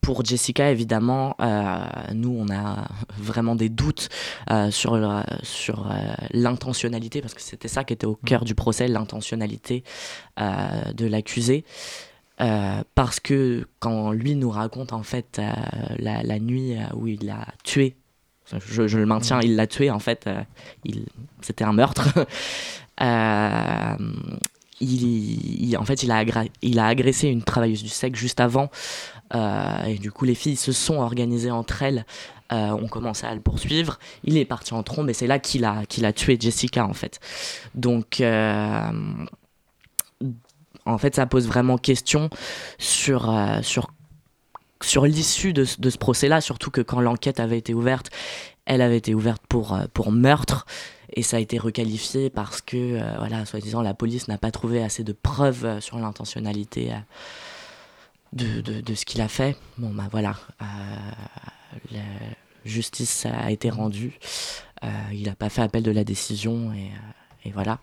Pour 0.00 0.24
Jessica, 0.24 0.70
évidemment, 0.70 1.36
euh, 1.40 1.84
nous, 2.14 2.34
on 2.36 2.50
a 2.52 2.88
vraiment 3.18 3.54
des 3.54 3.68
doutes 3.68 4.08
euh, 4.50 4.70
sur, 4.70 5.22
sur 5.42 5.90
euh, 5.90 5.94
l'intentionnalité, 6.32 7.20
parce 7.20 7.34
que 7.34 7.42
c'était 7.42 7.68
ça 7.68 7.84
qui 7.84 7.92
était 7.92 8.06
au 8.06 8.16
cœur 8.16 8.44
du 8.44 8.54
procès, 8.54 8.88
l'intentionnalité 8.88 9.84
de 10.38 11.06
l'accusé. 11.06 11.64
parce 12.94 13.20
que 13.20 13.68
quand 13.78 14.12
lui 14.12 14.34
nous 14.34 14.50
raconte 14.50 14.94
en 14.94 15.02
fait 15.02 15.40
la, 15.98 16.22
la, 16.22 16.38
nuit 16.38 16.76
où 16.94 17.06
il 17.06 17.28
a 17.28 17.46
tué, 17.62 17.94
je, 18.66 18.88
je 18.88 18.98
le 18.98 19.04
maintiens, 19.04 19.40
il 19.42 19.56
l'a 19.56 19.66
tué 19.66 19.90
en 19.90 19.98
fait, 19.98 20.28
il, 20.84 21.04
c'était 21.42 21.64
un 21.64 21.74
meurtre. 21.74 22.08
il, 24.80 25.76
en 25.78 25.84
fait, 25.84 26.02
il 26.02 26.10
a, 26.10 26.24
il 26.62 26.78
a 26.78 26.86
agressé 26.86 27.28
une 27.28 27.42
travailleuse 27.42 27.82
du 27.82 27.90
sexe 27.90 28.18
juste 28.18 28.40
avant 28.40 28.70
et 29.32 29.98
du 29.98 30.10
coup, 30.10 30.24
les 30.24 30.34
filles 30.34 30.56
se 30.56 30.72
sont 30.72 30.96
organisées 30.96 31.50
entre 31.50 31.82
elles. 31.82 32.04
Euh, 32.52 32.70
on 32.70 32.88
commençait 32.88 33.26
à 33.26 33.34
le 33.34 33.40
poursuivre. 33.40 33.98
Il 34.24 34.36
est 34.36 34.44
parti 34.44 34.74
en 34.74 34.82
trombe 34.82 35.08
et 35.08 35.12
c'est 35.12 35.28
là 35.28 35.38
qu'il 35.38 35.64
a, 35.64 35.84
qu'il 35.86 36.04
a 36.04 36.12
tué 36.12 36.36
Jessica, 36.38 36.84
en 36.84 36.94
fait. 36.94 37.20
Donc, 37.74 38.20
euh, 38.20 38.90
en 40.84 40.98
fait, 40.98 41.14
ça 41.14 41.26
pose 41.26 41.46
vraiment 41.46 41.78
question 41.78 42.28
sur, 42.78 43.32
sur, 43.62 43.92
sur 44.82 45.06
l'issue 45.06 45.52
de, 45.52 45.64
de, 45.78 45.90
ce 45.90 45.98
procès-là, 45.98 46.40
surtout 46.40 46.70
que 46.70 46.80
quand 46.80 47.00
l'enquête 47.00 47.38
avait 47.38 47.58
été 47.58 47.72
ouverte, 47.72 48.10
elle 48.64 48.82
avait 48.82 48.96
été 48.96 49.14
ouverte 49.14 49.42
pour, 49.48 49.78
pour 49.94 50.10
meurtre 50.10 50.66
et 51.12 51.22
ça 51.22 51.36
a 51.36 51.40
été 51.40 51.58
requalifié 51.58 52.30
parce 52.30 52.60
que, 52.60 52.98
voilà, 53.18 53.44
soi-disant, 53.44 53.82
la 53.82 53.94
police 53.94 54.26
n'a 54.28 54.38
pas 54.38 54.50
trouvé 54.50 54.82
assez 54.82 55.04
de 55.04 55.12
preuves 55.12 55.80
sur 55.80 55.98
l'intentionnalité 55.98 56.92
de, 58.32 58.60
de, 58.60 58.80
de 58.80 58.94
ce 58.94 59.04
qu'il 59.04 59.20
a 59.20 59.28
fait. 59.28 59.56
Bon, 59.78 59.90
bah 59.90 60.08
voilà, 60.10 60.36
euh, 60.62 60.64
la 61.92 62.00
justice 62.64 63.26
a 63.26 63.50
été 63.50 63.70
rendue. 63.70 64.18
Euh, 64.84 64.88
il 65.12 65.24
n'a 65.24 65.34
pas 65.34 65.48
fait 65.48 65.62
appel 65.62 65.82
de 65.82 65.90
la 65.90 66.04
décision 66.04 66.72
et, 66.72 66.86
euh, 66.86 67.48
et 67.48 67.50
voilà. 67.50 67.78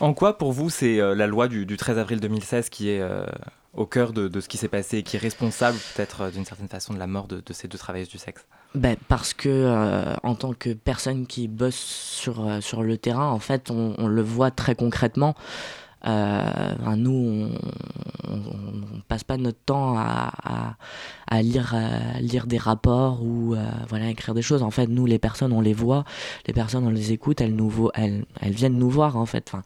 En 0.00 0.14
quoi, 0.14 0.38
pour 0.38 0.52
vous, 0.52 0.70
c'est 0.70 0.98
la 0.98 1.26
loi 1.26 1.48
du, 1.48 1.66
du, 1.66 1.76
13 1.76 1.98
avril 1.98 2.20
2016 2.20 2.68
qui 2.68 2.88
est 2.88 3.02
au 3.74 3.84
cœur 3.84 4.12
de, 4.12 4.28
de, 4.28 4.40
ce 4.40 4.48
qui 4.48 4.58
s'est 4.58 4.68
passé 4.68 4.98
et 4.98 5.02
qui 5.02 5.16
est 5.16 5.18
responsable, 5.18 5.76
peut-être 5.96 6.30
d'une 6.30 6.44
certaine 6.44 6.68
façon, 6.68 6.94
de 6.94 7.00
la 7.00 7.08
mort 7.08 7.26
de, 7.26 7.42
de 7.44 7.52
ces 7.52 7.66
deux 7.66 7.76
travailleuses 7.76 8.08
du 8.08 8.16
sexe? 8.16 8.46
Ben, 8.76 8.96
Parce 9.08 9.34
que, 9.34 10.14
en 10.22 10.36
tant 10.36 10.52
que 10.52 10.72
personne 10.72 11.26
qui 11.26 11.48
bosse 11.48 11.74
sur, 11.74 12.62
sur 12.62 12.84
le 12.84 12.96
terrain, 12.96 13.28
en 13.28 13.40
fait, 13.40 13.72
on, 13.72 13.96
on 13.98 14.06
le 14.06 14.22
voit 14.22 14.52
très 14.52 14.76
concrètement. 14.76 15.34
Euh, 16.06 16.96
nous, 16.96 17.50
on, 18.28 18.34
on, 18.34 19.00
passe 19.08 19.24
pas 19.24 19.36
notre 19.36 19.58
temps 19.58 19.96
à, 19.96 20.76
à, 21.28 21.42
lire, 21.42 21.74
lire 22.20 22.46
des 22.46 22.58
rapports 22.58 23.22
ou 23.22 23.54
euh, 23.54 23.70
voilà, 23.88 24.08
écrire 24.10 24.34
des 24.34 24.42
choses. 24.42 24.62
En 24.62 24.70
fait, 24.70 24.86
nous, 24.86 25.06
les 25.06 25.18
personnes, 25.18 25.52
on 25.52 25.60
les 25.60 25.74
voit, 25.74 26.04
les 26.46 26.52
personnes, 26.52 26.86
on 26.86 26.90
les 26.90 27.12
écoute, 27.12 27.40
elles, 27.40 27.54
nous, 27.54 27.90
elles, 27.94 28.24
elles 28.40 28.52
viennent 28.52 28.78
nous 28.78 28.90
voir, 28.90 29.16
en 29.16 29.26
fait. 29.26 29.48
Enfin, 29.48 29.62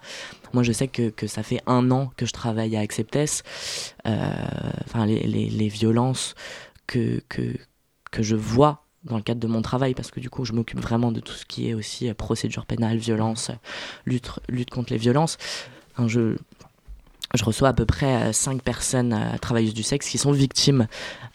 moi, 0.53 0.62
je 0.62 0.72
sais 0.72 0.88
que, 0.88 1.11
que, 1.11 1.26
ça 1.26 1.43
fait 1.43 1.61
un 1.66 1.91
an 1.91 2.11
que 2.16 2.26
je 2.26 2.32
travaille 2.32 2.76
à 2.76 2.80
Acceptes. 2.80 3.45
Euh, 4.07 4.32
enfin, 4.84 5.07
les, 5.07 5.20
les, 5.20 5.49
les, 5.49 5.68
violences 5.68 6.34
que, 6.86 7.22
que, 7.28 7.57
que 8.11 8.22
je 8.22 8.36
vois 8.36 8.84
dans 9.05 9.16
le 9.16 9.22
cadre 9.22 9.41
de 9.41 9.47
mon 9.47 9.62
travail, 9.62 9.95
parce 9.95 10.11
que 10.11 10.20
du 10.20 10.28
coup, 10.28 10.45
je 10.45 10.53
m'occupe 10.53 10.80
vraiment 10.80 11.12
de 11.12 11.20
tout 11.20 11.32
ce 11.32 11.47
qui 11.47 11.70
est 11.70 11.74
aussi 11.74 12.12
procédure 12.14 12.66
pénale, 12.66 12.99
violence, 12.99 13.51
lutte, 14.05 14.41
lutte 14.49 14.70
contre 14.70 14.93
les 14.93 14.99
violences 14.99 15.38
je, 16.09 16.34
reçois 17.42 17.68
à 17.68 17.72
peu 17.72 17.86
près 17.86 18.32
5 18.32 18.57
euh, 18.57 18.59
personnes 18.59 19.12
euh, 19.12 19.38
travailleuses 19.38 19.74
du 19.74 19.82
sexe 19.82 20.09
qui 20.09 20.18
sont 20.18 20.32
victimes 20.32 20.86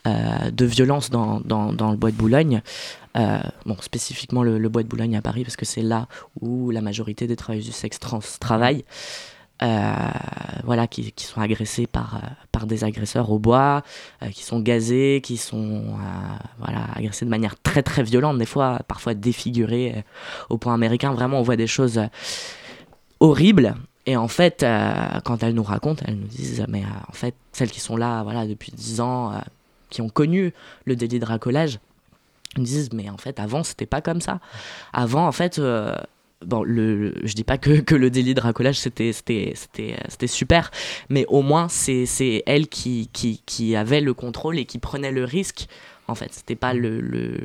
euh, 0.08 0.52
de 0.52 0.66
violences 0.66 1.10
dans, 1.10 1.40
le 1.40 1.98
bois 1.98 2.12
de 2.12 2.16
Boulogne. 2.16 2.62
bon, 3.14 3.78
spécifiquement 3.82 4.44
le, 4.44 4.70
bois 4.70 4.84
de 4.84 4.88
Boulogne 4.88 5.16
à 5.16 5.22
Paris, 5.22 5.44
parce 5.44 5.56
que 5.56 5.66
c'est 5.66 5.82
là 5.82 6.08
où 6.42 6.72
la 6.72 6.82
majorité 6.82 7.28
des 7.28 7.36
travailleuses 7.36 7.66
du 7.66 7.72
sexe 7.72 8.00
trans 8.00 8.20
travaillent. 8.40 8.86
voilà, 9.62 10.88
qui, 10.88 11.14
sont 11.18 11.42
agressées 11.42 11.88
par, 11.88 12.22
des 12.66 12.84
agresseurs 12.84 13.30
au 13.32 13.38
bois, 13.40 13.84
qui 14.32 14.44
sont 14.44 14.60
gazés, 14.60 15.22
qui 15.24 15.38
sont 15.38 15.98
voilà, 16.60 16.88
agressés 16.96 17.26
de 17.26 17.30
manière 17.30 17.56
très 17.62 17.84
très 17.84 18.04
violente, 18.04 18.38
des 18.38 18.46
fois 18.46 18.80
parfois 18.88 19.14
défigurées 19.14 20.04
au 20.50 20.58
point 20.58 20.74
américain. 20.74 21.14
Vraiment, 21.14 21.40
on 21.40 21.44
voit 21.44 21.58
des 21.58 21.68
choses 21.68 22.02
horribles. 23.20 23.76
Et 24.06 24.18
en 24.18 24.28
fait, 24.28 24.64
euh, 24.64 24.94
quand 25.24 25.42
elles 25.44 25.56
nous 25.56 25.64
racontent, 25.64 26.04
elles 26.08 26.16
nous 26.16 26.28
disent, 26.28 26.66
mais 26.68 26.84
euh, 26.84 27.10
en 27.10 27.14
fait, 27.14 27.34
celles 27.52 27.72
qui 27.72 27.80
sont 27.80 27.98
là 27.98 28.24
voilà, 28.24 28.46
depuis 28.46 28.72
10 28.72 29.02
ans, 29.02 29.34
euh, 29.34 29.38
qui 29.90 30.02
ont 30.02 30.10
connu 30.10 30.54
le 30.86 30.96
délit 30.96 31.20
de 31.20 31.26
racolage, 31.26 31.80
nous 32.58 32.64
disent, 32.64 32.94
mais 32.94 33.10
en 33.10 33.18
fait, 33.18 33.40
avant, 33.40 33.64
c'était 33.64 33.88
pas 33.88 34.02
comme 34.02 34.22
ça. 34.22 34.40
Avant, 34.94 35.28
en 35.28 35.32
fait, 35.32 35.60
bon, 36.46 36.64
le, 36.64 37.16
je 37.24 37.34
dis 37.34 37.44
pas 37.44 37.58
que, 37.58 37.80
que 37.82 37.96
le 37.96 38.10
délit 38.10 38.36
de 38.36 38.42
racolage, 38.42 38.78
c'était 38.78 39.14
super, 40.28 40.72
mais 41.10 41.26
au 41.28 41.42
moins, 41.42 41.68
c'est 41.68 42.44
elles 42.46 42.68
qui, 42.68 43.10
qui, 43.12 43.42
qui 43.46 43.76
avaient 43.76 44.02
le 44.02 44.14
contrôle 44.14 44.60
et 44.60 44.66
qui 44.66 44.78
prenaient 44.78 45.12
le 45.12 45.24
risque. 45.24 45.68
En 46.08 46.14
fait, 46.14 46.32
c'était 46.32 46.56
pas 46.56 46.76
le, 46.76 47.02
le, 47.02 47.40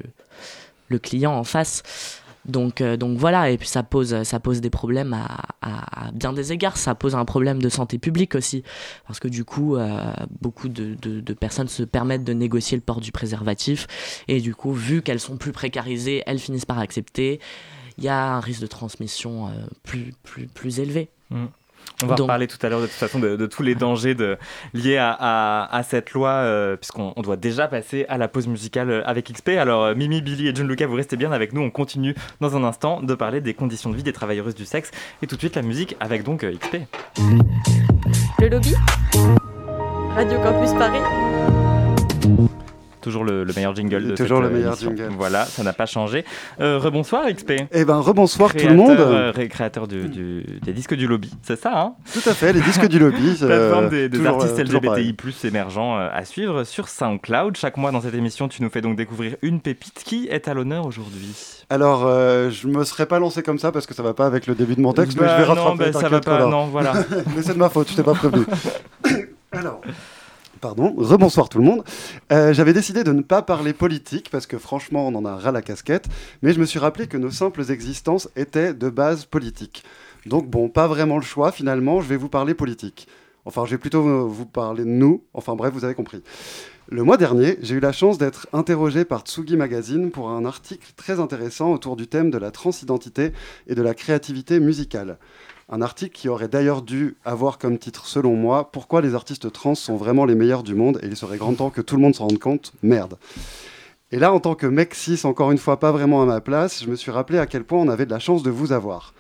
le 0.89 0.99
client 0.99 1.33
en 1.33 1.45
face. 1.45 1.83
Donc, 2.51 2.81
euh, 2.81 2.97
donc 2.97 3.17
voilà, 3.19 3.51
et 3.51 3.59
puis 3.59 3.69
ça 3.69 3.83
pose, 3.83 4.23
ça 4.23 4.41
pose 4.41 4.61
des 4.61 4.71
problèmes 4.71 5.15
à, 5.15 6.11
bien 6.13 6.33
des 6.33 6.53
égards. 6.53 6.77
Ça 6.77 6.95
pose 6.95 7.15
un 7.15 7.25
problème 7.25 7.63
de 7.63 7.69
santé 7.69 7.99
publique 7.99 8.35
aussi. 8.35 8.63
Parce 9.07 9.21
que 9.21 9.29
du 9.29 9.45
coup, 9.45 9.77
euh, 9.77 10.13
beaucoup 10.41 10.69
de, 10.69 11.33
personnes 11.35 11.69
se 11.69 11.83
permettent 11.83 12.25
de 12.25 12.33
négocier 12.33 12.77
le 12.77 12.83
port 12.83 13.01
du 13.01 13.13
préservatif. 13.13 13.87
Et 14.29 14.41
du 14.41 14.55
coup, 14.55 14.73
vu 14.73 15.03
qu'elles 15.03 15.21
sont 15.21 15.37
plus 15.37 15.53
précarisées, 15.53 16.23
elles 16.27 16.39
finissent 16.39 16.67
par 16.67 16.79
accepter. 16.79 17.41
Il 17.99 18.05
y 18.05 18.09
a 18.09 18.35
un 18.35 18.41
risque 18.41 18.63
de 18.63 18.67
transmission 18.67 19.49
euh, 19.49 19.51
plus, 19.83 20.15
plus, 20.55 20.81
élevé. 20.81 21.11
Mmh. 21.31 21.47
On 22.03 22.07
va 22.07 22.15
reparler 22.15 22.47
tout 22.47 22.59
à 22.63 22.69
l'heure 22.69 22.81
de 22.81 22.87
toute 22.87 22.95
façon 22.95 23.19
de, 23.19 23.47
tous 23.47 23.63
les 23.63 23.75
dangers 23.75 24.15
de, 24.15 24.39
liés 24.73 24.99
à, 24.99 25.83
cette 25.85 26.13
loi, 26.13 26.31
euh, 26.31 26.77
puisqu'on 26.77 27.13
doit 27.19 27.37
déjà 27.37 27.69
passer 27.69 28.07
à 28.09 28.19
la 28.19 28.29
pause 28.29 28.47
musicale 28.47 28.91
euh, 28.91 29.03
avec 29.07 29.31
XP. 29.33 29.51
Alors 29.51 29.85
euh, 29.85 29.95
Mimi, 29.95 30.23
Billy 30.23 30.49
et 30.49 30.55
John 30.55 30.69
Luca, 30.69 30.87
vous 30.87 30.95
restez 30.95 31.17
bien 31.17 31.33
avec 31.33 31.53
nous. 31.53 31.61
On 31.61 31.71
continue 31.71 32.15
dans 32.41 32.57
un 32.57 32.65
instant 32.65 33.03
de 33.03 33.15
parler 33.15 33.41
des 33.41 33.55
conditions 33.55 33.91
de 33.91 33.97
vie 33.97 34.03
des 34.03 34.13
travailleuses 34.13 34.55
du 34.55 34.65
sexe. 34.65 34.91
Et 35.23 35.27
tout 35.27 35.37
de 35.37 35.41
suite 35.41 35.57
la 35.57 35.63
musique 35.63 35.97
avec 36.01 36.23
donc 36.23 36.45
XP. 36.45 36.79
Le 38.39 38.49
lobby? 38.49 38.75
Radio 40.15 40.39
Campus 40.41 40.73
Paris 40.73 41.01
Toujours 43.01 43.25
le, 43.25 43.45
meilleur 43.57 43.75
jingle 43.75 44.09
de 44.09 44.17
Toujours 44.17 44.43
cette 44.43 44.51
le 44.51 44.57
meilleur 44.57 44.77
jingle. 44.77 45.09
Voilà, 45.17 45.45
ça 45.45 45.63
n'a 45.63 45.73
pas 45.73 45.87
changé. 45.87 46.25
Euh, 46.61 46.79
rebonsoir 46.79 47.25
XP. 47.33 47.53
Eh 47.73 47.85
ben 47.85 47.99
rebonsoir 47.99 48.55
tout 48.55 48.67
le 48.67 48.75
monde. 48.75 48.99
Euh, 48.99 49.33
créateur 49.49 49.89
du, 49.89 50.45
des 50.63 50.73
disques 50.73 50.95
du 50.95 51.07
lobby, 51.07 51.31
c'est 51.43 51.59
ça 51.59 51.81
hein? 51.81 51.95
Tout 52.13 52.29
à 52.29 52.35
fait, 52.35 52.53
les 52.53 52.61
disques 52.61 52.87
du 52.87 52.99
lobby. 52.99 53.35
Plateforme 53.41 53.89
des, 53.89 54.09
des 54.09 54.27
artistes 54.27 54.59
LGBTI+ 54.59 55.15
émergents 55.45 55.99
euh, 55.99 56.09
à 56.13 56.25
suivre 56.25 56.65
sur 56.65 56.89
SoundCloud. 56.89 57.57
Chaque 57.57 57.77
mois 57.77 57.91
dans 57.91 58.01
cette 58.01 58.15
émission, 58.15 58.49
tu 58.49 58.63
nous 58.63 58.71
fais 58.71 58.81
donc 58.81 58.97
découvrir 58.97 59.37
une 59.43 59.61
pépite 59.61 60.03
qui 60.05 60.29
est 60.29 60.49
à 60.49 60.55
l'honneur 60.55 60.87
aujourd'hui. 60.87 61.35
Alors, 61.71 62.05
euh, 62.05 62.51
je 62.51 62.67
me 62.67 62.85
serais 62.85 63.07
pas 63.07 63.19
lancé 63.19 63.43
comme 63.43 63.59
ça 63.59 63.73
parce 63.73 63.87
que 63.87 63.95
ça 63.95 64.03
va 64.03 64.15
pas 64.15 64.27
avec 64.27 64.47
le 64.47 64.55
début 64.55 64.75
de 64.75 64.81
mon 64.81 64.93
texte, 64.93 65.19
mais 65.21 65.29
je 65.29 65.33
vais 65.33 65.47
bah, 65.47 65.55
rattraper. 65.55 65.87
Non, 65.87 65.91
bah, 65.93 66.01
ça 66.01 66.09
va 66.09 66.21
pas. 66.21 66.47
Non, 66.47 66.67
voilà. 66.67 66.93
mais 67.37 67.43
c'est 67.43 67.55
de 67.55 67.59
ma 67.59 67.69
faute, 67.69 67.91
je 67.91 67.97
t'ai 67.97 68.03
pas 68.03 68.15
prévenu. 68.15 68.45
Alors. 69.53 69.81
Pardon, 70.61 70.95
rebonsoir 70.99 71.49
tout 71.49 71.57
le 71.57 71.65
monde. 71.65 71.85
Euh, 72.33 72.53
j'avais 72.53 72.75
décidé 72.75 73.03
de 73.03 73.13
ne 73.13 73.23
pas 73.23 73.41
parler 73.41 73.73
politique 73.73 74.29
parce 74.31 74.47
que 74.47 74.59
franchement 74.59 75.09
on 75.09 75.15
en 75.15 75.25
a 75.25 75.37
ras 75.37 75.53
la 75.53 75.63
casquette, 75.63 76.07
mais 76.43 76.53
je 76.53 76.61
me 76.61 76.67
suis 76.67 76.79
rappelé 76.79 77.07
que 77.07 77.17
nos 77.17 77.31
simples 77.31 77.71
existences 77.71 78.29
étaient 78.37 78.75
de 78.75 78.91
base 78.91 79.25
politique. 79.25 79.85
Donc 80.27 80.51
bon, 80.51 80.69
pas 80.69 80.87
vraiment 80.87 81.17
le 81.17 81.23
choix 81.23 81.51
finalement, 81.51 82.03
je 82.03 82.09
vais 82.09 82.19
vous 82.19 82.29
parler 82.29 82.53
politique. 82.53 83.09
Enfin, 83.47 83.65
je 83.65 83.71
vais 83.71 83.79
plutôt 83.79 84.29
vous 84.29 84.45
parler 84.45 84.85
de 84.85 84.91
nous, 84.91 85.25
enfin 85.33 85.55
bref, 85.55 85.73
vous 85.73 85.87
avez 85.87 85.95
compris. 85.95 86.23
Le 86.91 87.05
mois 87.05 87.17
dernier, 87.17 87.57
j'ai 87.63 87.77
eu 87.77 87.81
la 87.81 87.93
chance 87.93 88.19
d'être 88.19 88.47
interrogé 88.53 89.05
par 89.07 89.23
Tsugi 89.23 89.57
Magazine 89.57 90.11
pour 90.11 90.29
un 90.29 90.45
article 90.45 90.93
très 90.95 91.21
intéressant 91.21 91.73
autour 91.73 91.97
du 91.97 92.07
thème 92.07 92.31
de 92.31 92.37
la 92.37 92.51
transidentité 92.51 93.33
et 93.67 93.75
de 93.75 93.81
la 93.81 93.95
créativité 93.95 94.61
musicale. 94.61 95.17
Un 95.73 95.83
article 95.83 96.19
qui 96.19 96.29
aurait 96.29 96.49
d'ailleurs 96.49 96.83
dû 96.83 97.17
avoir 97.25 97.57
comme 97.57 97.79
titre, 97.79 98.07
selon 98.07 98.35
moi, 98.35 98.73
Pourquoi 98.73 99.01
les 99.01 99.15
artistes 99.15 99.53
trans 99.53 99.77
sont 99.77 99.97
vraiment 99.97 100.25
les 100.25 100.35
meilleurs 100.35 100.65
du 100.65 100.75
monde? 100.75 100.99
Et 101.01 101.07
il 101.07 101.17
serait 101.17 101.37
grand 101.37 101.55
temps 101.55 101.71
que 101.71 101.81
tout 101.81 101.95
le 101.95 102.03
monde 102.03 102.17
s'en 102.17 102.27
rende 102.27 102.41
compte. 102.41 102.73
Merde. 102.83 103.19
Et 104.11 104.19
là, 104.19 104.33
en 104.33 104.41
tant 104.41 104.57
que 104.57 104.67
mec 104.67 104.97
cis, 104.97 105.21
encore 105.23 105.53
une 105.53 105.59
fois 105.59 105.79
pas 105.79 105.93
vraiment 105.93 106.23
à 106.23 106.27
ma 106.27 106.41
place, 106.41 106.83
je 106.83 106.91
me 106.91 106.97
suis 106.97 107.13
rappelé 107.13 107.39
à 107.39 107.47
quel 107.47 107.63
point 107.63 107.79
on 107.79 107.89
avait 107.89 108.05
de 108.05 108.11
la 108.11 108.19
chance 108.19 108.43
de 108.43 108.51
vous 108.51 108.73
avoir. 108.73 109.15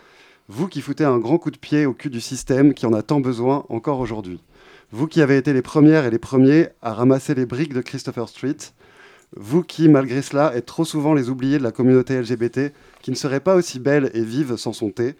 Vous 0.48 0.66
qui 0.66 0.80
foutez 0.80 1.04
un 1.04 1.18
grand 1.18 1.38
coup 1.38 1.52
de 1.52 1.56
pied 1.56 1.86
au 1.86 1.92
cul 1.92 2.10
du 2.10 2.20
système 2.20 2.74
qui 2.74 2.84
en 2.84 2.92
a 2.94 3.02
tant 3.02 3.20
besoin 3.20 3.64
encore 3.68 4.00
aujourd'hui. 4.00 4.40
Vous 4.90 5.06
qui 5.06 5.22
avez 5.22 5.36
été 5.36 5.52
les 5.52 5.62
premières 5.62 6.04
et 6.04 6.10
les 6.10 6.18
premiers 6.18 6.70
à 6.82 6.94
ramasser 6.94 7.36
les 7.36 7.46
briques 7.46 7.74
de 7.74 7.80
Christopher 7.80 8.28
Street. 8.28 8.56
Vous 9.36 9.62
qui, 9.62 9.88
malgré 9.88 10.20
cela, 10.20 10.56
êtes 10.56 10.66
trop 10.66 10.84
souvent 10.84 11.14
les 11.14 11.30
oubliés 11.30 11.58
de 11.58 11.62
la 11.62 11.70
communauté 11.70 12.20
LGBT, 12.20 12.72
qui 13.02 13.12
ne 13.12 13.16
serait 13.16 13.38
pas 13.38 13.54
aussi 13.54 13.78
belle 13.78 14.10
et 14.14 14.24
vive 14.24 14.56
sans 14.56 14.72
son 14.72 14.90
thé. 14.90 15.14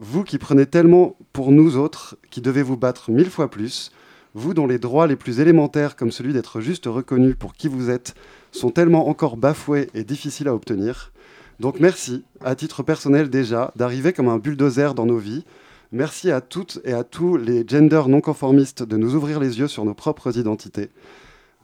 Vous 0.00 0.22
qui 0.22 0.38
prenez 0.38 0.66
tellement 0.66 1.16
pour 1.32 1.50
nous 1.50 1.76
autres, 1.76 2.16
qui 2.30 2.40
devez 2.40 2.62
vous 2.62 2.76
battre 2.76 3.10
mille 3.10 3.30
fois 3.30 3.50
plus, 3.50 3.90
vous 4.34 4.54
dont 4.54 4.68
les 4.68 4.78
droits 4.78 5.08
les 5.08 5.16
plus 5.16 5.40
élémentaires, 5.40 5.96
comme 5.96 6.12
celui 6.12 6.32
d'être 6.32 6.60
juste 6.60 6.86
reconnu 6.86 7.34
pour 7.34 7.54
qui 7.54 7.66
vous 7.66 7.90
êtes, 7.90 8.14
sont 8.52 8.70
tellement 8.70 9.08
encore 9.08 9.36
bafoués 9.36 9.90
et 9.94 10.04
difficiles 10.04 10.46
à 10.46 10.54
obtenir. 10.54 11.10
Donc 11.58 11.80
merci, 11.80 12.22
à 12.44 12.54
titre 12.54 12.84
personnel 12.84 13.28
déjà, 13.28 13.72
d'arriver 13.74 14.12
comme 14.12 14.28
un 14.28 14.38
bulldozer 14.38 14.94
dans 14.94 15.06
nos 15.06 15.18
vies. 15.18 15.44
Merci 15.90 16.30
à 16.30 16.40
toutes 16.40 16.80
et 16.84 16.92
à 16.92 17.02
tous 17.02 17.36
les 17.36 17.66
genders 17.66 18.08
non 18.08 18.20
conformistes 18.20 18.84
de 18.84 18.96
nous 18.96 19.16
ouvrir 19.16 19.40
les 19.40 19.58
yeux 19.58 19.66
sur 19.66 19.84
nos 19.84 19.94
propres 19.94 20.38
identités. 20.38 20.90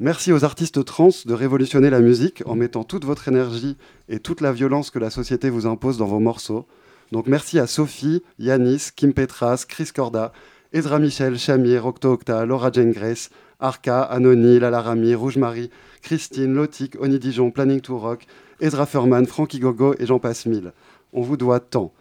Merci 0.00 0.32
aux 0.32 0.44
artistes 0.44 0.84
trans 0.84 1.10
de 1.24 1.34
révolutionner 1.34 1.88
la 1.88 2.00
musique 2.00 2.42
en 2.46 2.56
mettant 2.56 2.82
toute 2.82 3.04
votre 3.04 3.28
énergie 3.28 3.76
et 4.08 4.18
toute 4.18 4.40
la 4.40 4.50
violence 4.50 4.90
que 4.90 4.98
la 4.98 5.10
société 5.10 5.50
vous 5.50 5.66
impose 5.66 5.98
dans 5.98 6.06
vos 6.06 6.18
morceaux. 6.18 6.66
Donc 7.14 7.28
merci 7.28 7.60
à 7.60 7.68
Sophie, 7.68 8.24
Yanis, 8.40 8.88
Kim 8.96 9.12
Petras, 9.12 9.66
Chris 9.68 9.90
Corda, 9.94 10.32
Ezra 10.72 10.98
Michel, 10.98 11.38
Chamir, 11.38 11.86
Octo 11.86 12.14
Octa, 12.14 12.44
Laura 12.44 12.72
Jane 12.72 12.90
Grace, 12.90 13.30
Arca, 13.60 14.02
Anony, 14.02 14.58
Lala 14.58 14.80
Rami, 14.82 15.14
Rouge 15.14 15.36
Marie, 15.36 15.70
Christine, 16.02 16.52
Lotic, 16.52 16.96
Oni 17.00 17.20
Dijon, 17.20 17.52
Planning 17.52 17.80
to 17.80 17.96
Rock, 17.96 18.26
Ezra 18.60 18.84
Furman, 18.84 19.26
Frankie 19.26 19.60
Gogo 19.60 19.94
et 20.00 20.06
j'en 20.06 20.18
passe 20.18 20.44
mille. 20.46 20.72
On 21.12 21.22
vous 21.22 21.36
doit 21.36 21.60
tant. 21.60 21.92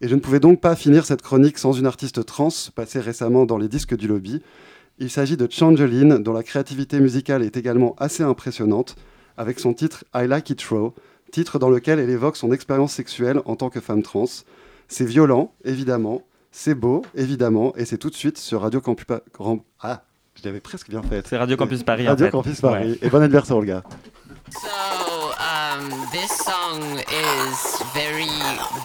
Et 0.00 0.08
je 0.08 0.14
ne 0.14 0.20
pouvais 0.20 0.40
donc 0.40 0.62
pas 0.62 0.76
finir 0.76 1.04
cette 1.04 1.20
chronique 1.20 1.58
sans 1.58 1.74
une 1.74 1.84
artiste 1.84 2.24
trans 2.24 2.48
passée 2.74 3.00
récemment 3.00 3.44
dans 3.44 3.58
les 3.58 3.68
disques 3.68 3.94
du 3.94 4.08
lobby. 4.08 4.40
Il 4.98 5.10
s'agit 5.10 5.36
de 5.36 5.46
Changeline, 5.50 6.22
dont 6.22 6.32
la 6.32 6.42
créativité 6.42 7.00
musicale 7.00 7.42
est 7.42 7.58
également 7.58 7.94
assez 7.98 8.22
impressionnante, 8.22 8.96
avec 9.36 9.60
son 9.60 9.74
titre 9.74 10.04
I 10.14 10.26
Like 10.26 10.48
It 10.48 10.62
Raw, 10.62 10.94
titre 11.34 11.58
dans 11.58 11.68
lequel 11.68 11.98
elle 11.98 12.10
évoque 12.10 12.36
son 12.36 12.52
expérience 12.52 12.92
sexuelle 12.92 13.40
en 13.44 13.56
tant 13.56 13.68
que 13.68 13.80
femme 13.80 14.04
trans. 14.04 14.24
C'est 14.86 15.04
violent, 15.04 15.52
évidemment, 15.64 16.22
c'est 16.52 16.76
beau, 16.76 17.02
évidemment, 17.16 17.74
et 17.76 17.84
c'est 17.84 17.98
tout 17.98 18.08
de 18.08 18.14
suite 18.14 18.38
sur 18.38 18.60
Radio 18.60 18.80
Campus 18.80 19.04
Paris. 19.04 19.22
Ah, 19.80 20.04
je 20.36 20.44
l'avais 20.44 20.60
presque 20.60 20.90
bien 20.90 21.02
fait. 21.02 21.26
C'est 21.26 21.36
Radio 21.36 21.56
Campus 21.56 21.82
Paris. 21.82 22.06
Radio 22.06 22.26
en 22.26 22.28
fait. 22.28 22.32
Campus 22.32 22.60
Paris. 22.60 22.90
Ouais. 22.92 22.98
Et 23.02 23.10
bon 23.10 23.20
anniversaire, 23.20 23.56
Olga. 23.56 23.82
So, 24.52 24.68
um, 25.40 25.90
this 26.12 26.30
song 26.30 27.00
is 27.10 27.82
very 27.94 28.30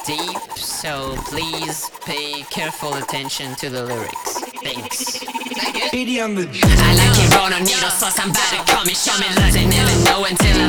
deep, 0.07 0.39
so 0.55 1.13
please 1.29 1.91
pay 2.03 2.43
careful 2.49 2.95
attention 2.95 3.53
to 3.57 3.69
the 3.69 3.83
lyrics. 3.85 4.41
Thanks. 4.63 5.21
I 5.91 6.03
like 6.03 7.19
it 7.19 7.35
raw, 7.35 7.49
no 7.49 7.59
needle 7.59 7.89
sauce. 7.89 8.17
I'm 8.17 8.31
about 8.31 8.49
to 8.51 8.71
come 8.71 8.87
and 8.87 8.97
show 8.97 9.17
me 9.19 9.27
love. 9.37 9.53
They 9.53 9.65
never 9.65 9.93
know 10.05 10.25
until 10.25 10.57
a 10.57 10.67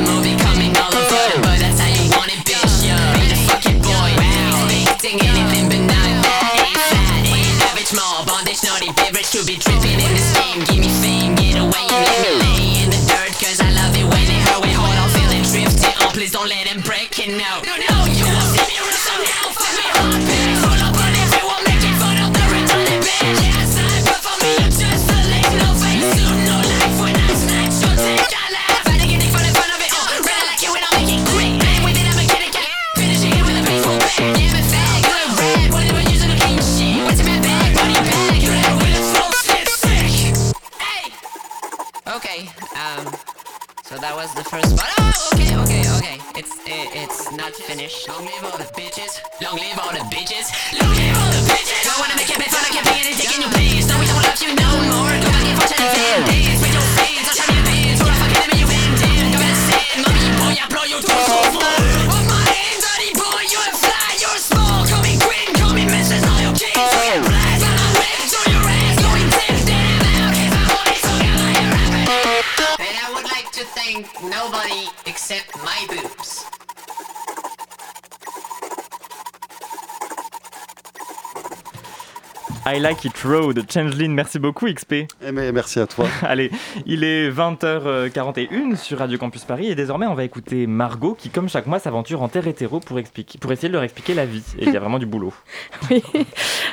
Like 82.81 83.05
It 83.05 83.13
Raw 83.23 83.53
de 83.53 83.61
Changeline. 83.71 84.11
Merci 84.11 84.39
beaucoup, 84.39 84.65
XP. 84.65 84.93
Eh 84.93 85.31
ben, 85.31 85.53
merci 85.53 85.79
à 85.79 85.85
toi. 85.85 86.07
Allez, 86.23 86.49
il 86.87 87.03
est 87.03 87.29
20h41 87.29 88.75
sur 88.75 88.97
Radio 88.97 89.19
Campus 89.19 89.43
Paris 89.43 89.67
et 89.67 89.75
désormais 89.75 90.07
on 90.07 90.15
va 90.15 90.23
écouter 90.23 90.65
Margot 90.65 91.13
qui, 91.13 91.29
comme 91.29 91.47
chaque 91.47 91.67
mois, 91.67 91.77
s'aventure 91.77 92.23
en 92.23 92.27
terre 92.27 92.47
hétéro 92.47 92.79
pour, 92.79 92.97
expliquer, 92.97 93.37
pour 93.37 93.51
essayer 93.51 93.67
de 93.67 93.73
leur 93.73 93.83
expliquer 93.83 94.15
la 94.15 94.25
vie. 94.25 94.41
Et 94.57 94.65
il 94.65 94.73
y 94.73 94.77
a 94.77 94.79
vraiment 94.79 94.97
du 94.97 95.05
boulot. 95.05 95.33
Oui. 95.89 96.01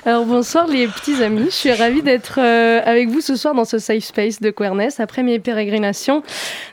Alors 0.05 0.25
bonsoir 0.27 0.67
les 0.67 0.87
petits 0.87 1.23
amis, 1.23 1.47
je 1.47 1.55
suis 1.55 1.73
ravie 1.73 2.03
d'être 2.03 2.39
euh, 2.39 2.81
avec 2.85 3.09
vous 3.09 3.21
ce 3.21 3.37
soir 3.37 3.55
dans 3.55 3.65
ce 3.65 3.79
safe 3.79 4.05
space 4.05 4.41
de 4.41 4.51
queerness 4.51 5.01
après 5.01 5.23
mes 5.23 5.39
pérégrinations 5.39 6.23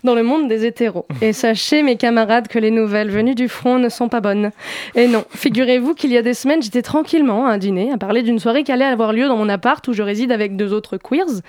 dans 0.04 0.16
le 0.16 0.22
monde 0.22 0.48
des 0.48 0.66
hétéros. 0.66 1.08
Et 1.22 1.34
sachez 1.34 1.82
mes 1.82 1.98
camarades 1.98 2.48
que 2.48 2.60
les 2.60 2.72
nouvelles 2.72 3.10
venues 3.10 3.36
du 3.36 3.50
front 3.50 3.80
ne 3.80 3.90
sont 3.90 4.10
pas 4.10 4.22
bonnes. 4.22 4.52
Et 4.96 5.08
non, 5.08 5.26
figurez-vous 5.32 5.94
qu'il 5.96 6.12
y 6.12 6.18
a 6.18 6.22
des 6.22 6.34
semaines 6.34 6.62
j'étais 6.62 6.84
tranquillement 6.84 7.48
à 7.48 7.52
un 7.52 7.58
dîner 7.58 7.92
à 7.92 7.98
parler 7.98 8.22
d'une 8.22 8.40
soirée 8.40 8.64
qui 8.64 8.72
allait 8.72 8.86
avoir 8.86 9.12
lieu 9.12 9.25
dans 9.28 9.38
mon 9.38 9.50
appart 9.50 9.86
où 9.88 9.94
je 9.94 10.04
réside 10.04 10.32
avec 10.32 10.56
deux 10.56 10.74
autres 10.74 10.98
queers, 10.98 11.42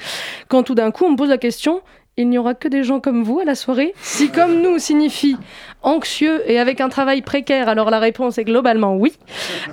quand 0.49 0.63
tout 0.63 0.75
d'un 0.75 0.91
coup 0.91 1.05
on 1.05 1.13
me 1.13 1.17
pose 1.17 1.29
la 1.29 1.39
question 1.39 1.83
il 2.19 2.31
n'y 2.31 2.39
aura 2.39 2.55
que 2.55 2.69
des 2.69 2.83
gens 2.83 2.99
comme 2.99 3.23
vous 3.23 3.41
à 3.41 3.45
la 3.45 3.55
soirée? 3.55 3.93
Si 4.01 4.31
comme 4.31 4.63
nous 4.63 4.79
signifie 4.79 5.37
anxieux 5.83 6.43
et 6.51 6.59
avec 6.59 6.81
un 6.81 6.89
travail 6.89 7.21
précaire, 7.21 7.69
alors 7.69 7.91
la 7.91 7.99
réponse 7.99 8.39
est 8.39 8.45
globalement 8.45 8.97
oui. 8.97 9.13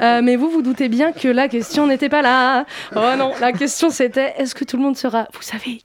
Euh, 0.02 0.22
mais 0.22 0.36
vous 0.36 0.50
vous 0.50 0.62
doutez 0.62 0.90
bien 0.90 1.14
que 1.14 1.30
la 1.30 1.48
question 1.48 1.88
n'était 1.88 2.10
pas 2.10 2.22
là. 2.22 2.66
Oh 2.96 3.16
non, 3.18 3.32
la 3.40 3.54
question 3.54 3.90
c'était 3.90 4.34
est-ce 4.38 4.56
que 4.56 4.66
tout 4.66 4.76
le 4.76 4.84
monde 4.84 4.98
sera, 4.98 5.28
vous 5.34 5.42
savez, 5.42 5.82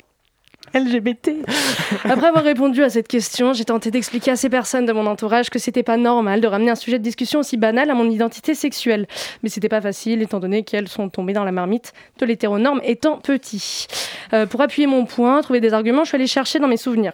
LGBT. 0.75 1.31
Après 2.05 2.29
avoir 2.29 2.45
répondu 2.45 2.83
à 2.83 2.91
cette 2.91 3.09
question, 3.09 3.53
j'ai 3.53 3.65
tenté 3.65 3.91
d'expliquer 3.91 4.33
à 4.33 4.37
ces 4.37 4.49
personnes 4.49 4.87
de 4.87 4.93
mon 4.93 5.07
entourage 5.07 5.51
que 5.51 5.59
c'était 5.59 5.83
pas 5.83 5.97
normal 5.97 6.41
de 6.41 6.47
ramener 6.47 6.71
un 6.71 6.77
sujet 6.77 6.99
de 6.99 7.05
discussion 7.05 7.41
aussi 7.41 7.57
banal 7.57 7.91
à 7.91 7.95
mon 7.95 8.11
identité 8.11 8.55
sexuelle. 8.55 9.07
Mais 9.43 9.49
c'était 9.49 9.69
pas 9.69 9.81
facile 9.81 10.23
étant 10.23 10.41
donné 10.41 10.63
qu'elles 10.63 10.89
sont 10.89 11.09
tombées 11.09 11.33
dans 11.33 11.45
la 11.45 11.53
marmite 11.53 11.93
de 12.19 12.27
l'hétéronorme 12.27 12.81
étant 12.85 13.19
petit. 13.19 13.87
Euh, 14.33 14.47
pour 14.47 14.61
appuyer 14.61 14.87
mon 14.87 15.05
point, 15.05 15.41
trouver 15.43 15.61
des 15.61 15.73
arguments, 15.73 16.05
je 16.05 16.09
suis 16.09 16.17
allée 16.17 16.27
chercher 16.27 16.59
dans 16.59 16.69
mes 16.69 16.77
souvenirs. 16.77 17.13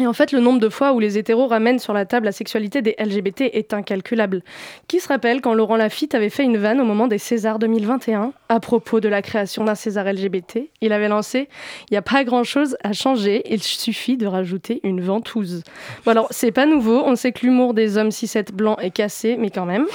Et 0.00 0.08
en 0.08 0.12
fait, 0.12 0.32
le 0.32 0.40
nombre 0.40 0.58
de 0.58 0.68
fois 0.68 0.92
où 0.92 0.98
les 0.98 1.18
hétéros 1.18 1.46
ramènent 1.46 1.78
sur 1.78 1.92
la 1.92 2.04
table 2.04 2.26
la 2.26 2.32
sexualité 2.32 2.82
des 2.82 2.96
LGBT 2.98 3.42
est 3.52 3.72
incalculable. 3.72 4.42
Qui 4.88 4.98
se 4.98 5.06
rappelle 5.06 5.40
quand 5.40 5.54
Laurent 5.54 5.76
Lafitte 5.76 6.16
avait 6.16 6.30
fait 6.30 6.42
une 6.42 6.56
vanne 6.56 6.80
au 6.80 6.84
moment 6.84 7.06
des 7.06 7.18
Césars 7.18 7.60
2021 7.60 8.32
à 8.48 8.58
propos 8.58 8.98
de 8.98 9.08
la 9.08 9.22
création 9.22 9.62
d'un 9.62 9.76
César 9.76 10.04
LGBT 10.12 10.68
Il 10.80 10.92
avait 10.92 11.08
lancé 11.08 11.48
Il 11.90 11.92
n'y 11.92 11.96
a 11.96 12.02
pas 12.02 12.24
grand-chose 12.24 12.76
à 12.82 12.92
changer, 12.92 13.42
il 13.48 13.62
suffit 13.62 14.16
de 14.16 14.26
rajouter 14.26 14.80
une 14.82 15.00
ventouse. 15.00 15.62
Bon 16.04 16.10
alors, 16.10 16.26
c'est 16.30 16.50
pas 16.50 16.66
nouveau, 16.66 17.04
on 17.04 17.14
sait 17.14 17.30
que 17.30 17.46
l'humour 17.46 17.72
des 17.72 17.96
hommes 17.96 18.08
6-7 18.08 18.52
blancs 18.52 18.78
est 18.82 18.90
cassé, 18.90 19.36
mais 19.38 19.50
quand 19.50 19.66
même. 19.66 19.86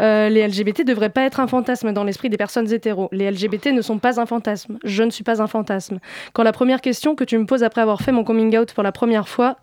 Euh, 0.00 0.28
les 0.28 0.46
LGBT 0.46 0.84
devraient 0.84 1.10
pas 1.10 1.22
être 1.22 1.38
un 1.38 1.46
fantasme 1.46 1.92
dans 1.92 2.02
l'esprit 2.02 2.30
des 2.30 2.36
personnes 2.36 2.72
hétéros. 2.72 3.08
Les 3.12 3.30
LGBT 3.30 3.66
ne 3.66 3.80
sont 3.80 3.98
pas 3.98 4.20
un 4.20 4.26
fantasme. 4.26 4.78
Je 4.82 5.04
ne 5.04 5.10
suis 5.10 5.24
pas 5.24 5.40
un 5.40 5.46
fantasme. 5.46 6.00
Quand 6.32 6.42
la 6.42 6.52
première 6.52 6.80
question 6.80 7.14
que 7.14 7.24
tu 7.24 7.38
me 7.38 7.46
poses 7.46 7.62
après 7.62 7.80
avoir 7.80 8.02
fait 8.02 8.12
mon 8.12 8.24
coming 8.24 8.56
out 8.58 8.72
pour 8.72 8.82
la 8.82 8.92
première 8.92 9.28
fois, 9.28 9.35
Quoi? 9.36 9.54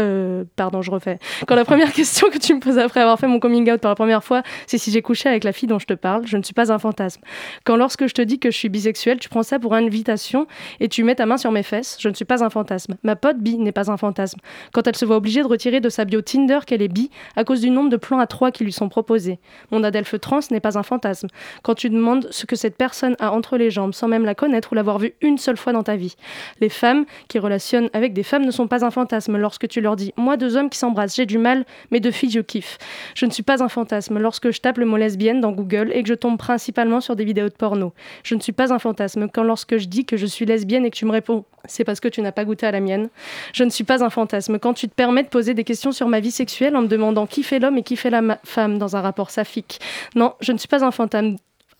Euh, 0.00 0.44
pardon, 0.56 0.82
je 0.82 0.90
refais. 0.90 1.18
Quand 1.46 1.54
la 1.54 1.64
première 1.64 1.92
question 1.92 2.30
que 2.30 2.38
tu 2.38 2.54
me 2.54 2.60
poses 2.60 2.78
après 2.78 3.00
avoir 3.00 3.18
fait 3.18 3.26
mon 3.26 3.38
coming 3.38 3.70
out 3.70 3.80
pour 3.80 3.88
la 3.88 3.94
première 3.94 4.24
fois, 4.24 4.42
c'est 4.66 4.78
si 4.78 4.90
j'ai 4.90 5.02
couché 5.02 5.28
avec 5.28 5.44
la 5.44 5.52
fille 5.52 5.68
dont 5.68 5.78
je 5.78 5.86
te 5.86 5.94
parle, 5.94 6.26
je 6.26 6.36
ne 6.36 6.42
suis 6.42 6.54
pas 6.54 6.72
un 6.72 6.78
fantasme. 6.78 7.20
Quand 7.64 7.76
lorsque 7.76 8.06
je 8.06 8.14
te 8.14 8.22
dis 8.22 8.38
que 8.38 8.50
je 8.50 8.56
suis 8.56 8.68
bisexuelle, 8.68 9.18
tu 9.18 9.28
prends 9.28 9.42
ça 9.42 9.58
pour 9.58 9.74
invitation 9.74 10.46
et 10.80 10.88
tu 10.88 11.04
mets 11.04 11.14
ta 11.14 11.26
main 11.26 11.36
sur 11.36 11.52
mes 11.52 11.62
fesses, 11.62 11.96
je 12.00 12.08
ne 12.08 12.14
suis 12.14 12.24
pas 12.24 12.42
un 12.42 12.50
fantasme. 12.50 12.96
Ma 13.02 13.16
pote 13.16 13.38
bi 13.38 13.58
n'est 13.58 13.72
pas 13.72 13.90
un 13.90 13.96
fantasme. 13.96 14.40
Quand 14.72 14.86
elle 14.86 14.96
se 14.96 15.04
voit 15.04 15.16
obligée 15.16 15.42
de 15.42 15.46
retirer 15.46 15.80
de 15.80 15.88
sa 15.88 16.04
bio 16.04 16.22
Tinder 16.22 16.60
qu'elle 16.66 16.82
est 16.82 16.88
bi 16.88 17.10
à 17.36 17.44
cause 17.44 17.60
du 17.60 17.70
nombre 17.70 17.90
de 17.90 17.96
plans 17.96 18.18
à 18.18 18.26
trois 18.26 18.50
qui 18.50 18.64
lui 18.64 18.72
sont 18.72 18.88
proposés. 18.88 19.38
Mon 19.70 19.84
adelphe 19.84 20.18
trans 20.20 20.40
n'est 20.50 20.60
pas 20.60 20.78
un 20.78 20.82
fantasme. 20.82 21.28
Quand 21.62 21.74
tu 21.74 21.90
demandes 21.90 22.28
ce 22.30 22.46
que 22.46 22.56
cette 22.56 22.76
personne 22.76 23.16
a 23.20 23.32
entre 23.32 23.56
les 23.56 23.70
jambes 23.70 23.94
sans 23.94 24.08
même 24.08 24.24
la 24.24 24.34
connaître 24.34 24.72
ou 24.72 24.74
l'avoir 24.74 24.98
vue 24.98 25.14
une 25.20 25.38
seule 25.38 25.56
fois 25.56 25.72
dans 25.72 25.82
ta 25.82 25.96
vie. 25.96 26.16
Les 26.60 26.68
femmes 26.68 27.04
qui 27.28 27.38
relationnent 27.38 27.90
avec 27.92 28.12
des 28.12 28.22
femmes 28.22 28.44
ne 28.44 28.50
sont 28.50 28.68
pas 28.68 28.84
un 28.84 28.90
fantasme 28.90 29.36
lorsque 29.36 29.68
tu 29.68 29.80
leur 29.80 29.89
dis 29.96 30.12
Moi, 30.16 30.36
deux 30.36 30.56
hommes 30.56 30.70
qui 30.70 30.78
s'embrassent, 30.78 31.16
j'ai 31.16 31.26
du 31.26 31.38
mal, 31.38 31.64
mais 31.90 32.00
deux 32.00 32.10
filles, 32.10 32.30
je 32.30 32.40
kiffe. 32.40 32.78
Je 33.14 33.26
ne 33.26 33.30
suis 33.30 33.42
pas 33.42 33.62
un 33.62 33.68
fantasme 33.68 34.18
lorsque 34.18 34.50
je 34.50 34.60
tape 34.60 34.78
le 34.78 34.86
mot 34.86 34.96
lesbienne 34.96 35.40
dans 35.40 35.52
Google 35.52 35.90
et 35.94 36.02
que 36.02 36.08
je 36.08 36.14
tombe 36.14 36.38
principalement 36.38 37.00
sur 37.00 37.16
des 37.16 37.24
vidéos 37.24 37.48
de 37.48 37.54
porno. 37.54 37.92
Je 38.22 38.34
ne 38.34 38.40
suis 38.40 38.52
pas 38.52 38.72
un 38.72 38.78
fantasme 38.78 39.28
quand 39.32 39.42
lorsque 39.42 39.76
je 39.76 39.86
dis 39.86 40.04
que 40.04 40.16
je 40.16 40.26
suis 40.26 40.46
lesbienne 40.46 40.84
et 40.84 40.90
que 40.90 40.96
tu 40.96 41.04
me 41.04 41.12
réponds 41.12 41.44
C'est 41.66 41.84
parce 41.84 42.00
que 42.00 42.08
tu 42.08 42.22
n'as 42.22 42.32
pas 42.32 42.44
goûté 42.44 42.66
à 42.66 42.70
la 42.72 42.80
mienne. 42.80 43.08
Je 43.52 43.64
ne 43.64 43.70
suis 43.70 43.84
pas 43.84 44.04
un 44.04 44.10
fantasme 44.10 44.58
quand 44.58 44.74
tu 44.74 44.88
te 44.88 44.94
permets 44.94 45.22
de 45.22 45.28
poser 45.28 45.54
des 45.54 45.64
questions 45.64 45.92
sur 45.92 46.08
ma 46.08 46.20
vie 46.20 46.30
sexuelle 46.30 46.76
en 46.76 46.82
me 46.82 46.88
demandant 46.88 47.26
qui 47.26 47.42
fait 47.42 47.58
l'homme 47.58 47.78
et 47.78 47.82
qui 47.82 47.96
fait 47.96 48.10
la 48.10 48.38
femme 48.44 48.78
dans 48.78 48.96
un 48.96 49.00
rapport 49.00 49.30
saphique. 49.30 49.80
Non, 50.14 50.34
je 50.40 50.52
ne 50.52 50.58
suis 50.58 50.68
pas 50.68 50.84
un 50.84 50.90
fantasme 50.90 51.36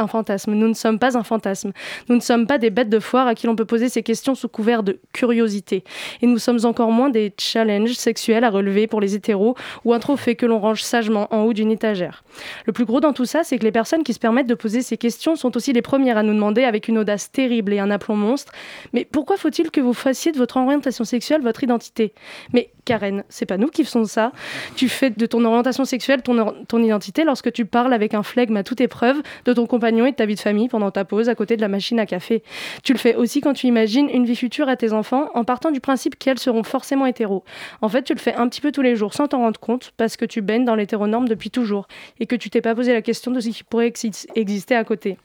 fantasme. 0.07 0.55
Nous 0.55 0.69
ne 0.69 0.75
sommes 0.75 0.99
pas 0.99 1.17
un 1.17 1.23
fantasme. 1.23 1.73
Nous 2.09 2.17
ne 2.17 2.21
sommes 2.21 2.47
pas 2.47 2.59
des 2.59 2.71
bêtes 2.71 2.89
de 2.89 2.99
foire 2.99 3.27
à 3.27 3.35
qui 3.35 3.47
l'on 3.47 3.57
peut 3.57 3.65
poser 3.65 3.89
ces 3.89 4.03
questions 4.03 4.35
sous 4.35 4.49
couvert 4.49 4.83
de 4.83 4.99
curiosité. 5.13 5.85
Et 6.23 6.27
nous 6.27 6.39
sommes 6.39 6.65
encore 6.65 6.91
moins 6.91 7.11
des 7.11 7.33
challenges 7.39 7.95
sexuels 7.95 8.45
à 8.45 8.51
relever 8.51 8.87
pour 8.87 9.01
les 9.01 9.15
hétéros 9.15 9.55
ou 9.85 9.93
un 9.93 9.99
trophée 9.99 10.37
que 10.37 10.47
l'on 10.47 10.59
range 10.59 10.83
sagement 10.83 11.33
en 11.35 11.43
haut 11.43 11.53
d'une 11.53 11.71
étagère. 11.71 12.25
Le 12.67 12.73
plus 12.73 12.85
gros 12.85 13.01
dans 13.01 13.13
tout 13.13 13.25
ça, 13.25 13.45
c'est 13.45 13.59
que 13.59 13.65
les 13.65 13.73
personnes 13.73 14.03
qui 14.03 14.15
se 14.15 14.19
permettent 14.19 14.47
de 14.47 14.55
poser 14.55 14.83
ces 14.83 14.97
questions 14.97 15.37
sont 15.37 15.57
aussi 15.57 15.73
les 15.73 15.83
premières 15.83 16.17
à 16.17 16.23
nous 16.23 16.35
demander 16.35 16.65
avec 16.65 16.89
une 16.89 16.99
audace 16.99 17.31
terrible 17.31 17.73
et 17.73 17.79
un 17.79 17.91
aplomb 17.91 18.17
monstre 18.17 18.53
Mais 18.93 19.05
pourquoi 19.05 19.37
faut-il 19.37 19.71
que 19.71 19.81
vous 19.81 19.95
fassiez 19.95 20.33
de 20.33 20.39
votre 20.39 20.57
orientation 20.57 21.05
sexuelle 21.05 21.43
votre 21.43 21.63
identité? 21.65 22.13
Mais 22.53 22.71
Karen, 22.85 23.25
c'est 23.29 23.47
pas 23.47 23.57
nous 23.57 23.69
qui 23.69 23.85
faisons 23.85 24.05
ça. 24.05 24.33
Tu 24.77 24.89
fais 24.89 25.11
de 25.11 25.27
ton 25.27 25.45
orientation 25.45 25.85
sexuelle 25.85 26.23
ton, 26.23 26.55
ton 26.67 26.83
identité 26.83 27.25
lorsque 27.25 27.53
tu 27.53 27.65
parles 27.65 27.93
avec 27.93 28.15
un 28.15 28.23
flegme 28.23 28.57
à 28.57 28.65
toute 28.65 28.81
épreuve 28.81 29.23
de 29.45 29.53
ton 29.53 29.67
compagnon 29.67 29.90
et 30.07 30.11
de 30.13 30.17
ta 30.17 30.27
vie 30.27 30.35
de 30.35 30.41
famille 30.41 30.69
pendant 30.69 30.91
ta 30.91 31.05
pause 31.05 31.29
à 31.29 31.35
côté 31.35 31.57
de 31.57 31.61
la 31.61 31.69
machine 31.69 31.99
à 31.99 32.07
café. 32.07 32.43
Tu 32.83 32.93
le 32.93 32.99
fais 32.99 33.15
aussi 33.15 33.41
quand 33.41 33.53
tu 33.53 33.67
imagines 33.67 34.09
une 34.09 34.25
vie 34.25 34.37
future 34.37 34.69
à 34.69 34.77
tes 34.77 34.93
enfants 34.93 35.31
en 35.35 35.45
partant 35.45 35.71
du 35.71 35.81
principe 35.81 36.19
qu'elles 36.19 36.39
seront 36.39 36.63
forcément 36.63 37.07
hétéros. 37.07 37.45
En 37.83 37.89
fait, 37.89 38.03
tu 38.03 38.15
le 38.15 38.19
fais 38.19 38.35
un 38.35 38.49
petit 38.49 38.61
peu 38.61 38.73
tous 38.73 38.83
les 38.83 38.97
jours 38.97 39.15
sans 39.15 39.29
t'en 39.29 39.39
rendre 39.39 39.61
compte 39.61 39.93
parce 39.97 40.17
que 40.17 40.25
tu 40.25 40.41
baignes 40.41 40.65
dans 40.65 40.75
l'hétéronorme 40.75 41.29
depuis 41.29 41.51
toujours 41.51 41.89
et 42.19 42.27
que 42.27 42.37
tu 42.37 42.51
t'es 42.51 42.61
pas 42.61 42.75
posé 42.75 42.93
la 42.93 43.03
question 43.03 43.31
de 43.31 43.41
ce 43.41 43.49
qui 43.49 43.65
pourrait 43.65 43.89
exi- 43.89 44.27
exister 44.35 44.75
à 44.75 44.85
côté. 44.85 45.17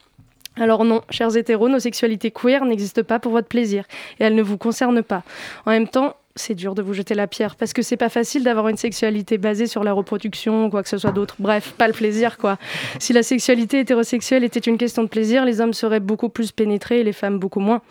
Alors 0.57 0.86
non, 0.86 1.01
chers 1.09 1.36
hétéros, 1.36 1.68
nos 1.68 1.80
sexualités 1.80 2.32
queer 2.32 2.63
n'existent 2.63 3.03
pas 3.03 3.20
pour 3.20 3.34
votre 3.34 3.49
plaisir 3.49 3.84
et 4.20 4.24
elles 4.24 4.36
ne 4.36 4.41
vous 4.41 4.57
concernent 4.57 5.03
pas. 5.03 5.24
En 5.66 5.72
même 5.72 5.88
temps, 5.88 6.16
c'est 6.36 6.56
dur 6.56 6.76
de 6.76 6.82
vous 6.82 6.94
jeter 6.94 7.16
la 7.16 7.28
pierre 7.28 7.56
parce 7.56 7.74
que 7.74 7.82
c'est 7.82 7.98
pas 7.98 8.10
facile 8.10 8.44
d'avoir 8.44 8.68
une 8.68 8.78
sexualité 8.78 9.38
basée 9.38 9.68
sur 9.68 9.84
la 9.84 9.94
reproduction 9.94 10.66
ou 10.66 10.70
quoi 10.70 10.84
que 10.84 10.90
ce 10.90 10.98
soit 10.98 11.12
d'autre. 11.12 11.36
Bref, 11.40 11.74
pas 11.78 11.88
le 11.88 11.94
plaisir 11.94 12.38
quoi. 12.38 12.58
Si 13.00 13.14
la 13.14 13.24
sexualité 13.24 13.80
hétérosexuelle 13.80 14.44
était 14.44 14.60
une 14.60 14.78
question 14.78 15.04
de 15.04 15.08
plaisir, 15.08 15.46
les 15.46 15.62
hommes 15.62 15.74
seraient 15.74 16.00
beaucoup 16.00 16.30
plus 16.30 16.52
pénétrés 16.52 17.00
et 17.00 17.04
les 17.04 17.14
femmes 17.14 17.40
beaucoup 17.40 17.60
moins. 17.62 17.82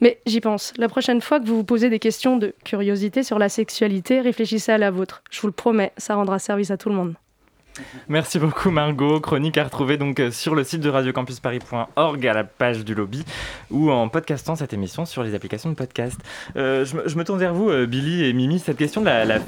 Mais 0.00 0.20
j'y 0.26 0.40
pense. 0.40 0.72
La 0.76 0.88
prochaine 0.88 1.20
fois 1.20 1.40
que 1.40 1.46
vous 1.46 1.56
vous 1.56 1.64
posez 1.64 1.90
des 1.90 1.98
questions 1.98 2.36
de 2.36 2.54
curiosité 2.64 3.22
sur 3.22 3.38
la 3.38 3.48
sexualité, 3.48 4.20
réfléchissez 4.20 4.72
à 4.72 4.78
la 4.78 4.90
vôtre. 4.90 5.22
Je 5.30 5.40
vous 5.40 5.46
le 5.46 5.52
promets, 5.52 5.92
ça 5.96 6.16
rendra 6.16 6.38
service 6.38 6.70
à 6.70 6.76
tout 6.76 6.88
le 6.88 6.96
monde. 6.96 7.14
Merci 8.08 8.38
beaucoup 8.38 8.70
Margot. 8.70 9.20
Chronique 9.20 9.56
à 9.58 9.64
retrouver 9.64 9.96
donc 9.96 10.20
euh, 10.20 10.30
sur 10.30 10.54
le 10.54 10.62
site 10.64 10.80
de 10.80 10.88
radiocampusparis.org 10.90 12.26
à 12.26 12.32
la 12.34 12.44
page 12.44 12.84
du 12.84 12.94
lobby 12.94 13.24
ou 13.70 13.90
en 13.90 14.08
podcastant 14.08 14.56
cette 14.56 14.72
émission 14.72 15.06
sur 15.06 15.22
les 15.22 15.34
applications 15.34 15.70
de 15.70 15.74
podcast. 15.74 16.18
Euh, 16.56 16.84
je, 16.84 17.16
me- 17.16 17.24
tourne 17.24 17.38
vers 17.38 17.54
vous, 17.54 17.70
euh, 17.70 17.86
Billy 17.86 18.24
et 18.24 18.32
Mimi. 18.32 18.58
Cette 18.58 18.76
question 18.76 19.00
de 19.00 19.06
la, 19.06 19.24
la 19.24 19.38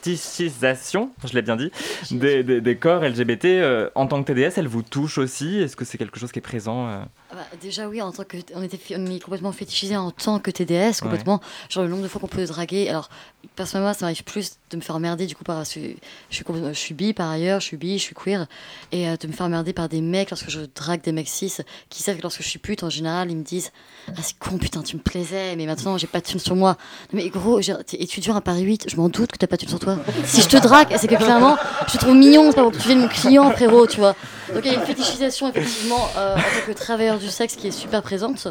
fétichisation, 0.00 1.10
je 1.26 1.32
l'ai 1.34 1.42
bien 1.42 1.56
dit, 1.56 1.70
des, 2.10 2.42
des- 2.42 2.60
des 2.60 2.76
corps 2.76 3.02
LGBT 3.04 3.44
euh, 3.46 3.90
en 3.94 4.06
tant 4.06 4.22
que 4.22 4.32
TDS, 4.32 4.54
elle 4.58 4.68
vous 4.68 4.82
touche 4.82 5.18
aussi? 5.18 5.58
Est-ce 5.58 5.76
que 5.76 5.84
c'est 5.84 5.98
quelque 5.98 6.18
chose 6.18 6.32
qui 6.32 6.38
est 6.38 6.42
présent 6.42 6.88
euh? 6.88 7.02
Ah 7.32 7.36
bah, 7.36 7.46
déjà 7.60 7.88
oui, 7.88 8.02
en 8.02 8.10
tant 8.12 8.24
que 8.24 8.36
on 8.54 8.62
était 8.62 8.78
complètement 9.20 9.52
fétichisé 9.52 9.96
en 9.96 10.10
tant 10.10 10.38
que 10.40 10.50
TDS, 10.50 11.00
complètement. 11.00 11.40
Genre 11.68 11.84
le 11.84 11.90
nombre 11.90 12.02
de 12.02 12.08
fois 12.08 12.20
qu'on 12.20 12.26
peut 12.26 12.44
draguer. 12.44 12.88
Alors 12.88 13.08
personnellement, 13.56 13.92
ça 13.94 14.00
m'arrive 14.06 14.24
plus 14.24 14.52
de 14.70 14.76
me 14.76 14.80
faire 14.82 14.98
merder 14.98 15.26
du 15.26 15.34
coup 15.36 15.44
par 15.44 15.64
je 15.64 15.70
suis 15.70 15.96
je 16.30 16.34
suis, 16.34 16.44
complètement- 16.44 16.72
je 16.72 16.78
suis 16.78 16.94
bi 16.94 17.12
par 17.12 17.30
ailleurs, 17.30 17.60
je 17.60 17.66
suis 17.66 17.76
bi, 17.76 17.98
je 17.98 18.02
suis 18.02 18.14
queer 18.14 18.46
et 18.92 19.08
euh, 19.08 19.16
de 19.16 19.26
me 19.28 19.32
faire 19.32 19.48
merder 19.48 19.72
par 19.72 19.88
des 19.88 20.00
mecs 20.00 20.30
lorsque 20.30 20.50
je 20.50 20.60
drague 20.74 21.02
des 21.02 21.12
mecs 21.12 21.28
cis 21.28 21.52
qui 21.88 22.02
savent 22.02 22.16
que 22.16 22.22
lorsque 22.22 22.42
je 22.42 22.48
suis 22.48 22.58
pute 22.58 22.82
en 22.82 22.90
général, 22.90 23.30
ils 23.30 23.36
me 23.36 23.44
disent 23.44 23.70
"Ah 24.08 24.22
c'est 24.22 24.36
con 24.38 24.58
putain, 24.58 24.82
tu 24.82 24.96
me 24.96 25.00
plaisais, 25.02 25.54
mais 25.56 25.66
maintenant 25.66 25.96
j'ai 25.98 26.06
pas 26.08 26.20
de 26.20 26.26
thune 26.26 26.40
sur 26.40 26.56
moi." 26.56 26.76
Mais 27.12 27.28
gros, 27.28 27.60
t'es 27.60 28.02
étudiant 28.02 28.34
à 28.34 28.40
Paris 28.40 28.62
8, 28.62 28.86
je 28.90 28.96
m'en 28.96 29.08
doute 29.08 29.30
que 29.32 29.36
t'as 29.38 29.46
pas 29.46 29.56
de 29.56 29.60
thune 29.60 29.68
sur 29.70 29.78
toi. 29.78 29.89
Si 30.24 30.42
je 30.42 30.48
te 30.48 30.56
drague, 30.56 30.88
c'est 30.96 31.06
que 31.06 31.14
clairement, 31.16 31.56
je 31.86 31.92
te 31.92 31.98
trouve 31.98 32.14
mignon, 32.14 32.50
c'est 32.50 32.56
pas 32.56 32.62
pour 32.62 32.72
que 32.72 32.78
tu 32.78 32.88
viennes 32.88 33.00
mon 33.00 33.08
client 33.08 33.50
frérot, 33.50 33.86
tu 33.86 34.00
vois. 34.00 34.14
Donc 34.54 34.64
il 34.64 34.72
y 34.72 34.74
a 34.74 34.78
une 34.78 34.86
fétichisation 34.86 35.48
effectivement 35.48 36.08
euh, 36.16 36.34
en 36.34 36.38
tant 36.38 36.66
que 36.66 36.72
travailleur 36.72 37.18
du 37.18 37.28
sexe 37.28 37.56
qui 37.56 37.68
est 37.68 37.72
super 37.72 38.02
présente. 38.02 38.48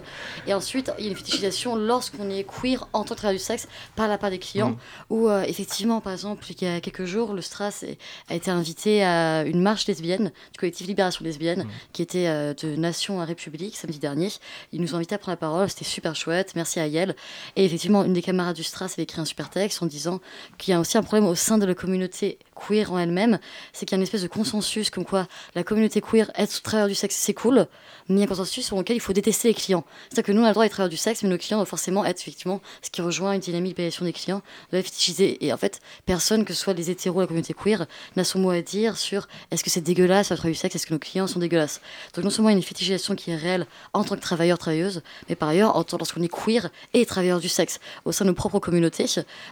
Et 0.47 0.54
ensuite, 0.54 0.91
il 0.97 1.06
y 1.06 1.08
a 1.08 1.12
une 1.12 1.18
fétichisation 1.18 1.76
lorsqu'on 1.76 2.30
est 2.30 2.43
queer 2.43 2.88
en 2.93 3.04
tant 3.04 3.16
que 3.16 3.20
travailleur 3.20 3.39
du 3.39 3.43
sexe 3.43 3.68
par 3.95 4.08
la 4.08 4.18
part 4.18 4.30
des 4.30 4.39
clients. 4.39 4.72
Mm. 4.72 4.78
Où 5.10 5.30
euh, 5.30 5.43
effectivement, 5.43 6.00
par 6.02 6.14
exemple, 6.14 6.45
il 6.50 6.64
y 6.64 6.68
a 6.68 6.80
quelques 6.80 7.06
jours, 7.06 7.34
le 7.34 7.41
Stras 7.41 7.84
a 8.30 8.36
été 8.36 8.50
invité 8.50 9.04
à 9.04 9.43
une 9.43 9.62
marche 9.62 9.88
lesbienne 9.88 10.32
du 10.54 10.60
collectif 10.60 10.88
Libération 10.88 11.24
Lesbienne 11.26 11.66
qui 11.91 12.02
était 12.02 12.28
euh, 12.28 12.54
de 12.54 12.76
Nation 12.76 13.22
à 13.22 13.26
République 13.26 13.76
samedi 13.76 14.00
dernier. 14.00 14.30
Ils 14.72 14.82
nous 14.82 14.93
ont 14.93 14.97
invités 14.97 15.16
à 15.16 15.18
prendre 15.18 15.34
la 15.34 15.38
parole, 15.38 15.70
c'était 15.70 15.86
super 15.86 16.16
chouette. 16.16 16.54
Merci 16.56 16.80
à 16.80 16.88
Yael. 16.88 17.16
Et 17.56 17.66
effectivement, 17.66 18.04
une 18.04 18.14
des 18.14 18.22
camarades 18.22 18.56
du 18.56 18.64
Stras 18.64 18.93
avait 18.93 19.04
écrit 19.04 19.20
un 19.20 19.26
super 19.26 19.50
texte 19.50 19.84
en 19.84 19.86
disant 19.86 20.20
qu'il 20.58 20.72
y 20.72 20.76
a 20.76 20.80
aussi 20.80 20.97
un 20.97 21.04
problème 21.04 21.28
au 21.28 21.36
sein 21.36 21.58
de 21.58 21.66
la 21.66 21.76
communauté 21.76 22.39
queer 22.60 22.91
en 22.91 22.99
elle-même, 22.99 23.39
c'est 23.74 23.86
qu'il 23.86 23.95
y 23.95 23.95
a 23.95 23.99
une 23.99 24.03
espèce 24.03 24.22
de 24.22 24.28
consensus 24.28 24.89
comme 24.89 25.05
quoi 25.05 25.28
la 25.55 25.64
communauté 25.64 26.01
queer, 26.01 26.32
être 26.36 26.62
travailleur 26.62 26.89
du 26.89 26.95
sexe, 26.95 27.16
c'est 27.16 27.34
cool, 27.34 27.68
mais 28.07 28.16
il 28.16 28.20
y 28.20 28.22
a 28.22 28.26
un 28.26 28.28
consensus 28.28 28.66
sur 28.66 28.78
lequel 28.78 28.95
il 28.97 28.99
faut 28.99 29.14
détester 29.14 29.49
les 29.49 29.53
clients. 29.53 29.86
C'est-à-dire 30.10 30.24
que 30.24 30.32
nous, 30.32 30.41
on 30.41 30.45
a 30.45 30.47
le 30.47 30.53
droit 30.53 30.66
d'être 30.66 30.74
travailleurs 30.74 30.89
du 30.89 30.97
sexe, 30.97 31.24
mais 31.24 31.30
nos 31.30 31.38
clients 31.38 31.57
doivent 31.57 31.68
forcément 31.68 32.03
être 32.05 32.20
effectivement 32.20 32.60
ce 32.82 32.89
qui 32.89 33.01
rejoint 33.01 33.34
une 33.34 33.39
dynamique 33.39 33.76
d'évaluation 33.76 34.05
des 34.05 34.14
clients, 34.14 34.41
de 34.72 34.82
fétichiser. 34.82 35.45
Et 35.45 35.53
en 35.53 35.57
fait, 35.57 35.80
personne, 36.05 36.43
que 36.43 36.53
ce 36.53 36.62
soit 36.62 36.74
les 36.74 36.89
hétéros, 36.89 37.22
la 37.22 37.28
communauté 37.28 37.53
queer, 37.53 37.86
n'a 38.16 38.24
son 38.24 38.39
mot 38.39 38.49
à 38.49 38.62
dire 38.62 38.97
sur 38.97 39.28
est-ce 39.51 39.64
que 39.64 39.70
c'est 39.70 39.82
dégueulasse 39.82 40.32
le 40.32 40.38
travail 40.38 40.53
du 40.53 40.60
sexe, 40.60 40.76
est-ce 40.76 40.88
que 40.88 40.93
nos 40.93 40.99
clients 40.99 41.28
sont 41.28 41.39
dégueulasses? 41.39 41.82
Donc 42.14 42.24
non 42.24 42.30
seulement 42.30 42.49
il 42.49 42.53
y 42.53 42.55
a 42.55 42.57
une 42.57 42.64
fétichisation 42.64 43.16
qui 43.16 43.32
est 43.32 43.36
réelle 43.36 43.68
en 43.93 44.03
tant 44.03 44.16
que 44.16 44.22
travailleur, 44.22 44.57
travailleuse, 44.57 45.01
mais 45.28 45.36
par 45.36 45.49
ailleurs, 45.49 45.76
en 45.76 45.84
tant 45.84 45.97
lorsqu'on 45.97 46.24
est 46.24 46.30
queer 46.30 46.70
et 46.93 47.05
travailleur 47.05 47.39
du 47.39 47.49
sexe, 47.49 47.80
au 48.05 48.12
sein 48.12 48.26
de 48.26 48.30
nos 48.30 48.36
propres 48.36 48.60
communautés, 48.60 49.05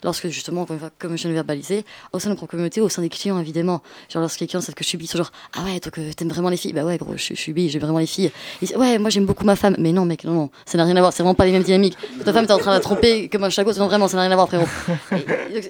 lorsque 0.04 0.28
justement, 0.30 0.66
comme 0.98 1.16
je 1.16 1.22
viens 1.24 1.30
de 1.30 1.36
verbaliser, 1.36 1.86
au 2.14 2.20
sein 2.20 2.30
de 2.30 2.34
nos 2.34 2.38
propres 2.38 2.52
communautés, 2.52 2.82
des 3.02 3.10
clients 3.10 3.40
évidemment. 3.40 3.82
Genre 4.10 4.22
lorsque 4.22 4.40
les 4.40 4.48
clients 4.48 4.62
savent 4.62 4.76
que 4.76 4.84
je 4.84 4.90
suis 4.90 4.98
bi, 4.98 5.06
ils 5.06 5.08
sont 5.08 5.18
genre 5.18 5.32
ah 5.58 5.64
ouais, 5.64 5.80
donc 5.80 5.98
euh, 5.98 6.12
t'aimes 6.14 6.30
vraiment 6.30 6.50
les 6.50 6.58
filles 6.58 6.74
Bah 6.74 6.84
ouais, 6.84 6.98
gros, 6.98 7.14
je, 7.16 7.30
je 7.30 7.34
suis 7.36 7.54
bi, 7.54 7.70
j'aime 7.70 7.82
vraiment 7.82 8.00
les 8.00 8.06
filles. 8.06 8.32
Ils 8.62 8.68
disent, 8.68 8.78
ouais, 8.78 8.98
moi 9.00 9.10
j'aime 9.10 9.26
beaucoup 9.26 9.46
ma 9.46 9.56
femme. 9.56 9.76
Mais 9.80 9.92
non, 9.92 10.06
mec, 10.06 10.24
non, 10.24 10.34
non, 10.34 10.50
ça 10.66 10.78
n'a 10.78 10.86
rien 10.86 10.96
à 10.96 11.00
voir, 11.00 11.14
c'est 11.14 11.24
vraiment 11.24 11.36
pas 11.36 11.46
les 11.46 11.52
mêmes 11.52 11.64
dynamiques. 11.64 11.98
Ta 12.24 12.34
femme 12.34 12.46
t'es 12.46 12.54
en 12.54 12.58
train 12.60 12.72
de 12.72 12.78
la 12.78 12.82
tromper 12.82 13.30
comme 13.30 13.44
un 13.44 13.50
chagot, 13.50 13.74
non, 13.74 13.88
vraiment, 13.88 14.08
ça 14.08 14.18
n'a 14.18 14.24
rien 14.24 14.32
à 14.32 14.36
voir, 14.36 14.48
frérot. 14.48 14.68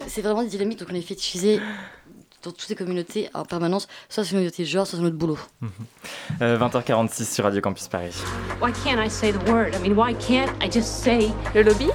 C'est 0.07 0.21
vraiment 0.21 0.43
des 0.43 0.49
dynamiques, 0.49 0.80
donc 0.80 0.89
on 0.91 0.95
est 0.95 1.01
fétichisé 1.01 1.59
dans 2.43 2.51
toutes 2.51 2.61
ces 2.67 2.75
communautés 2.75 3.30
en 3.34 3.43
permanence, 3.43 3.88
soit 4.09 4.23
communauté 4.30 4.63
de 4.63 4.67
genre, 4.67 4.86
soit 4.86 4.97
c'est 4.97 5.03
notre 5.03 5.17
boulot. 5.17 5.39
Euh, 6.41 6.57
20h46 6.57 7.34
sur 7.34 7.43
Radio 7.43 7.61
Campus 7.61 7.88
Paris. 7.88 8.13
Why 8.61 8.71
can't 8.71 9.03
I 9.03 9.09
say 9.09 9.32
the 9.34 9.49
word? 9.49 9.73
I 9.75 9.80
mean, 9.80 9.95
why 9.97 10.13
can't 10.13 10.51
I 10.63 10.69
just 10.71 11.03
say 11.03 11.32
le 11.55 11.63
lobby? 11.63 11.89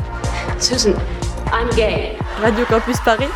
Susan, 0.58 0.94
I'm 1.52 1.70
gay. 1.76 2.16
Radio 2.40 2.64
Campus 2.66 2.98
Paris. 3.04 3.28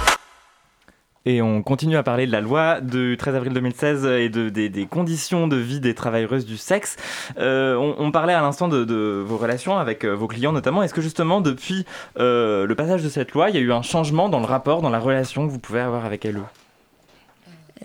Et 1.27 1.43
on 1.43 1.61
continue 1.63 1.97
à 1.97 2.05
parler 2.05 2.27
de 2.27 2.33
la 2.33 2.41
loi 2.41 2.81
du 2.81 3.17
13 3.19 3.35
avril 3.35 3.53
2016 3.53 4.07
et 4.07 4.29
de, 4.29 4.49
des, 4.49 4.87
conditions 4.87 5.49
de 5.49 5.57
vie 5.57 5.81
des 5.81 5.93
travailleuses 5.93 6.47
du 6.47 6.57
sexe. 6.57 6.97
Euh, 7.39 7.75
on, 7.77 8.13
parlait 8.13 8.33
à 8.33 8.41
l'instant 8.41 8.69
de, 8.69 9.25
vos 9.27 9.37
relations 9.37 9.77
avec 9.77 10.05
euh, 10.05 10.15
vos 10.15 10.29
clients 10.29 10.53
notamment. 10.53 10.85
Est-ce 10.85 10.95
que 10.95 11.03
justement 11.03 11.41
depuis 11.41 11.85
euh, 12.21 12.65
le 12.65 12.75
passage 12.77 13.03
de 13.03 13.09
cette 13.09 13.33
loi, 13.33 13.51
il 13.51 13.57
y 13.57 13.59
a 13.59 13.63
eu 13.63 13.73
un 13.73 13.83
changement 13.83 14.29
dans 14.29 14.39
le 14.39 14.47
rapport, 14.47 14.83
dans 14.83 14.91
la 14.91 15.01
relation 15.01 15.49
que 15.49 15.53
vous 15.53 15.59
pouvez 15.59 15.81
avoir 15.81 16.05
avec 16.05 16.25
elle? 16.25 16.41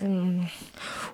Euh, 0.02 0.38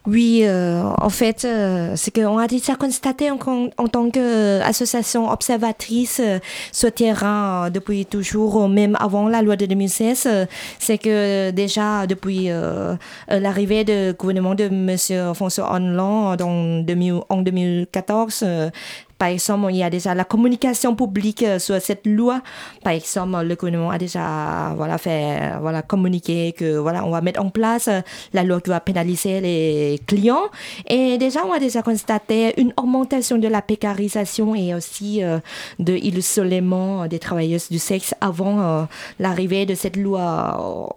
Oui, 0.06 0.42
euh, 0.44 0.82
en 1.00 1.10
fait, 1.10 1.44
euh, 1.44 1.92
c'est 1.96 2.10
qu'on 2.14 2.38
a 2.38 2.46
déjà 2.46 2.76
constaté 2.76 3.30
en, 3.30 3.38
en 3.76 3.88
tant 3.88 4.10
qu'association 4.10 5.30
observatrice 5.30 6.20
euh, 6.24 6.38
sur 6.72 6.92
terrain 6.92 7.66
euh, 7.66 7.70
depuis 7.70 8.06
toujours, 8.06 8.64
euh, 8.64 8.68
même 8.68 8.96
avant 9.00 9.28
la 9.28 9.42
loi 9.42 9.56
de 9.56 9.66
2016, 9.66 10.24
euh, 10.26 10.46
c'est 10.78 10.98
que 10.98 11.50
déjà 11.50 12.06
depuis 12.06 12.50
euh, 12.50 12.94
euh, 13.30 13.40
l'arrivée 13.40 13.84
du 13.84 14.14
gouvernement 14.18 14.54
de 14.54 14.64
M. 14.64 15.34
François 15.34 15.74
Hollande 15.74 16.38
dans 16.38 16.80
2000 16.80 17.14
en 17.28 17.42
2014, 17.42 18.40
euh, 18.44 18.70
par 19.18 19.28
exemple, 19.28 19.66
il 19.70 19.76
y 19.76 19.82
a 19.82 19.90
déjà 19.90 20.14
la 20.14 20.24
communication 20.24 20.94
publique 20.94 21.42
euh, 21.42 21.58
sur 21.58 21.80
cette 21.80 22.06
loi. 22.06 22.40
Par 22.84 22.92
exemple, 22.92 23.40
le 23.42 23.54
gouvernement 23.56 23.90
a 23.90 23.98
déjà 23.98 24.72
voilà 24.76 24.96
fait 24.98 25.52
voilà 25.60 25.82
communiqué 25.82 26.54
que 26.56 26.78
voilà 26.78 27.04
on 27.04 27.10
va 27.10 27.20
mettre 27.20 27.42
en 27.42 27.50
place 27.50 27.88
euh, 27.88 28.00
la 28.32 28.44
loi 28.44 28.60
qui 28.60 28.70
va 28.70 28.80
pénaliser 28.80 29.40
les 29.40 30.00
clients. 30.06 30.48
Et 30.86 31.18
déjà 31.18 31.44
on 31.44 31.52
a 31.52 31.58
déjà 31.58 31.82
constaté 31.82 32.60
une 32.60 32.72
augmentation 32.76 33.38
de 33.38 33.48
la 33.48 33.60
précarisation 33.60 34.54
et 34.54 34.74
aussi 34.74 35.22
euh, 35.24 35.40
de 35.78 35.94
l'isolement 35.94 37.06
des 37.06 37.18
travailleuses 37.18 37.68
du 37.70 37.78
sexe 37.78 38.14
avant 38.20 38.86
l'arrivée 39.18 39.66
de 39.66 39.74
cette 39.74 39.96
loi, 39.96 40.96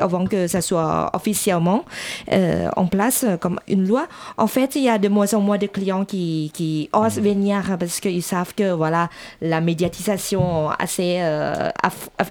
avant 0.00 0.26
que 0.26 0.46
ça 0.46 0.60
soit 0.60 1.10
officiellement 1.14 1.84
euh, 2.32 2.68
en 2.76 2.86
place 2.86 3.24
comme 3.40 3.60
une 3.68 3.86
loi. 3.86 4.06
En 4.36 4.46
fait, 4.46 4.76
il 4.76 4.82
y 4.82 4.88
a 4.88 4.98
de 4.98 5.08
moins 5.08 5.32
en 5.34 5.40
moins 5.40 5.58
de 5.58 5.66
clients 5.66 6.04
qui, 6.04 6.50
qui 6.54 6.88
osent 7.00 7.20
venir 7.20 7.62
parce 7.78 8.00
qu'ils 8.00 8.22
savent 8.22 8.54
que 8.54 8.72
voilà 8.72 9.08
la 9.40 9.60
médiatisation 9.60 10.70
assez 10.70 11.16
euh, 11.20 11.70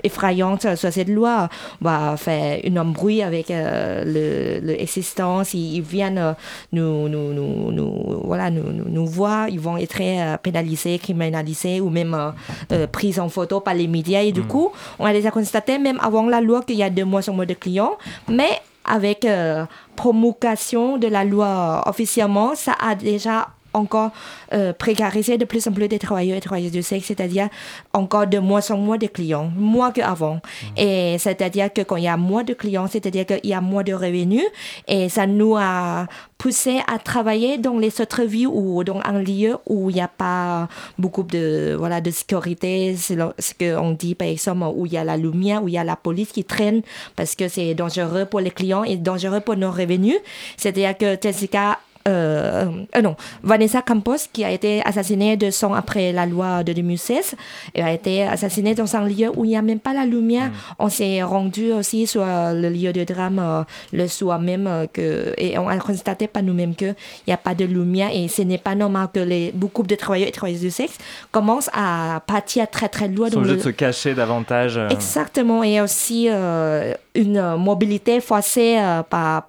effrayante 0.03 0.75
sur 0.75 0.91
cette 0.91 1.09
loi 1.09 1.49
va 1.81 2.15
faire 2.17 2.59
une 2.63 2.79
embrouille 2.79 3.21
avec 3.23 3.51
euh, 3.51 4.03
le, 4.05 4.65
le 4.67 4.81
existence. 4.81 5.53
Ils, 5.53 5.75
ils 5.77 5.81
viennent 5.81 6.17
euh, 6.17 6.33
nous, 6.71 7.07
nous, 7.09 7.33
nous, 7.33 7.71
nous- 7.71 8.21
voilà, 8.23 8.49
nous, 8.49 8.63
nous, 8.71 9.05
voir, 9.05 9.49
ils 9.49 9.59
vont 9.59 9.77
être 9.77 9.97
euh, 10.01 10.37
pénalisés, 10.37 10.97
criminalisés 10.99 11.81
ou 11.81 11.89
même 11.89 12.33
euh, 12.71 12.87
pris 12.87 13.19
en 13.19 13.29
photo 13.29 13.59
par 13.59 13.73
les 13.73 13.87
médias. 13.87 14.21
Et 14.21 14.31
du 14.31 14.43
coup, 14.43 14.71
on 14.99 15.05
a 15.05 15.13
déjà 15.13 15.31
constaté, 15.31 15.77
même 15.79 15.99
avant 16.01 16.27
la 16.27 16.41
loi, 16.41 16.61
qu'il 16.61 16.75
y 16.77 16.83
a 16.83 16.89
de 16.89 17.03
moins 17.03 17.27
en 17.29 17.33
moins 17.33 17.45
de 17.45 17.53
clients. 17.53 17.97
Mais 18.27 18.49
avec 18.85 19.25
euh, 19.25 19.65
promulgation 19.95 20.97
de 20.97 21.07
la 21.07 21.23
loi 21.23 21.83
officiellement, 21.87 22.55
ça 22.55 22.73
a 22.81 22.95
déjà 22.95 23.47
encore 23.77 24.11
euh, 24.53 24.73
précarisé 24.73 25.37
de 25.37 25.45
plus 25.45 25.67
en 25.67 25.71
plus 25.71 25.87
des 25.87 25.99
travailleurs 25.99 26.37
et 26.37 26.41
travailleuses 26.41 26.71
du 26.71 26.83
sexe, 26.83 27.07
c'est-à-dire 27.07 27.49
encore 27.93 28.27
de 28.27 28.39
moins 28.39 28.61
en 28.71 28.77
moins 28.77 28.97
de 28.97 29.07
clients, 29.07 29.51
moins 29.55 29.91
qu'avant. 29.91 30.39
Et 30.75 31.17
c'est-à-dire 31.19 31.71
que 31.71 31.81
quand 31.81 31.97
il 31.97 32.03
y 32.03 32.07
a 32.07 32.17
moins 32.17 32.43
de 32.43 32.53
clients, 32.53 32.87
c'est-à-dire 32.87 33.25
qu'il 33.25 33.49
y 33.49 33.53
a 33.53 33.61
moins 33.61 33.83
de 33.83 33.93
revenus, 33.93 34.45
et 34.87 35.09
ça 35.09 35.27
nous 35.27 35.55
a 35.57 36.07
poussé 36.37 36.79
à 36.87 36.99
travailler 36.99 37.57
dans 37.57 37.77
les 37.79 37.99
autres 37.99 38.23
villes 38.23 38.47
ou 38.47 38.83
dans 38.83 39.01
un 39.03 39.21
lieu 39.21 39.57
où 39.65 39.89
il 39.89 39.95
n'y 39.95 40.01
a 40.01 40.07
pas 40.07 40.67
beaucoup 40.97 41.23
de, 41.23 41.75
voilà, 41.77 41.99
de 42.01 42.11
sécurité, 42.11 42.95
ce 42.95 43.53
qu'on 43.57 43.91
dit 43.91 44.15
par 44.15 44.27
exemple, 44.27 44.65
où 44.75 44.85
il 44.85 44.93
y 44.93 44.97
a 44.97 45.03
la 45.03 45.17
lumière, 45.17 45.63
où 45.63 45.67
il 45.67 45.73
y 45.73 45.77
a 45.77 45.83
la 45.83 45.95
police 45.95 46.31
qui 46.31 46.43
traîne 46.43 46.81
parce 47.15 47.35
que 47.35 47.47
c'est 47.47 47.73
dangereux 47.73 48.25
pour 48.25 48.39
les 48.39 48.51
clients 48.51 48.83
et 48.83 48.97
dangereux 48.97 49.39
pour 49.39 49.55
nos 49.55 49.71
revenus. 49.71 50.17
C'est-à-dire 50.57 50.97
que 50.97 51.17
Jessica 51.21 51.79
euh, 52.07 52.65
euh, 52.95 53.01
non, 53.01 53.15
Vanessa 53.43 53.81
Campos, 53.81 54.27
qui 54.31 54.43
a 54.43 54.51
été 54.51 54.81
assassinée 54.85 55.37
deux 55.37 55.63
ans 55.65 55.73
après 55.73 56.11
la 56.11 56.25
loi 56.25 56.63
de 56.63 56.73
2016, 56.73 57.35
elle 57.73 57.83
a 57.83 57.91
été 57.93 58.23
assassinée 58.23 58.75
dans 58.75 58.95
un 58.95 59.07
lieu 59.07 59.29
où 59.35 59.45
il 59.45 59.49
n'y 59.49 59.57
a 59.57 59.61
même 59.61 59.79
pas 59.79 59.93
la 59.93 60.05
lumière. 60.05 60.51
On 60.79 60.89
s'est 60.89 61.21
rendu 61.23 61.71
aussi 61.71 62.07
sur 62.07 62.23
le 62.25 62.69
lieu 62.69 62.93
de 62.93 63.03
drame 63.03 63.39
euh, 63.39 63.63
le 63.93 64.07
soir 64.07 64.39
même 64.39 64.67
euh, 64.67 64.85
que, 64.91 65.33
et 65.37 65.57
on 65.57 65.67
a 65.67 65.77
constaté 65.77 66.27
par 66.27 66.43
nous-mêmes 66.43 66.75
qu'il 66.75 66.95
n'y 67.27 67.33
a 67.33 67.37
pas 67.37 67.55
de 67.55 67.65
lumière 67.65 68.09
et 68.13 68.27
ce 68.27 68.41
n'est 68.41 68.57
pas 68.57 68.75
normal 68.75 69.07
que 69.13 69.19
les, 69.19 69.51
beaucoup 69.53 69.83
de 69.83 69.95
travailleurs 69.95 70.29
et 70.29 70.31
travailleuses 70.31 70.61
du 70.61 70.71
sexe 70.71 70.97
commencent 71.31 71.69
à 71.73 72.21
partir 72.25 72.69
très 72.69 72.89
très 72.89 73.07
loin. 73.07 73.27
Ils 73.27 73.33
sont 73.33 73.39
obligés 73.39 73.55
de 73.57 73.61
se 73.61 73.69
cacher 73.69 74.13
davantage. 74.13 74.77
euh, 74.77 74.89
Exactement, 74.89 75.63
et 75.63 75.81
aussi 75.81 76.27
euh, 76.29 76.93
une 77.17 77.37
euh, 77.37 77.57
mobilité 77.57 78.21
forcée 78.21 78.77
euh, 78.79 79.03
par, 79.03 79.43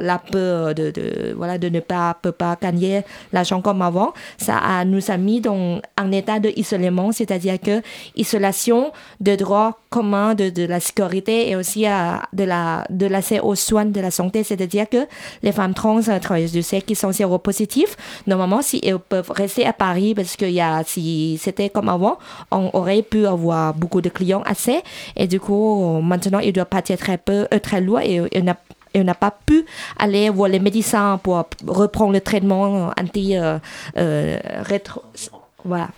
la 0.00 0.18
peur 0.18 0.74
de, 0.74 0.90
de, 0.90 1.34
voilà, 1.36 1.58
de 1.58 1.68
ne 1.68 1.80
pas, 1.80 2.16
peut 2.22 2.32
pas 2.32 2.56
gagner 2.60 3.02
l'argent 3.32 3.60
comme 3.60 3.82
avant. 3.82 4.14
Ça 4.38 4.84
nous 4.86 5.10
a 5.10 5.16
mis 5.16 5.40
dans 5.40 5.80
un 5.96 6.12
état 6.12 6.38
d'isolement, 6.38 7.12
c'est-à-dire 7.12 7.60
que 7.60 7.82
isolation 8.16 8.92
de 9.20 9.34
droits 9.34 9.78
communs 9.90 10.34
de, 10.34 10.50
de 10.50 10.64
la 10.64 10.80
sécurité 10.80 11.50
et 11.50 11.56
aussi 11.56 11.86
euh, 11.86 12.16
de 12.32 12.44
la 12.44 12.84
de 12.90 13.06
l'accès 13.06 13.40
aux 13.40 13.54
soins 13.54 13.86
de 13.86 14.00
la 14.00 14.10
santé, 14.10 14.44
c'est-à-dire 14.44 14.88
que 14.88 15.06
les 15.42 15.52
femmes 15.52 15.74
trans 15.74 16.00
travailleuses 16.00 16.52
du 16.52 16.62
sexe 16.62 16.86
qui 16.86 16.94
sont 16.94 17.12
séropositives, 17.12 17.96
normalement, 18.26 18.62
si 18.62 18.80
elles 18.84 18.98
peuvent 18.98 19.30
rester 19.30 19.66
à 19.66 19.72
Paris, 19.72 20.14
parce 20.14 20.36
que 20.36 20.44
y 20.44 20.60
a, 20.60 20.82
si 20.84 21.38
c'était 21.42 21.68
comme 21.70 21.88
avant, 21.88 22.18
on 22.52 22.70
aurait 22.74 23.02
pu 23.02 23.26
avoir 23.26 23.74
beaucoup 23.74 24.00
de 24.00 24.08
clients 24.08 24.42
assez, 24.46 24.80
et 25.16 25.26
du 25.26 25.40
coup, 25.40 26.00
maintenant, 26.02 26.38
ils 26.38 26.52
doivent 26.52 26.66
partir 26.66 26.96
très 27.08 27.18
peu, 27.18 27.46
euh, 27.52 27.58
très 27.58 27.80
lourd 27.80 28.00
et, 28.00 28.42
n'a 28.42 28.56
on 28.94 29.04
n'a 29.04 29.14
pas 29.14 29.30
pu 29.30 29.64
aller 29.98 30.28
voir 30.28 30.48
les 30.48 30.58
médecins 30.58 31.18
pour 31.22 31.44
reprendre 31.66 32.12
le 32.12 32.20
traitement 32.20 32.90
anti 32.98 33.36
euh, 33.36 33.58
euh, 33.96 34.38
voilà 35.64 35.88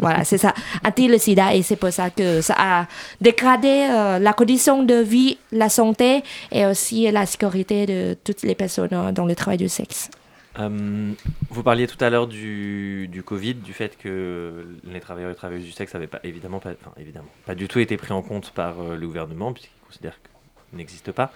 voilà, 0.00 0.24
c'est 0.24 0.38
ça. 0.38 0.52
Anti 0.84 1.06
le 1.06 1.16
sida 1.16 1.54
et 1.54 1.62
c'est 1.62 1.76
pour 1.76 1.92
ça 1.92 2.10
que 2.10 2.40
ça 2.40 2.56
a 2.58 2.86
dégradé 3.20 3.86
la 4.20 4.32
condition 4.32 4.82
de 4.82 4.94
vie, 4.94 5.38
la 5.52 5.68
santé 5.68 6.24
et 6.50 6.66
aussi 6.66 7.08
la 7.12 7.24
sécurité 7.24 7.86
de 7.86 8.16
toutes 8.24 8.42
les 8.42 8.56
personnes 8.56 9.12
dans 9.12 9.26
le 9.26 9.34
travail 9.36 9.58
du 9.58 9.68
sexe. 9.68 10.10
Vous 10.58 11.62
parliez 11.62 11.86
tout 11.86 12.02
à 12.04 12.10
l'heure 12.10 12.26
du, 12.26 13.22
Covid, 13.24 13.54
du 13.54 13.72
fait 13.72 13.96
que 13.96 14.66
les 14.82 14.98
travailleurs 14.98 15.30
et 15.30 15.36
travailleuses 15.36 15.66
du 15.66 15.72
sexe 15.72 15.94
n'avaient 15.94 16.08
pas 16.08 16.20
évidemment 16.24 16.58
pas, 16.58 16.72
évidemment 16.98 17.30
pas 17.46 17.54
du 17.54 17.68
tout 17.68 17.78
été 17.78 17.96
pris 17.96 18.12
en 18.12 18.22
compte 18.22 18.50
par 18.50 18.74
le 18.82 19.06
gouvernement 19.06 19.52
puisqu'ils 19.52 19.86
considèrent 19.86 20.20
qu'il 20.20 20.29
n'existe 20.72 21.12
pas. 21.12 21.32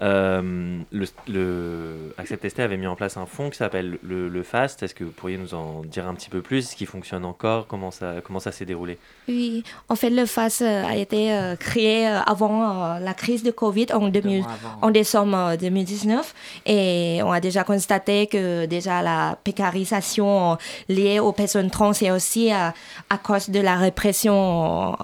Euh, 0.00 0.80
le, 0.90 1.06
le 1.28 2.14
Accept 2.18 2.48
ST 2.48 2.60
avait 2.60 2.76
mis 2.76 2.86
en 2.86 2.96
place 2.96 3.16
un 3.16 3.26
fonds 3.26 3.50
qui 3.50 3.58
s'appelle 3.58 3.98
le, 4.02 4.28
le, 4.28 4.42
FAST. 4.42 4.82
Est-ce 4.82 4.94
que 4.94 5.04
vous 5.04 5.10
pourriez 5.10 5.36
nous 5.36 5.54
en 5.54 5.82
dire 5.82 6.08
un 6.08 6.14
petit 6.14 6.30
peu 6.30 6.40
plus? 6.40 6.70
Ce 6.70 6.76
qui 6.76 6.86
fonctionne 6.86 7.24
encore 7.24 7.66
Comment 7.66 7.90
ça, 7.90 8.14
comment 8.24 8.40
ça 8.40 8.52
s'est 8.52 8.64
déroulé? 8.64 8.98
Oui, 9.28 9.62
en 9.88 9.94
fait, 9.94 10.10
le 10.10 10.26
FAST 10.26 10.62
a 10.62 10.96
été 10.96 11.32
euh, 11.32 11.56
créé 11.56 12.06
avant 12.06 12.62
euh, 12.62 12.98
la 12.98 13.14
crise 13.14 13.42
de 13.42 13.50
Covid 13.50 13.86
en, 13.92 14.08
2000, 14.08 14.44
en 14.80 14.90
décembre 14.90 15.56
2019 15.60 16.34
et 16.66 17.20
on 17.22 17.30
a 17.30 17.40
déjà 17.40 17.62
constaté 17.62 18.26
que 18.26 18.66
déjà 18.66 19.02
la 19.02 19.38
précarisation 19.44 20.56
liée 20.88 21.20
aux 21.20 21.32
personnes 21.32 21.70
trans 21.70 21.92
et 22.00 22.10
aussi 22.10 22.50
à, 22.50 22.74
à 23.10 23.18
cause 23.18 23.50
de 23.50 23.60
la 23.60 23.76
répression 23.76 24.96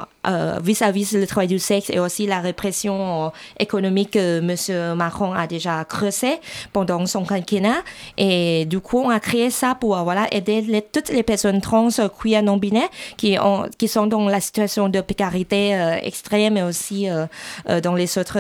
vis-à-vis 0.63 1.05
-vis 1.05 1.21
le 1.21 1.27
travail 1.27 1.49
du 1.49 1.59
sexe 1.59 1.91
et 1.91 1.99
aussi 1.99 2.27
la 2.27 2.41
répression 2.41 3.33
économique 3.59 4.13
que 4.13 4.41
Monsieur 4.41 4.95
Macron 4.95 5.33
a 5.33 5.47
déjà 5.47 5.85
creusé 5.85 6.41
pendant 6.73 7.07
son 7.07 7.25
quinquennat. 7.25 7.83
Et 8.17 8.65
du 8.67 8.81
coup, 8.81 8.99
on 8.99 9.11
a 9.11 9.21
créé 9.21 9.51
ça 9.51 9.75
pour 9.75 9.97
voilà, 10.03 10.27
aider 10.33 10.85
toutes 10.93 11.11
les 11.11 11.23
personnes 11.23 11.61
trans, 11.61 11.89
queer, 12.21 12.43
non-binaires 12.43 12.89
qui, 13.17 13.37
qui 13.79 13.89
sont 13.89 14.07
dans 14.07 14.29
la 14.29 14.41
situation 14.41 14.89
de 14.89 15.01
précarité 15.01 15.75
euh, 15.75 15.97
extrême 16.03 16.57
et 16.57 16.63
aussi 16.63 17.09
euh, 17.09 17.27
euh, 17.69 17.81
dans 17.81 17.95
les 17.95 18.19
autres 18.19 18.39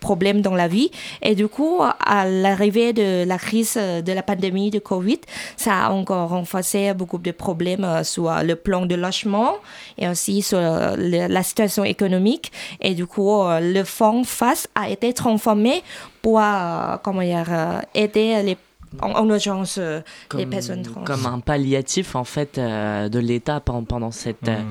problèmes 0.00 0.40
dans 0.42 0.54
la 0.54 0.68
vie. 0.68 0.90
Et 1.22 1.34
du 1.34 1.48
coup, 1.48 1.80
à 1.82 2.26
l'arrivée 2.26 2.92
de 2.92 3.24
la 3.24 3.38
crise 3.38 3.74
de 3.76 4.12
la 4.12 4.22
pandémie 4.22 4.70
de 4.70 4.78
Covid, 4.78 5.20
ça 5.56 5.86
a 5.86 5.90
encore 5.90 6.30
renforcé 6.30 6.92
beaucoup 6.94 7.18
de 7.18 7.30
problèmes 7.30 8.04
sur 8.04 8.30
le 8.42 8.56
plan 8.56 8.86
de 8.86 8.94
logement 8.94 9.54
et 9.98 10.08
aussi 10.08 10.42
sur 10.42 10.58
le, 10.58 11.25
la 11.28 11.42
situation 11.42 11.84
économique. 11.84 12.52
Et 12.80 12.94
du 12.94 13.06
coup, 13.06 13.42
le 13.60 13.82
fonds 13.84 14.24
FAS 14.24 14.66
a 14.74 14.88
été 14.90 15.12
transformé 15.12 15.82
pour 16.22 16.40
euh, 16.40 16.96
comment 17.02 17.22
dire, 17.22 17.46
euh, 17.50 17.80
aider 17.94 18.42
les 18.42 18.56
en, 19.00 19.10
en 19.10 19.28
urgence 19.28 19.76
euh, 19.78 20.00
comme, 20.28 20.40
les 20.40 20.46
personnes 20.46 20.82
trans. 20.82 21.04
Comme 21.04 21.26
un 21.26 21.40
palliatif 21.40 22.14
en 22.14 22.24
fait 22.24 22.58
euh, 22.58 23.08
de 23.08 23.18
l'État 23.18 23.60
pendant, 23.60 23.84
pendant 23.84 24.10
cette, 24.10 24.42
Mmh. 24.42 24.48
euh, 24.48 24.62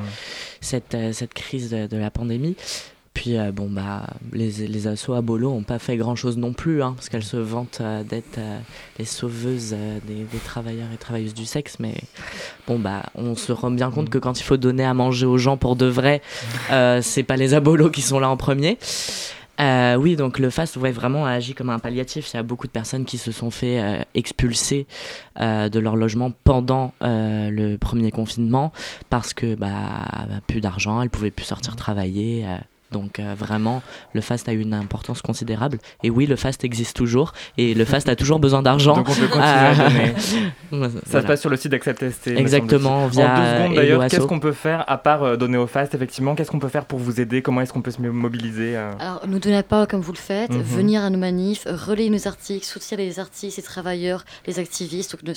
cette, 0.61 0.97
cette 1.13 1.33
crise 1.33 1.69
de, 1.69 1.87
de 1.87 1.97
la 1.97 2.11
pandémie. 2.11 2.55
Puis 3.15 3.37
euh, 3.37 3.51
bon 3.53 3.69
bah 3.69 4.05
les, 4.33 4.67
les 4.67 4.87
assos 4.87 5.13
à 5.13 5.21
Bolo 5.21 5.49
n'ont 5.49 5.63
pas 5.63 5.79
fait 5.79 5.95
grand 5.95 6.15
chose 6.15 6.37
non 6.37 6.51
plus 6.51 6.83
hein, 6.83 6.93
parce 6.95 7.07
qu'elles 7.07 7.23
se 7.23 7.37
vantent 7.37 7.79
euh, 7.79 8.03
d'être 8.03 8.37
euh, 8.37 8.59
les 8.99 9.05
sauveuses 9.05 9.73
des, 10.05 10.25
travailleurs 10.43 10.89
et 10.93 10.97
travailleuses 10.97 11.33
du 11.33 11.45
sexe 11.45 11.77
mais 11.79 11.95
bon 12.67 12.77
bah 12.77 13.03
on 13.15 13.35
se 13.35 13.53
rend 13.53 13.71
bien 13.71 13.89
compte 13.89 14.09
que 14.09 14.17
quand 14.17 14.39
il 14.39 14.43
faut 14.43 14.57
donner 14.57 14.83
à 14.83 14.93
manger 14.93 15.25
aux 15.25 15.37
gens 15.37 15.55
pour 15.55 15.77
de 15.77 15.85
vrai 15.85 16.21
c'est 17.01 17.23
pas 17.23 17.37
les 17.37 17.53
abolos 17.53 17.89
qui 17.89 18.01
sont 18.01 18.19
là 18.19 18.29
en 18.29 18.37
premier. 18.37 18.77
Oui, 19.57 20.17
donc 20.17 20.37
le 20.37 20.49
FAST 20.49 20.75
ouais, 20.75 20.91
vraiment 20.91 21.25
a 21.25 21.31
agi 21.31 21.53
comme 21.53 21.69
un 21.69 21.79
palliatif. 21.79 22.33
Il 22.33 22.37
y 22.37 22.39
a 22.39 22.43
beaucoup 22.43 22.67
de 22.67 22.71
personnes 22.71 23.05
qui 23.05 23.17
se 23.17 23.31
sont 23.31 23.49
fait 23.49 24.05
expulser 24.13 24.85
de 25.39 25.79
leur 25.79 25.95
logement 25.95 26.31
pendant 26.43 26.93
le 27.01 27.77
premier 27.77 28.11
confinement 28.11 28.73
parce 29.09 29.33
que 29.33 29.55
bah, 29.55 29.71
plus 30.47 30.59
d'argent, 30.59 31.01
elles 31.01 31.09
pouvaient 31.09 31.31
plus 31.31 31.45
sortir 31.45 31.77
travailler. 31.77 32.45
Donc 32.91 33.19
euh, 33.19 33.33
vraiment, 33.37 33.81
le 34.13 34.21
FAST 34.21 34.47
a 34.47 34.53
eu 34.53 34.61
une 34.61 34.73
importance 34.73 35.21
considérable. 35.21 35.79
Et 36.03 36.09
oui, 36.09 36.25
le 36.25 36.35
FAST 36.35 36.63
existe 36.63 36.95
toujours. 36.95 37.33
Et 37.57 37.73
le 37.73 37.83
FAST 37.83 38.09
a 38.09 38.15
toujours 38.15 38.39
besoin 38.39 38.61
d'argent. 38.61 38.95
Donc 38.95 39.09
on 39.09 39.13
peut 39.13 39.27
continuer 39.27 39.45
à 39.45 39.75
donner. 39.75 40.13
voilà. 40.71 40.93
Ça 41.05 41.21
se 41.21 41.27
passe 41.27 41.41
sur 41.41 41.49
le 41.49 41.57
site 41.57 41.71
d'Accept 41.71 42.09
ST. 42.09 42.27
me 42.27 42.37
Exactement, 42.37 43.07
via 43.07 43.33
En 43.33 43.37
deux 43.37 43.45
secondes 43.45 43.75
d'ailleurs, 43.75 44.07
qu'est-ce 44.07 44.27
qu'on 44.27 44.39
peut 44.39 44.51
faire 44.53 44.83
à 44.87 44.97
part 44.97 45.23
euh, 45.23 45.35
donner 45.35 45.57
au 45.57 45.67
FAST 45.67 45.95
Effectivement, 45.95 46.35
qu'est-ce 46.35 46.51
qu'on 46.51 46.59
peut 46.59 46.69
faire 46.69 46.85
pour 46.85 46.99
vous 46.99 47.19
aider? 47.19 47.41
Comment 47.41 47.61
est-ce 47.61 47.73
qu'on 47.73 47.81
peut 47.81 47.91
se 47.91 48.01
mobiliser 48.01 48.77
euh? 48.77 48.91
Alors, 48.99 49.21
nous 49.27 49.39
donner 49.39 49.55
la 49.55 49.63
parole 49.63 49.87
comme 49.87 50.01
vous 50.01 50.13
le 50.13 50.17
faites, 50.17 50.51
Mhm. 50.51 50.61
venir 50.61 51.03
à 51.03 51.09
nos 51.09 51.17
manifs, 51.17 51.67
relayer 51.67 52.09
nos 52.09 52.27
articles, 52.27 52.65
soutenir 52.65 52.99
les 52.99 53.19
artistes, 53.19 53.57
les 53.57 53.63
travailleurs, 53.63 54.23
les 54.47 54.59
activistes, 54.59 55.11
donc, 55.11 55.35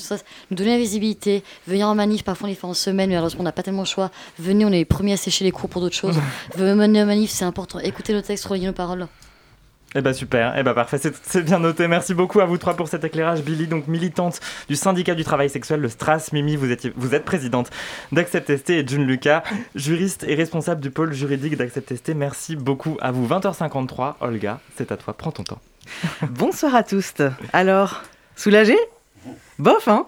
nous 0.51 0.57
donner 0.57 0.71
la 0.71 0.79
visibilité, 0.79 1.43
venir 1.67 1.89
en 1.89 1.95
manif, 1.95 2.23
parfois 2.25 2.47
on 2.47 2.51
les 2.51 2.55
fait 2.55 2.67
en 2.67 2.75
semaine, 2.75 3.09
mais 3.09 3.15
malheureusement 3.15 3.41
on 3.41 3.45
n'a 3.45 3.53
pas 3.53 3.63
tellement 3.63 3.83
le 3.83 3.87
choix. 3.87 4.11
Venez, 4.39 4.65
on 4.65 4.69
est 4.69 4.79
les 4.79 4.85
premiers 4.85 5.15
à 5.15 5.17
sécher 5.17 5.45
les 5.45 5.51
cours 5.51 5.69
pour 5.69 5.81
d'autres 5.81 5.97
choses. 5.97 6.19
venez 6.57 7.03
en 7.03 7.07
manif, 7.07 7.31
c'est 7.31 7.45
important. 7.49 7.79
Écoutez 7.81 8.13
nos 8.13 8.21
textes, 8.23 8.45
relayer 8.47 8.67
nos 8.67 8.73
paroles. 8.73 9.07
Eh 9.95 10.03
ben 10.03 10.13
super, 10.13 10.55
eh 10.59 10.63
ben 10.63 10.75
parfait, 10.75 10.99
c'est- 10.99 11.15
c'est 11.25 11.41
bien 11.43 11.59
noté. 11.59 11.89
Merci 11.89 12.13
beaucoup 12.13 12.41
à 12.41 12.45
vous 12.45 12.59
trois 12.59 12.75
pour 12.77 12.89
cet 12.89 13.05
éclairage. 13.05 13.41
Billy, 13.43 13.67
donc 13.67 13.89
militante 13.89 14.39
du 14.69 14.77
syndicat 14.77 15.15
du 15.15 15.25
travail 15.25 15.49
sexuel, 15.49 15.81
le 15.81 15.89
Stras. 15.89 16.29
Mimi, 16.35 16.57
vous, 16.57 16.71
étiez, 16.71 16.93
vous 16.95 17.15
êtes 17.15 17.25
présidente 17.25 17.71
d'Accept 18.13 18.55
ST 18.55 18.71
et 18.71 18.87
June 18.87 19.07
Lucas, 19.07 19.43
juriste 19.75 20.25
et 20.29 20.35
responsable 20.35 20.83
du 20.83 20.91
pôle 20.91 21.15
juridique 21.15 21.57
d'Accept 21.57 21.97
ST. 21.97 22.11
Merci 22.15 22.55
beaucoup 22.55 22.99
à 23.01 23.13
vous. 23.13 23.27
20h53, 23.27 24.17
Olga, 24.21 24.61
c'est 24.77 24.93
à 24.93 24.99
toi, 24.99 25.15
prends 25.15 25.33
ton 25.33 25.45
temps. 25.45 25.61
Bonsoir 26.29 26.75
à 26.75 26.83
tous. 26.83 27.15
Alors, 27.55 28.03
soulagé? 28.37 28.77
Bof, 29.59 29.89
hein. 29.89 30.07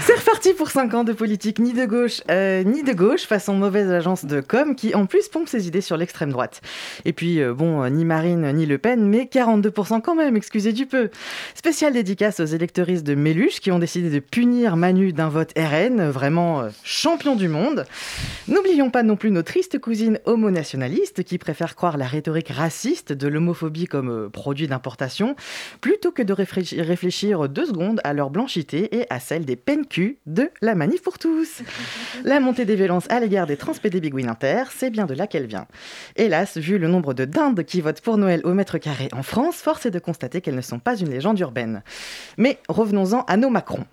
C'est 0.00 0.18
reparti 0.18 0.54
pour 0.54 0.70
5 0.70 0.94
ans 0.94 1.04
de 1.04 1.12
politique 1.12 1.58
ni 1.58 1.74
de 1.74 1.84
gauche 1.84 2.22
euh, 2.30 2.62
ni 2.62 2.82
de 2.82 2.94
gauche 2.94 3.26
façon 3.26 3.52
mauvaise 3.52 3.90
agence 3.90 4.24
de 4.24 4.40
com 4.40 4.74
qui 4.74 4.94
en 4.94 5.04
plus 5.04 5.28
pompe 5.28 5.48
ses 5.48 5.68
idées 5.68 5.82
sur 5.82 5.98
l'extrême 5.98 6.30
droite. 6.30 6.62
Et 7.04 7.12
puis 7.12 7.42
euh, 7.42 7.52
bon, 7.52 7.82
euh, 7.82 7.90
ni 7.90 8.06
Marine 8.06 8.50
ni 8.52 8.64
Le 8.64 8.78
Pen, 8.78 9.06
mais 9.06 9.28
42% 9.30 10.00
quand 10.00 10.14
même, 10.14 10.34
excusez 10.34 10.72
du 10.72 10.86
peu. 10.86 11.10
Spécial 11.54 11.92
dédicace 11.92 12.40
aux 12.40 12.46
électoristes 12.46 13.04
de 13.04 13.14
Méluche 13.14 13.60
qui 13.60 13.70
ont 13.70 13.78
décidé 13.78 14.08
de 14.08 14.18
punir 14.18 14.76
Manu 14.76 15.12
d'un 15.12 15.28
vote 15.28 15.52
RN, 15.58 16.08
vraiment 16.08 16.62
champion 16.82 17.36
du 17.36 17.48
monde. 17.48 17.84
N'oublions 18.48 18.88
pas 18.88 19.02
non 19.02 19.16
plus 19.16 19.30
nos 19.30 19.42
tristes 19.42 19.78
cousines 19.78 20.20
homo-nationalistes 20.24 21.22
qui 21.22 21.36
préfèrent 21.36 21.76
croire 21.76 21.98
la 21.98 22.06
rhétorique 22.06 22.48
raciste 22.48 23.12
de 23.12 23.28
l'homophobie 23.28 23.84
comme 23.84 24.30
produit 24.30 24.68
d'importation 24.68 25.36
plutôt 25.82 26.12
que 26.12 26.22
de 26.22 26.32
réfléchir, 26.32 26.82
réfléchir 26.82 27.46
deux 27.46 27.66
secondes 27.66 28.00
à 28.04 28.14
leur 28.14 28.30
blanchité 28.30 28.69
et 28.78 29.06
à 29.10 29.20
celle 29.20 29.44
des 29.44 29.56
PNQ 29.56 30.18
de 30.26 30.50
la 30.60 30.74
manif 30.74 31.02
pour 31.02 31.18
tous. 31.18 31.62
La 32.24 32.40
montée 32.40 32.64
des 32.64 32.76
violences 32.76 33.10
à 33.10 33.20
l'égard 33.20 33.46
des 33.46 33.56
transpédébiguines 33.56 34.28
inter, 34.28 34.64
c'est 34.74 34.90
bien 34.90 35.06
de 35.06 35.14
là 35.14 35.26
qu'elle 35.26 35.46
vient. 35.46 35.66
Hélas, 36.16 36.58
vu 36.58 36.78
le 36.78 36.88
nombre 36.88 37.14
de 37.14 37.24
dindes 37.24 37.64
qui 37.64 37.80
votent 37.80 38.00
pour 38.00 38.18
Noël 38.18 38.40
au 38.44 38.54
mètre 38.54 38.78
carré 38.78 39.08
en 39.12 39.22
France, 39.22 39.56
force 39.56 39.86
est 39.86 39.90
de 39.90 39.98
constater 39.98 40.40
qu'elles 40.40 40.54
ne 40.54 40.60
sont 40.60 40.78
pas 40.78 40.96
une 40.96 41.10
légende 41.10 41.38
urbaine. 41.40 41.82
Mais 42.36 42.58
revenons-en 42.68 43.22
à 43.22 43.36
nos 43.36 43.50
Macron. 43.50 43.84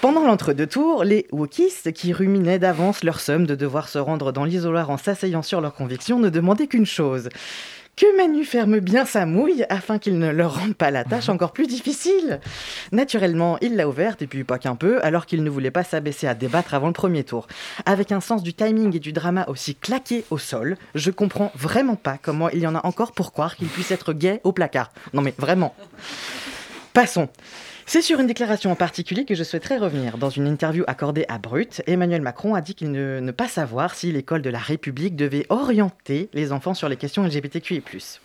Pendant 0.00 0.26
l'entre-deux 0.26 0.66
tours, 0.66 1.04
les 1.04 1.26
wokistes, 1.32 1.92
qui 1.92 2.12
ruminaient 2.12 2.58
d'avance 2.58 3.04
leur 3.04 3.20
somme 3.20 3.46
de 3.46 3.54
devoir 3.54 3.88
se 3.88 3.98
rendre 3.98 4.32
dans 4.32 4.44
l'isoloir 4.44 4.90
en 4.90 4.96
s'asseyant 4.96 5.42
sur 5.42 5.60
leurs 5.60 5.74
convictions, 5.74 6.18
ne 6.18 6.28
demandaient 6.28 6.66
qu'une 6.66 6.86
chose. 6.86 7.28
Que 7.94 8.16
Manu 8.16 8.46
ferme 8.46 8.80
bien 8.80 9.04
sa 9.04 9.26
mouille 9.26 9.66
afin 9.68 9.98
qu'il 9.98 10.18
ne 10.18 10.30
leur 10.30 10.58
rende 10.58 10.74
pas 10.74 10.90
la 10.90 11.04
tâche 11.04 11.28
encore 11.28 11.52
plus 11.52 11.66
difficile. 11.66 12.40
Naturellement, 12.90 13.58
il 13.60 13.76
l'a 13.76 13.86
ouverte, 13.86 14.22
et 14.22 14.26
puis 14.26 14.44
pas 14.44 14.58
qu'un 14.58 14.76
peu, 14.76 15.04
alors 15.04 15.26
qu'il 15.26 15.44
ne 15.44 15.50
voulait 15.50 15.70
pas 15.70 15.84
s'abaisser 15.84 16.26
à 16.26 16.34
débattre 16.34 16.72
avant 16.72 16.86
le 16.86 16.94
premier 16.94 17.22
tour. 17.22 17.46
Avec 17.84 18.10
un 18.10 18.20
sens 18.20 18.42
du 18.42 18.54
timing 18.54 18.96
et 18.96 19.00
du 19.00 19.12
drama 19.12 19.44
aussi 19.46 19.74
claqué 19.74 20.24
au 20.30 20.38
sol, 20.38 20.78
je 20.94 21.10
comprends 21.10 21.52
vraiment 21.54 21.96
pas 21.96 22.18
comment 22.20 22.48
il 22.48 22.60
y 22.60 22.66
en 22.66 22.74
a 22.74 22.86
encore 22.86 23.12
pour 23.12 23.30
croire 23.30 23.56
qu'il 23.56 23.68
puisse 23.68 23.90
être 23.90 24.14
gay 24.14 24.40
au 24.42 24.52
placard. 24.52 24.90
Non 25.12 25.20
mais 25.20 25.34
vraiment. 25.36 25.74
Passons. 26.94 27.28
C'est 27.84 28.02
sur 28.02 28.20
une 28.20 28.26
déclaration 28.26 28.70
en 28.70 28.76
particulier 28.76 29.24
que 29.24 29.34
je 29.34 29.42
souhaiterais 29.42 29.76
revenir. 29.76 30.16
Dans 30.16 30.30
une 30.30 30.46
interview 30.46 30.84
accordée 30.86 31.24
à 31.28 31.38
Brut, 31.38 31.82
Emmanuel 31.86 32.22
Macron 32.22 32.54
a 32.54 32.60
dit 32.60 32.74
qu'il 32.74 32.90
ne, 32.92 33.20
ne 33.20 33.30
pas 33.32 33.48
savoir 33.48 33.94
si 33.94 34.12
l'école 34.12 34.40
de 34.40 34.50
la 34.50 34.58
République 34.58 35.16
devait 35.16 35.46
orienter 35.48 36.30
les 36.32 36.52
enfants 36.52 36.74
sur 36.74 36.88
les 36.88 36.96
questions 36.96 37.24
LGBTQI+. 37.24 37.82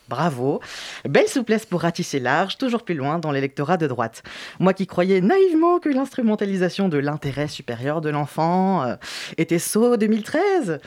Bravo 0.10 0.62
Belle 1.08 1.28
souplesse 1.28 1.66
pour 1.66 1.82
ratisser 1.82 2.20
large, 2.20 2.58
toujours 2.58 2.84
plus 2.84 2.96
loin 2.96 3.20
dans 3.20 3.32
l'électorat 3.32 3.78
de 3.78 3.88
droite. 3.88 4.24
Moi 4.60 4.74
qui 4.74 4.88
croyais 4.88 5.22
naïvement 5.22 5.80
que 5.80 5.90
l'instrumentalisation 5.90 6.88
de 6.88 6.98
l'intérêt 6.98 7.48
supérieur 7.48 8.02
de 8.02 8.10
l'enfant 8.10 8.84
euh, 8.84 8.96
était 9.38 9.60
saut 9.60 9.98
2013. 9.98 10.80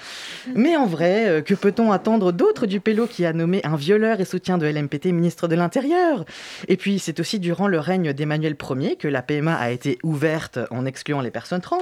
Mais 0.55 0.77
en 0.77 0.87
vrai, 0.87 1.29
euh, 1.29 1.41
que 1.43 1.55
peut-on 1.55 1.93
attendre 1.93 2.33
d'autre 2.33 2.67
du 2.67 2.81
pélo 2.81 3.07
qui 3.07 3.27
a 3.27 3.33
nommé 3.33 3.61
un 3.65 3.77
violeur 3.77 4.21
et 4.21 4.25
soutien 4.25 4.59
de 4.59 4.67
LMPT 4.67 5.07
ministre 5.07 5.49
de 5.49 5.55
l'Intérieur? 5.55 6.25
Et 6.69 6.77
puis, 6.77 6.99
c'est 6.99 7.21
aussi 7.21 7.39
durant 7.39 7.69
le 7.69 7.79
règne 7.79 8.13
d'Emmanuel 8.13 8.57
premiers 8.61 8.95
que 8.95 9.09
la 9.09 9.23
PMA 9.23 9.57
a 9.57 9.71
été 9.71 9.99
ouverte 10.05 10.61
en 10.71 10.87
excluant 10.87 11.21
les 11.21 11.33
personnes 11.33 11.61
trans, 11.61 11.81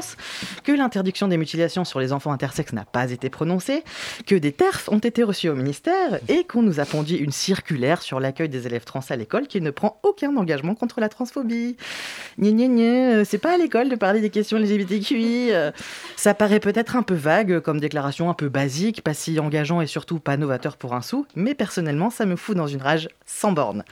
que 0.64 0.72
l'interdiction 0.72 1.28
des 1.28 1.36
mutilations 1.36 1.84
sur 1.84 2.00
les 2.00 2.14
enfants 2.14 2.32
intersexes 2.32 2.72
n'a 2.72 2.86
pas 2.86 3.10
été 3.10 3.28
prononcée, 3.28 3.84
que 4.26 4.36
des 4.36 4.52
TERF 4.52 4.88
ont 4.88 4.98
été 4.98 5.22
reçus 5.22 5.50
au 5.50 5.54
ministère 5.54 6.20
et 6.28 6.44
qu'on 6.44 6.62
nous 6.62 6.80
a 6.80 6.86
pondu 6.86 7.16
une 7.16 7.32
circulaire 7.32 8.00
sur 8.00 8.20
l'accueil 8.20 8.48
des 8.48 8.66
élèves 8.66 8.84
trans 8.84 9.00
à 9.10 9.16
l'école 9.16 9.46
qui 9.48 9.60
ne 9.60 9.70
prend 9.70 10.00
aucun 10.04 10.34
engagement 10.36 10.74
contre 10.74 11.00
la 11.00 11.08
transphobie. 11.08 11.76
Gné, 12.38 13.14
euh, 13.14 13.24
c'est 13.24 13.38
pas 13.38 13.54
à 13.54 13.58
l'école 13.58 13.88
de 13.88 13.96
parler 13.96 14.20
des 14.20 14.30
questions 14.30 14.58
LGBTQI. 14.58 15.52
euh, 15.52 15.72
Ça 16.16 16.32
paraît 16.32 16.60
peut-être 16.60 16.96
un 16.96 17.02
peu 17.02 17.14
vague 17.14 17.60
comme 17.60 17.80
déclaration 17.80 18.30
un 18.30 18.34
peu 18.34 18.48
basique, 18.48 19.02
pas 19.02 19.14
si 19.14 19.38
engageant 19.40 19.80
et 19.80 19.86
surtout 19.86 20.20
pas 20.20 20.36
novateur 20.36 20.76
pour 20.76 20.94
un 20.94 21.02
sou, 21.02 21.26
mais 21.34 21.54
personnellement 21.54 22.10
ça 22.10 22.24
me 22.24 22.36
fout 22.36 22.56
dans 22.56 22.68
une 22.68 22.80
rage 22.80 23.08
sans 23.26 23.52
borne. 23.52 23.84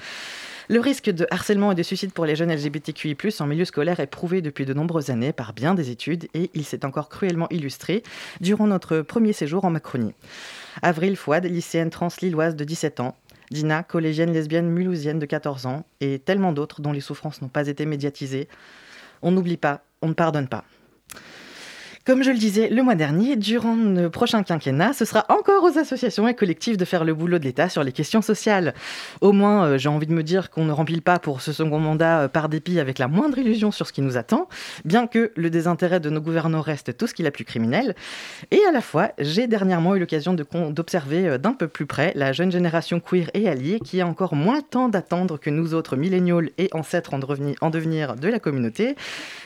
Le 0.68 0.80
risque 0.80 1.10
de 1.10 1.28
harcèlement 1.30 1.70
et 1.70 1.76
de 1.76 1.82
suicide 1.84 2.12
pour 2.12 2.26
les 2.26 2.34
jeunes 2.34 2.52
LGBTQI+, 2.52 3.16
en 3.38 3.46
milieu 3.46 3.64
scolaire 3.64 4.00
est 4.00 4.08
prouvé 4.08 4.42
depuis 4.42 4.64
de 4.64 4.74
nombreuses 4.74 5.10
années 5.10 5.32
par 5.32 5.52
bien 5.52 5.74
des 5.74 5.90
études 5.90 6.26
et 6.34 6.50
il 6.54 6.64
s'est 6.64 6.84
encore 6.84 7.08
cruellement 7.08 7.48
illustré 7.50 8.02
durant 8.40 8.66
notre 8.66 9.02
premier 9.02 9.32
séjour 9.32 9.64
en 9.64 9.70
Macronie. 9.70 10.12
Avril 10.82 11.16
Fouad, 11.16 11.44
lycéenne 11.44 11.90
trans 11.90 12.08
lilloise 12.20 12.56
de 12.56 12.64
17 12.64 12.98
ans, 12.98 13.14
Dina, 13.52 13.84
collégienne 13.84 14.32
lesbienne 14.32 14.68
mulhousienne 14.68 15.20
de 15.20 15.26
14 15.26 15.66
ans, 15.66 15.84
et 16.00 16.18
tellement 16.18 16.52
d'autres 16.52 16.80
dont 16.80 16.90
les 16.90 17.00
souffrances 17.00 17.42
n'ont 17.42 17.48
pas 17.48 17.68
été 17.68 17.86
médiatisées. 17.86 18.48
On 19.22 19.30
n'oublie 19.30 19.56
pas, 19.56 19.84
on 20.02 20.08
ne 20.08 20.14
pardonne 20.14 20.48
pas. 20.48 20.64
Comme 22.06 22.22
je 22.22 22.30
le 22.30 22.38
disais 22.38 22.68
le 22.68 22.84
mois 22.84 22.94
dernier, 22.94 23.34
durant 23.34 23.74
le 23.74 24.08
prochain 24.10 24.44
quinquennat, 24.44 24.92
ce 24.92 25.04
sera 25.04 25.26
encore 25.28 25.64
aux 25.64 25.76
associations 25.76 26.28
et 26.28 26.34
collectifs 26.34 26.76
de 26.76 26.84
faire 26.84 27.04
le 27.04 27.14
boulot 27.14 27.40
de 27.40 27.44
l'État 27.44 27.68
sur 27.68 27.82
les 27.82 27.90
questions 27.90 28.22
sociales. 28.22 28.74
Au 29.22 29.32
moins, 29.32 29.64
euh, 29.66 29.76
j'ai 29.76 29.88
envie 29.88 30.06
de 30.06 30.12
me 30.12 30.22
dire 30.22 30.50
qu'on 30.50 30.64
ne 30.64 30.70
remplit 30.70 31.00
pas 31.00 31.18
pour 31.18 31.40
ce 31.40 31.52
second 31.52 31.80
mandat 31.80 32.20
euh, 32.20 32.28
par 32.28 32.48
dépit 32.48 32.78
avec 32.78 33.00
la 33.00 33.08
moindre 33.08 33.38
illusion 33.38 33.72
sur 33.72 33.88
ce 33.88 33.92
qui 33.92 34.02
nous 34.02 34.16
attend, 34.16 34.48
bien 34.84 35.08
que 35.08 35.32
le 35.34 35.50
désintérêt 35.50 35.98
de 35.98 36.08
nos 36.08 36.20
gouvernants 36.20 36.60
reste 36.60 36.96
tout 36.96 37.08
ce 37.08 37.14
qu'il 37.14 37.26
a 37.26 37.32
plus 37.32 37.44
criminel. 37.44 37.96
Et 38.52 38.60
à 38.68 38.70
la 38.70 38.82
fois, 38.82 39.10
j'ai 39.18 39.48
dernièrement 39.48 39.96
eu 39.96 39.98
l'occasion 39.98 40.32
d'observer 40.32 41.26
euh, 41.26 41.38
d'un 41.38 41.54
peu 41.54 41.66
plus 41.66 41.86
près 41.86 42.12
la 42.14 42.32
jeune 42.32 42.52
génération 42.52 43.00
queer 43.00 43.32
et 43.34 43.48
alliée 43.48 43.80
qui 43.84 44.00
a 44.00 44.06
encore 44.06 44.36
moins 44.36 44.58
le 44.58 44.62
temps 44.62 44.88
d'attendre 44.88 45.40
que 45.40 45.50
nous 45.50 45.74
autres 45.74 45.96
millénials 45.96 46.50
et 46.56 46.68
ancêtres 46.70 47.14
en 47.14 47.70
devenir 47.70 48.14
de 48.14 48.28
la 48.28 48.38
communauté. 48.38 48.94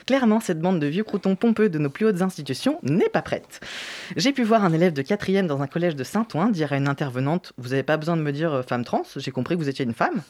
Clairement, 0.04 0.40
cette 0.40 0.60
bande 0.60 0.78
de 0.78 0.86
vieux 0.88 1.04
croutons 1.04 1.36
pompeux 1.36 1.70
de 1.70 1.78
nos 1.78 1.88
plus 1.88 2.04
hautes 2.04 2.20
institutions 2.20 2.49
n'est 2.82 3.08
pas 3.08 3.22
prête. 3.22 3.60
J'ai 4.16 4.32
pu 4.32 4.42
voir 4.42 4.64
un 4.64 4.72
élève 4.72 4.92
de 4.92 5.02
4e 5.02 5.46
dans 5.46 5.60
un 5.62 5.66
collège 5.66 5.96
de 5.96 6.04
Saint-Ouen 6.04 6.48
dire 6.50 6.72
à 6.72 6.76
une 6.76 6.88
intervenante 6.88 7.52
Vous 7.58 7.70
n'avez 7.70 7.82
pas 7.82 7.96
besoin 7.96 8.16
de 8.16 8.22
me 8.22 8.32
dire 8.32 8.52
euh, 8.52 8.62
femme 8.62 8.84
trans, 8.84 9.02
j'ai 9.16 9.30
compris 9.30 9.56
que 9.56 9.60
vous 9.62 9.68
étiez 9.68 9.84
une 9.84 9.94
femme. 9.94 10.22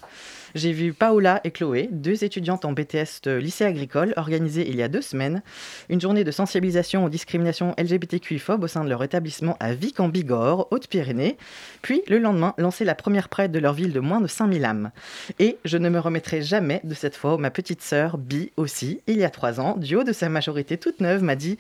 J'ai 0.55 0.73
vu 0.73 0.93
Paola 0.93 1.41
et 1.45 1.53
Chloé, 1.53 1.89
deux 1.93 2.25
étudiantes 2.25 2.65
en 2.65 2.73
BTS 2.73 3.29
lycée 3.39 3.65
agricole, 3.65 4.13
organiser 4.17 4.69
il 4.69 4.77
y 4.77 4.83
a 4.83 4.89
deux 4.89 5.01
semaines 5.01 5.43
une 5.89 6.01
journée 6.01 6.25
de 6.25 6.31
sensibilisation 6.31 7.05
aux 7.05 7.09
discriminations 7.09 7.75
LGBTQI-phobes 7.79 8.65
au 8.65 8.67
sein 8.67 8.85
de 8.85 8.89
leur 8.89 9.03
établissement 9.05 9.57
à 9.61 9.75
Vic 9.75 10.01
en 10.01 10.09
Bigorre, 10.09 10.67
Haute-Pyrénées, 10.71 11.37
puis 11.83 12.03
le 12.09 12.19
lendemain 12.19 12.55
lancer 12.59 12.85
la 12.85 12.95
première 12.95 13.29
prête 13.29 13.53
de 13.53 13.59
leur 13.59 13.75
ville 13.75 13.93
de 13.93 14.01
moins 14.01 14.21
de 14.21 14.27
5000 14.27 14.65
âmes. 14.65 14.91
Et 15.39 15.59
je 15.65 15.79
ne 15.79 15.89
me 15.89 16.01
remettrai 16.01 16.43
jamais 16.43 16.81
de 16.85 16.95
cette 16.95 17.17
fois 17.17 17.35
où 17.35 17.39
ma 17.39 17.51
petite 17.51 17.83
sœur, 17.83 18.19
Bi 18.19 18.51
aussi, 18.57 19.01
il 19.07 19.19
y 19.19 19.25
a 19.25 19.31
trois 19.31 19.61
ans, 19.61 19.77
du 19.77 19.97
haut 19.97 20.05
de 20.05 20.13
sa 20.13 20.29
majorité 20.29 20.79
toute 20.79 21.01
neuve, 21.01 21.23
m'a 21.23 21.37
dit 21.37 21.59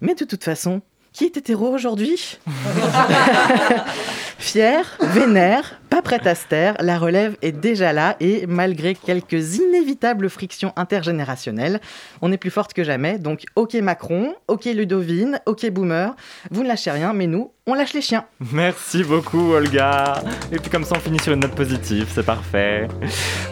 Mais 0.00 0.14
de 0.14 0.24
toute 0.24 0.44
façon, 0.44 0.82
qui 1.12 1.24
est 1.24 1.36
hétéro 1.36 1.68
aujourd'hui 1.68 2.38
Fière, 4.38 4.96
vénère, 5.00 5.80
pas 5.90 6.00
prête 6.00 6.26
à 6.26 6.34
se 6.36 6.46
taire, 6.46 6.76
la 6.80 6.96
relève 6.96 7.36
est 7.42 7.50
déjà 7.52 7.92
là 7.92 8.16
et 8.20 8.46
malgré 8.46 8.94
quelques 8.94 9.56
inévitables 9.56 10.30
frictions 10.30 10.72
intergénérationnelles, 10.76 11.80
on 12.22 12.30
est 12.30 12.36
plus 12.36 12.50
forte 12.50 12.72
que 12.72 12.84
jamais. 12.84 13.18
Donc 13.18 13.44
ok 13.56 13.74
Macron, 13.74 14.34
ok 14.46 14.66
Ludovine, 14.66 15.40
ok 15.46 15.68
Boomer, 15.70 16.14
vous 16.52 16.62
ne 16.62 16.68
lâchez 16.68 16.92
rien, 16.92 17.12
mais 17.12 17.26
nous, 17.26 17.50
on 17.66 17.74
lâche 17.74 17.94
les 17.94 18.00
chiens. 18.00 18.24
Merci 18.52 19.02
beaucoup 19.02 19.52
Olga. 19.52 20.22
Et 20.52 20.58
puis 20.58 20.70
comme 20.70 20.84
ça 20.84 20.94
on 20.96 21.00
finit 21.00 21.18
sur 21.18 21.32
une 21.32 21.40
note 21.40 21.54
positive, 21.54 22.06
c'est 22.14 22.24
parfait. 22.24 22.86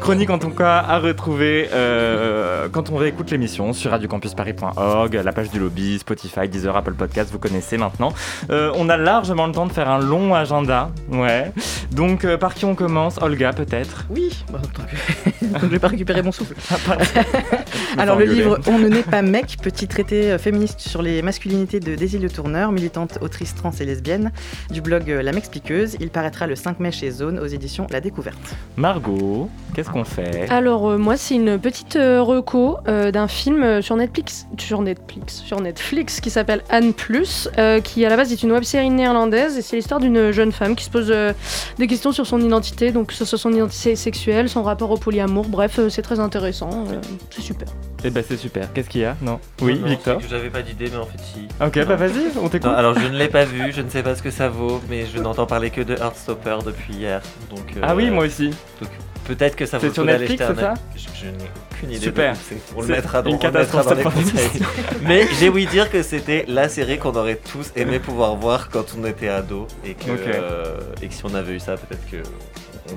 Chronique 0.01 0.31
en 0.31 0.39
tout 0.39 0.51
cas 0.51 0.79
à 0.79 0.99
retrouver 0.99 1.69
euh, 1.73 2.69
quand 2.71 2.91
on 2.91 2.97
réécoute 2.97 3.31
l'émission 3.31 3.73
sur 3.73 3.91
radiocampusparis.org, 3.91 5.15
la 5.15 5.33
page 5.33 5.51
du 5.51 5.59
lobby, 5.59 5.99
Spotify, 5.99 6.49
Deezer, 6.49 6.77
Apple 6.77 6.95
Podcast, 6.95 7.31
vous 7.33 7.39
connaissez 7.47 7.79
maintenant. 7.79 8.13
Euh, 8.51 8.73
on 8.77 8.89
a 8.89 8.97
largement 8.97 9.47
le 9.47 9.53
temps 9.53 9.67
de 9.67 9.73
faire 9.73 9.89
un 9.89 9.99
long 10.01 10.35
agenda, 10.35 10.91
ouais. 11.11 11.53
Donc 11.93 12.25
euh, 12.25 12.37
par 12.37 12.55
qui 12.55 12.65
on 12.65 12.75
commence 12.75 13.19
Olga 13.21 13.53
peut-être 13.53 14.05
Oui, 14.11 14.45
bah, 14.53 14.61
tant 14.75 14.83
que- 14.83 15.59
je 15.63 15.67
vais 15.67 15.79
pas 15.79 15.89
récupérer 15.89 16.23
mon 16.23 16.33
souffle. 16.33 16.55
me 16.55 18.01
Alors 18.01 18.17
le 18.17 18.25
engueuler. 18.25 18.35
livre 18.43 18.59
On 18.67 18.79
ne 18.79 18.89
naît 18.89 19.03
pas 19.03 19.23
mec, 19.23 19.57
petit 19.63 19.87
traité 19.87 20.33
euh, 20.33 20.39
féministe 20.39 20.81
sur 20.81 21.03
les 21.03 21.23
masculinités 21.23 21.81
de 21.81 21.95
Daisy 21.95 22.19
Le 22.19 22.29
Tourneur, 22.31 22.73
militante 22.73 23.19
autrice 23.21 23.55
trans 23.55 23.71
et 23.81 23.85
lesbienne, 23.85 24.33
du 24.71 24.81
blog 24.81 25.09
La 25.09 25.33
M'expliqueuse. 25.33 25.97
Il 26.01 26.11
paraîtra 26.11 26.47
le 26.47 26.57
5 26.57 26.81
mai 26.81 26.91
chez 26.93 27.11
Zone 27.11 27.39
aux 27.39 27.47
éditions 27.47 27.87
La 27.91 28.01
Découverte. 28.01 28.57
Margot, 28.77 29.49
qu'est-ce 29.75 29.91
qu'on 29.91 30.05
fait 30.05 30.49
Alors 30.51 30.91
euh, 30.91 30.99
moi 30.99 31.17
c'est 31.17 31.35
une 31.35 31.59
petite 31.59 31.97
euh, 31.97 32.23
reco 32.23 32.79
euh, 32.89 33.11
d'un 33.13 33.29
film 33.29 33.81
sur 33.83 33.97
Netflix, 33.97 34.47
sur 34.59 34.83
Netflix, 34.83 35.37
sur 35.45 35.61
Netflix 35.61 36.21
qui 36.21 36.31
s'appelle 36.31 36.63
Anne 36.71 36.93
Plus, 36.93 37.36
euh, 37.59 37.81
qui 37.81 38.05
à 38.05 38.09
la 38.09 38.17
base 38.17 38.33
est 38.33 38.43
une 38.43 38.53
web-série 38.53 38.91
néerlandaise 38.91 39.57
et 39.59 39.63
c'est 39.63 39.77
l'histoire 39.77 40.01
d'une 40.01 40.31
jeune 40.33 40.53
femme 40.53 40.75
qui 40.77 40.85
se 40.85 40.91
pose 40.91 41.11
euh, 41.11 41.33
des 41.79 41.87
questions 41.87 42.13
sur 42.13 42.27
son 42.27 42.41
identité, 42.41 42.93
donc 42.93 43.09
que 43.09 43.15
ce 43.15 43.25
soit 43.25 43.39
son 43.39 43.53
identité 43.53 43.97
sexuelle, 43.97 44.49
son 44.49 44.63
rapport 44.63 44.91
au 44.91 44.97
polyamour, 44.97 45.47
bref 45.49 45.79
euh, 45.79 45.89
c'est 45.89 46.03
très 46.03 46.21
intéressant, 46.21 46.71
euh, 46.91 47.01
c'est 47.31 47.43
super. 47.43 47.69
Eh 48.05 48.11
ben 48.11 48.23
c'est 48.27 48.37
super. 48.37 48.73
Qu'est-ce 48.73 48.89
qu'il 48.91 49.01
y 49.01 49.05
a? 49.05 49.17
Non 49.23 49.41
Oui, 49.63 49.79
Non, 49.81 49.89
Victor? 49.89 50.19
c'est 50.21 50.27
que 50.27 50.31
J'avais 50.31 50.51
pas 50.51 50.63
d'idée, 50.63 50.89
mais 50.91 50.99
en 50.99 51.07
fait, 51.07 51.19
si. 51.19 51.49
Ok, 51.65 51.85
bah 51.87 51.97
vas-y, 51.97 52.27
on 52.41 52.49
t'écoute. 52.49 52.71
Non, 52.71 52.77
alors, 52.77 52.97
je 52.99 53.07
ne 53.07 53.17
l'ai 53.17 53.29
pas 53.29 53.45
vu, 53.45 53.73
je 53.73 53.81
ne 53.81 53.89
sais 53.89 54.03
pas 54.03 54.15
ce 54.15 54.23
que 54.23 54.31
ça 54.31 54.49
vaut, 54.49 54.81
mais 54.89 55.07
je 55.13 55.19
n'entends 55.21 55.47
parler 55.47 55.71
que 55.71 55.81
de 55.81 55.95
Heartstopper 55.95 56.59
depuis 56.65 56.95
hier. 56.95 57.21
Donc, 57.51 57.65
euh, 57.77 57.81
Ah 57.83 57.97
oui, 57.97 58.11
moi 58.11 58.25
aussi. 58.27 58.51
Donc, 58.81 58.91
peut-être 59.27 59.57
que 59.57 59.67
ça 59.67 59.79
vaut 59.79 59.83
C'est 59.83 59.89
le 59.89 59.95
sur 59.95 60.03
coup 60.03 60.07
d'aller 60.09 60.29
Netflix, 60.29 60.43
jeter 60.43 60.53
un 60.53 60.55
c'est 60.55 60.61
ça? 60.61 60.71
Œil. 60.73 60.77
Je, 60.95 61.21
je 61.21 61.27
n'ai 61.31 61.51
aucune 61.77 61.91
idée. 61.91 62.05
Super. 62.05 62.33
de. 62.35 62.39
On 62.77 62.83
le 62.83 62.89
mettra 62.89 63.23
dans, 63.23 63.31
une 63.31 63.37
on 63.37 63.45
le 63.45 63.51
mettra 63.53 63.83
dans 63.83 63.95
les 63.95 64.03
conseils. 64.03 64.63
mais 65.03 65.27
j'ai 65.39 65.49
ouï 65.49 65.67
dire 65.67 65.91
que 65.91 66.03
c'était 66.03 66.45
la 66.49 66.69
série 66.69 66.99
qu'on 66.99 67.15
aurait 67.15 67.37
tous 67.53 67.73
aimé 67.77 67.99
pouvoir 67.99 68.37
voir 68.37 68.69
quand 68.71 68.95
on 68.99 69.05
était 69.05 69.29
ado. 69.29 69.67
Et 69.85 69.95
que, 69.95 70.11
euh, 70.11 70.79
et 71.03 71.09
que 71.09 71.15
si 71.15 71.25
on 71.25 71.35
avait 71.35 71.55
eu 71.55 71.61
ça, 71.61 71.77
peut-être 71.77 72.09
que. 72.11 72.29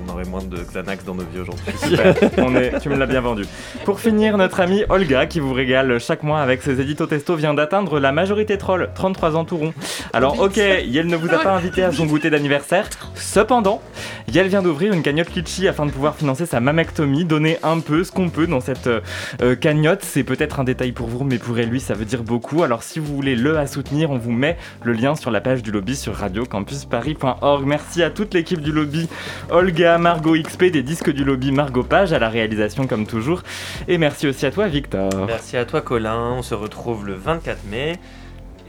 On 0.06 0.12
aurait 0.12 0.24
moins 0.24 0.42
de 0.42 0.56
Xanax 0.56 1.04
dans 1.04 1.14
nos 1.14 1.24
vies 1.24 1.40
aujourd'hui. 1.40 1.64
Super, 1.76 2.14
on 2.38 2.54
est, 2.54 2.78
tu 2.78 2.88
me 2.88 2.96
l'as 2.96 3.06
bien 3.06 3.20
vendu. 3.20 3.44
Pour 3.84 3.98
finir, 4.00 4.38
notre 4.38 4.60
amie 4.60 4.84
Olga, 4.88 5.26
qui 5.26 5.40
vous 5.40 5.52
régale 5.52 5.98
chaque 5.98 6.22
mois 6.22 6.40
avec 6.40 6.62
ses 6.62 6.80
éditos 6.80 7.06
testo, 7.06 7.34
vient 7.34 7.54
d'atteindre 7.54 7.98
la 7.98 8.12
majorité 8.12 8.56
troll, 8.56 8.90
33 8.94 9.36
ans 9.36 9.44
tout 9.44 9.56
rond. 9.56 9.74
Alors 10.12 10.40
ok, 10.40 10.56
Yel 10.56 11.06
ne 11.06 11.16
vous 11.16 11.34
a 11.34 11.38
pas 11.38 11.52
invité 11.52 11.82
à 11.82 11.92
son 11.92 12.06
goûter 12.06 12.30
d'anniversaire, 12.30 12.88
cependant, 13.14 13.82
Yel 14.28 14.46
vient 14.46 14.62
d'ouvrir 14.62 14.92
une 14.92 15.02
cagnotte 15.02 15.34
Litchi 15.34 15.66
afin 15.66 15.86
de 15.86 15.90
pouvoir 15.90 16.14
financer 16.14 16.46
sa 16.46 16.60
mamectomie, 16.60 17.24
donner 17.24 17.58
un 17.62 17.80
peu 17.80 18.04
ce 18.04 18.12
qu'on 18.12 18.28
peut 18.28 18.46
dans 18.46 18.60
cette 18.60 18.69
euh, 18.86 19.00
euh, 19.42 19.54
cagnotte. 19.54 20.02
C'est 20.02 20.24
peut-être 20.24 20.60
un 20.60 20.64
détail 20.64 20.92
pour 20.92 21.08
vous, 21.08 21.24
mais 21.24 21.38
pour 21.38 21.54
lui, 21.54 21.80
ça 21.80 21.94
veut 21.94 22.04
dire 22.04 22.22
beaucoup. 22.22 22.62
Alors 22.62 22.82
si 22.82 22.98
vous 22.98 23.14
voulez 23.14 23.36
le 23.36 23.66
soutenir, 23.66 24.10
on 24.10 24.18
vous 24.18 24.32
met 24.32 24.56
le 24.84 24.92
lien 24.92 25.14
sur 25.14 25.30
la 25.30 25.40
page 25.40 25.62
du 25.62 25.70
lobby 25.70 25.96
sur 25.96 26.14
radiocampusparis.org. 26.14 27.64
Merci 27.66 28.02
à 28.02 28.10
toute 28.10 28.34
l'équipe 28.34 28.60
du 28.60 28.72
lobby, 28.72 29.08
Olga, 29.50 29.98
Margot 29.98 30.34
XP, 30.34 30.64
des 30.64 30.82
disques 30.82 31.10
du 31.10 31.24
lobby, 31.24 31.52
Margot 31.52 31.82
Page, 31.82 32.12
à 32.12 32.18
la 32.18 32.28
réalisation 32.28 32.86
comme 32.86 33.06
toujours. 33.06 33.42
Et 33.88 33.98
merci 33.98 34.26
aussi 34.26 34.46
à 34.46 34.50
toi, 34.50 34.68
Victor. 34.68 35.10
Merci 35.26 35.56
à 35.56 35.64
toi 35.64 35.80
Colin, 35.80 36.34
on 36.38 36.42
se 36.42 36.54
retrouve 36.54 37.06
le 37.06 37.14
24 37.14 37.64
mai. 37.70 37.98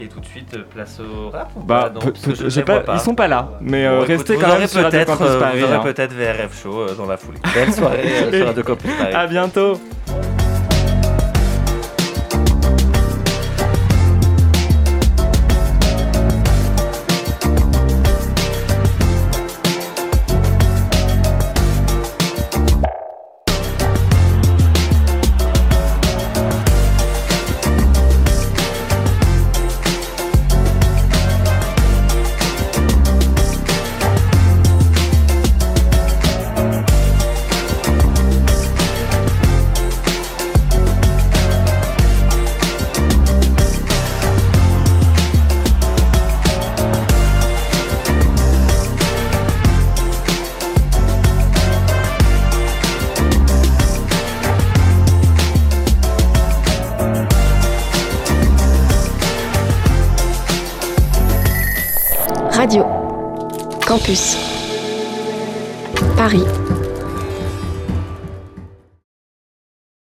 Et 0.02 0.08
tout 0.08 0.18
de 0.20 0.26
suite, 0.26 0.52
euh, 0.54 0.62
place 0.74 0.98
au 1.00 1.30
rap 1.30 1.50
ou 1.54 1.60
Bah, 1.60 1.82
pas 1.84 1.90
Non, 1.90 2.00
peut- 2.00 2.10
parce 2.12 2.24
que 2.24 2.30
peut- 2.30 2.36
je 2.36 2.44
je 2.44 2.48
sais 2.48 2.60
les 2.60 2.66
vois 2.66 2.80
pas, 2.80 2.94
ils 2.94 3.00
sont 3.00 3.14
pas 3.14 3.28
là, 3.28 3.50
mais, 3.60 3.86
euh, 3.86 4.00
Bon, 4.00 4.06
restez 4.06 4.34
quand 4.36 4.48
même 4.48 4.56
aurez 4.56 4.66
sur 4.66 4.82
Radio 4.82 4.90
peut-être, 4.98 5.16
Campus 5.18 5.26
euh, 5.30 5.40
Paris, 5.40 5.58
Vous 5.60 5.64
aurez 5.64 5.74
hein. 5.74 5.80
peut-être 5.84 6.12
VRF 6.12 6.62
Show 6.62 6.86
dans 6.96 7.06
la 7.06 7.16
foulée. 7.16 7.38
Belle 7.54 7.72
soirée 7.72 8.08
sur 8.32 8.46
Radio 8.46 8.62
Campus 8.64 8.90
Paris. 8.98 9.14
À 9.14 9.26
bientôt. 9.28 9.78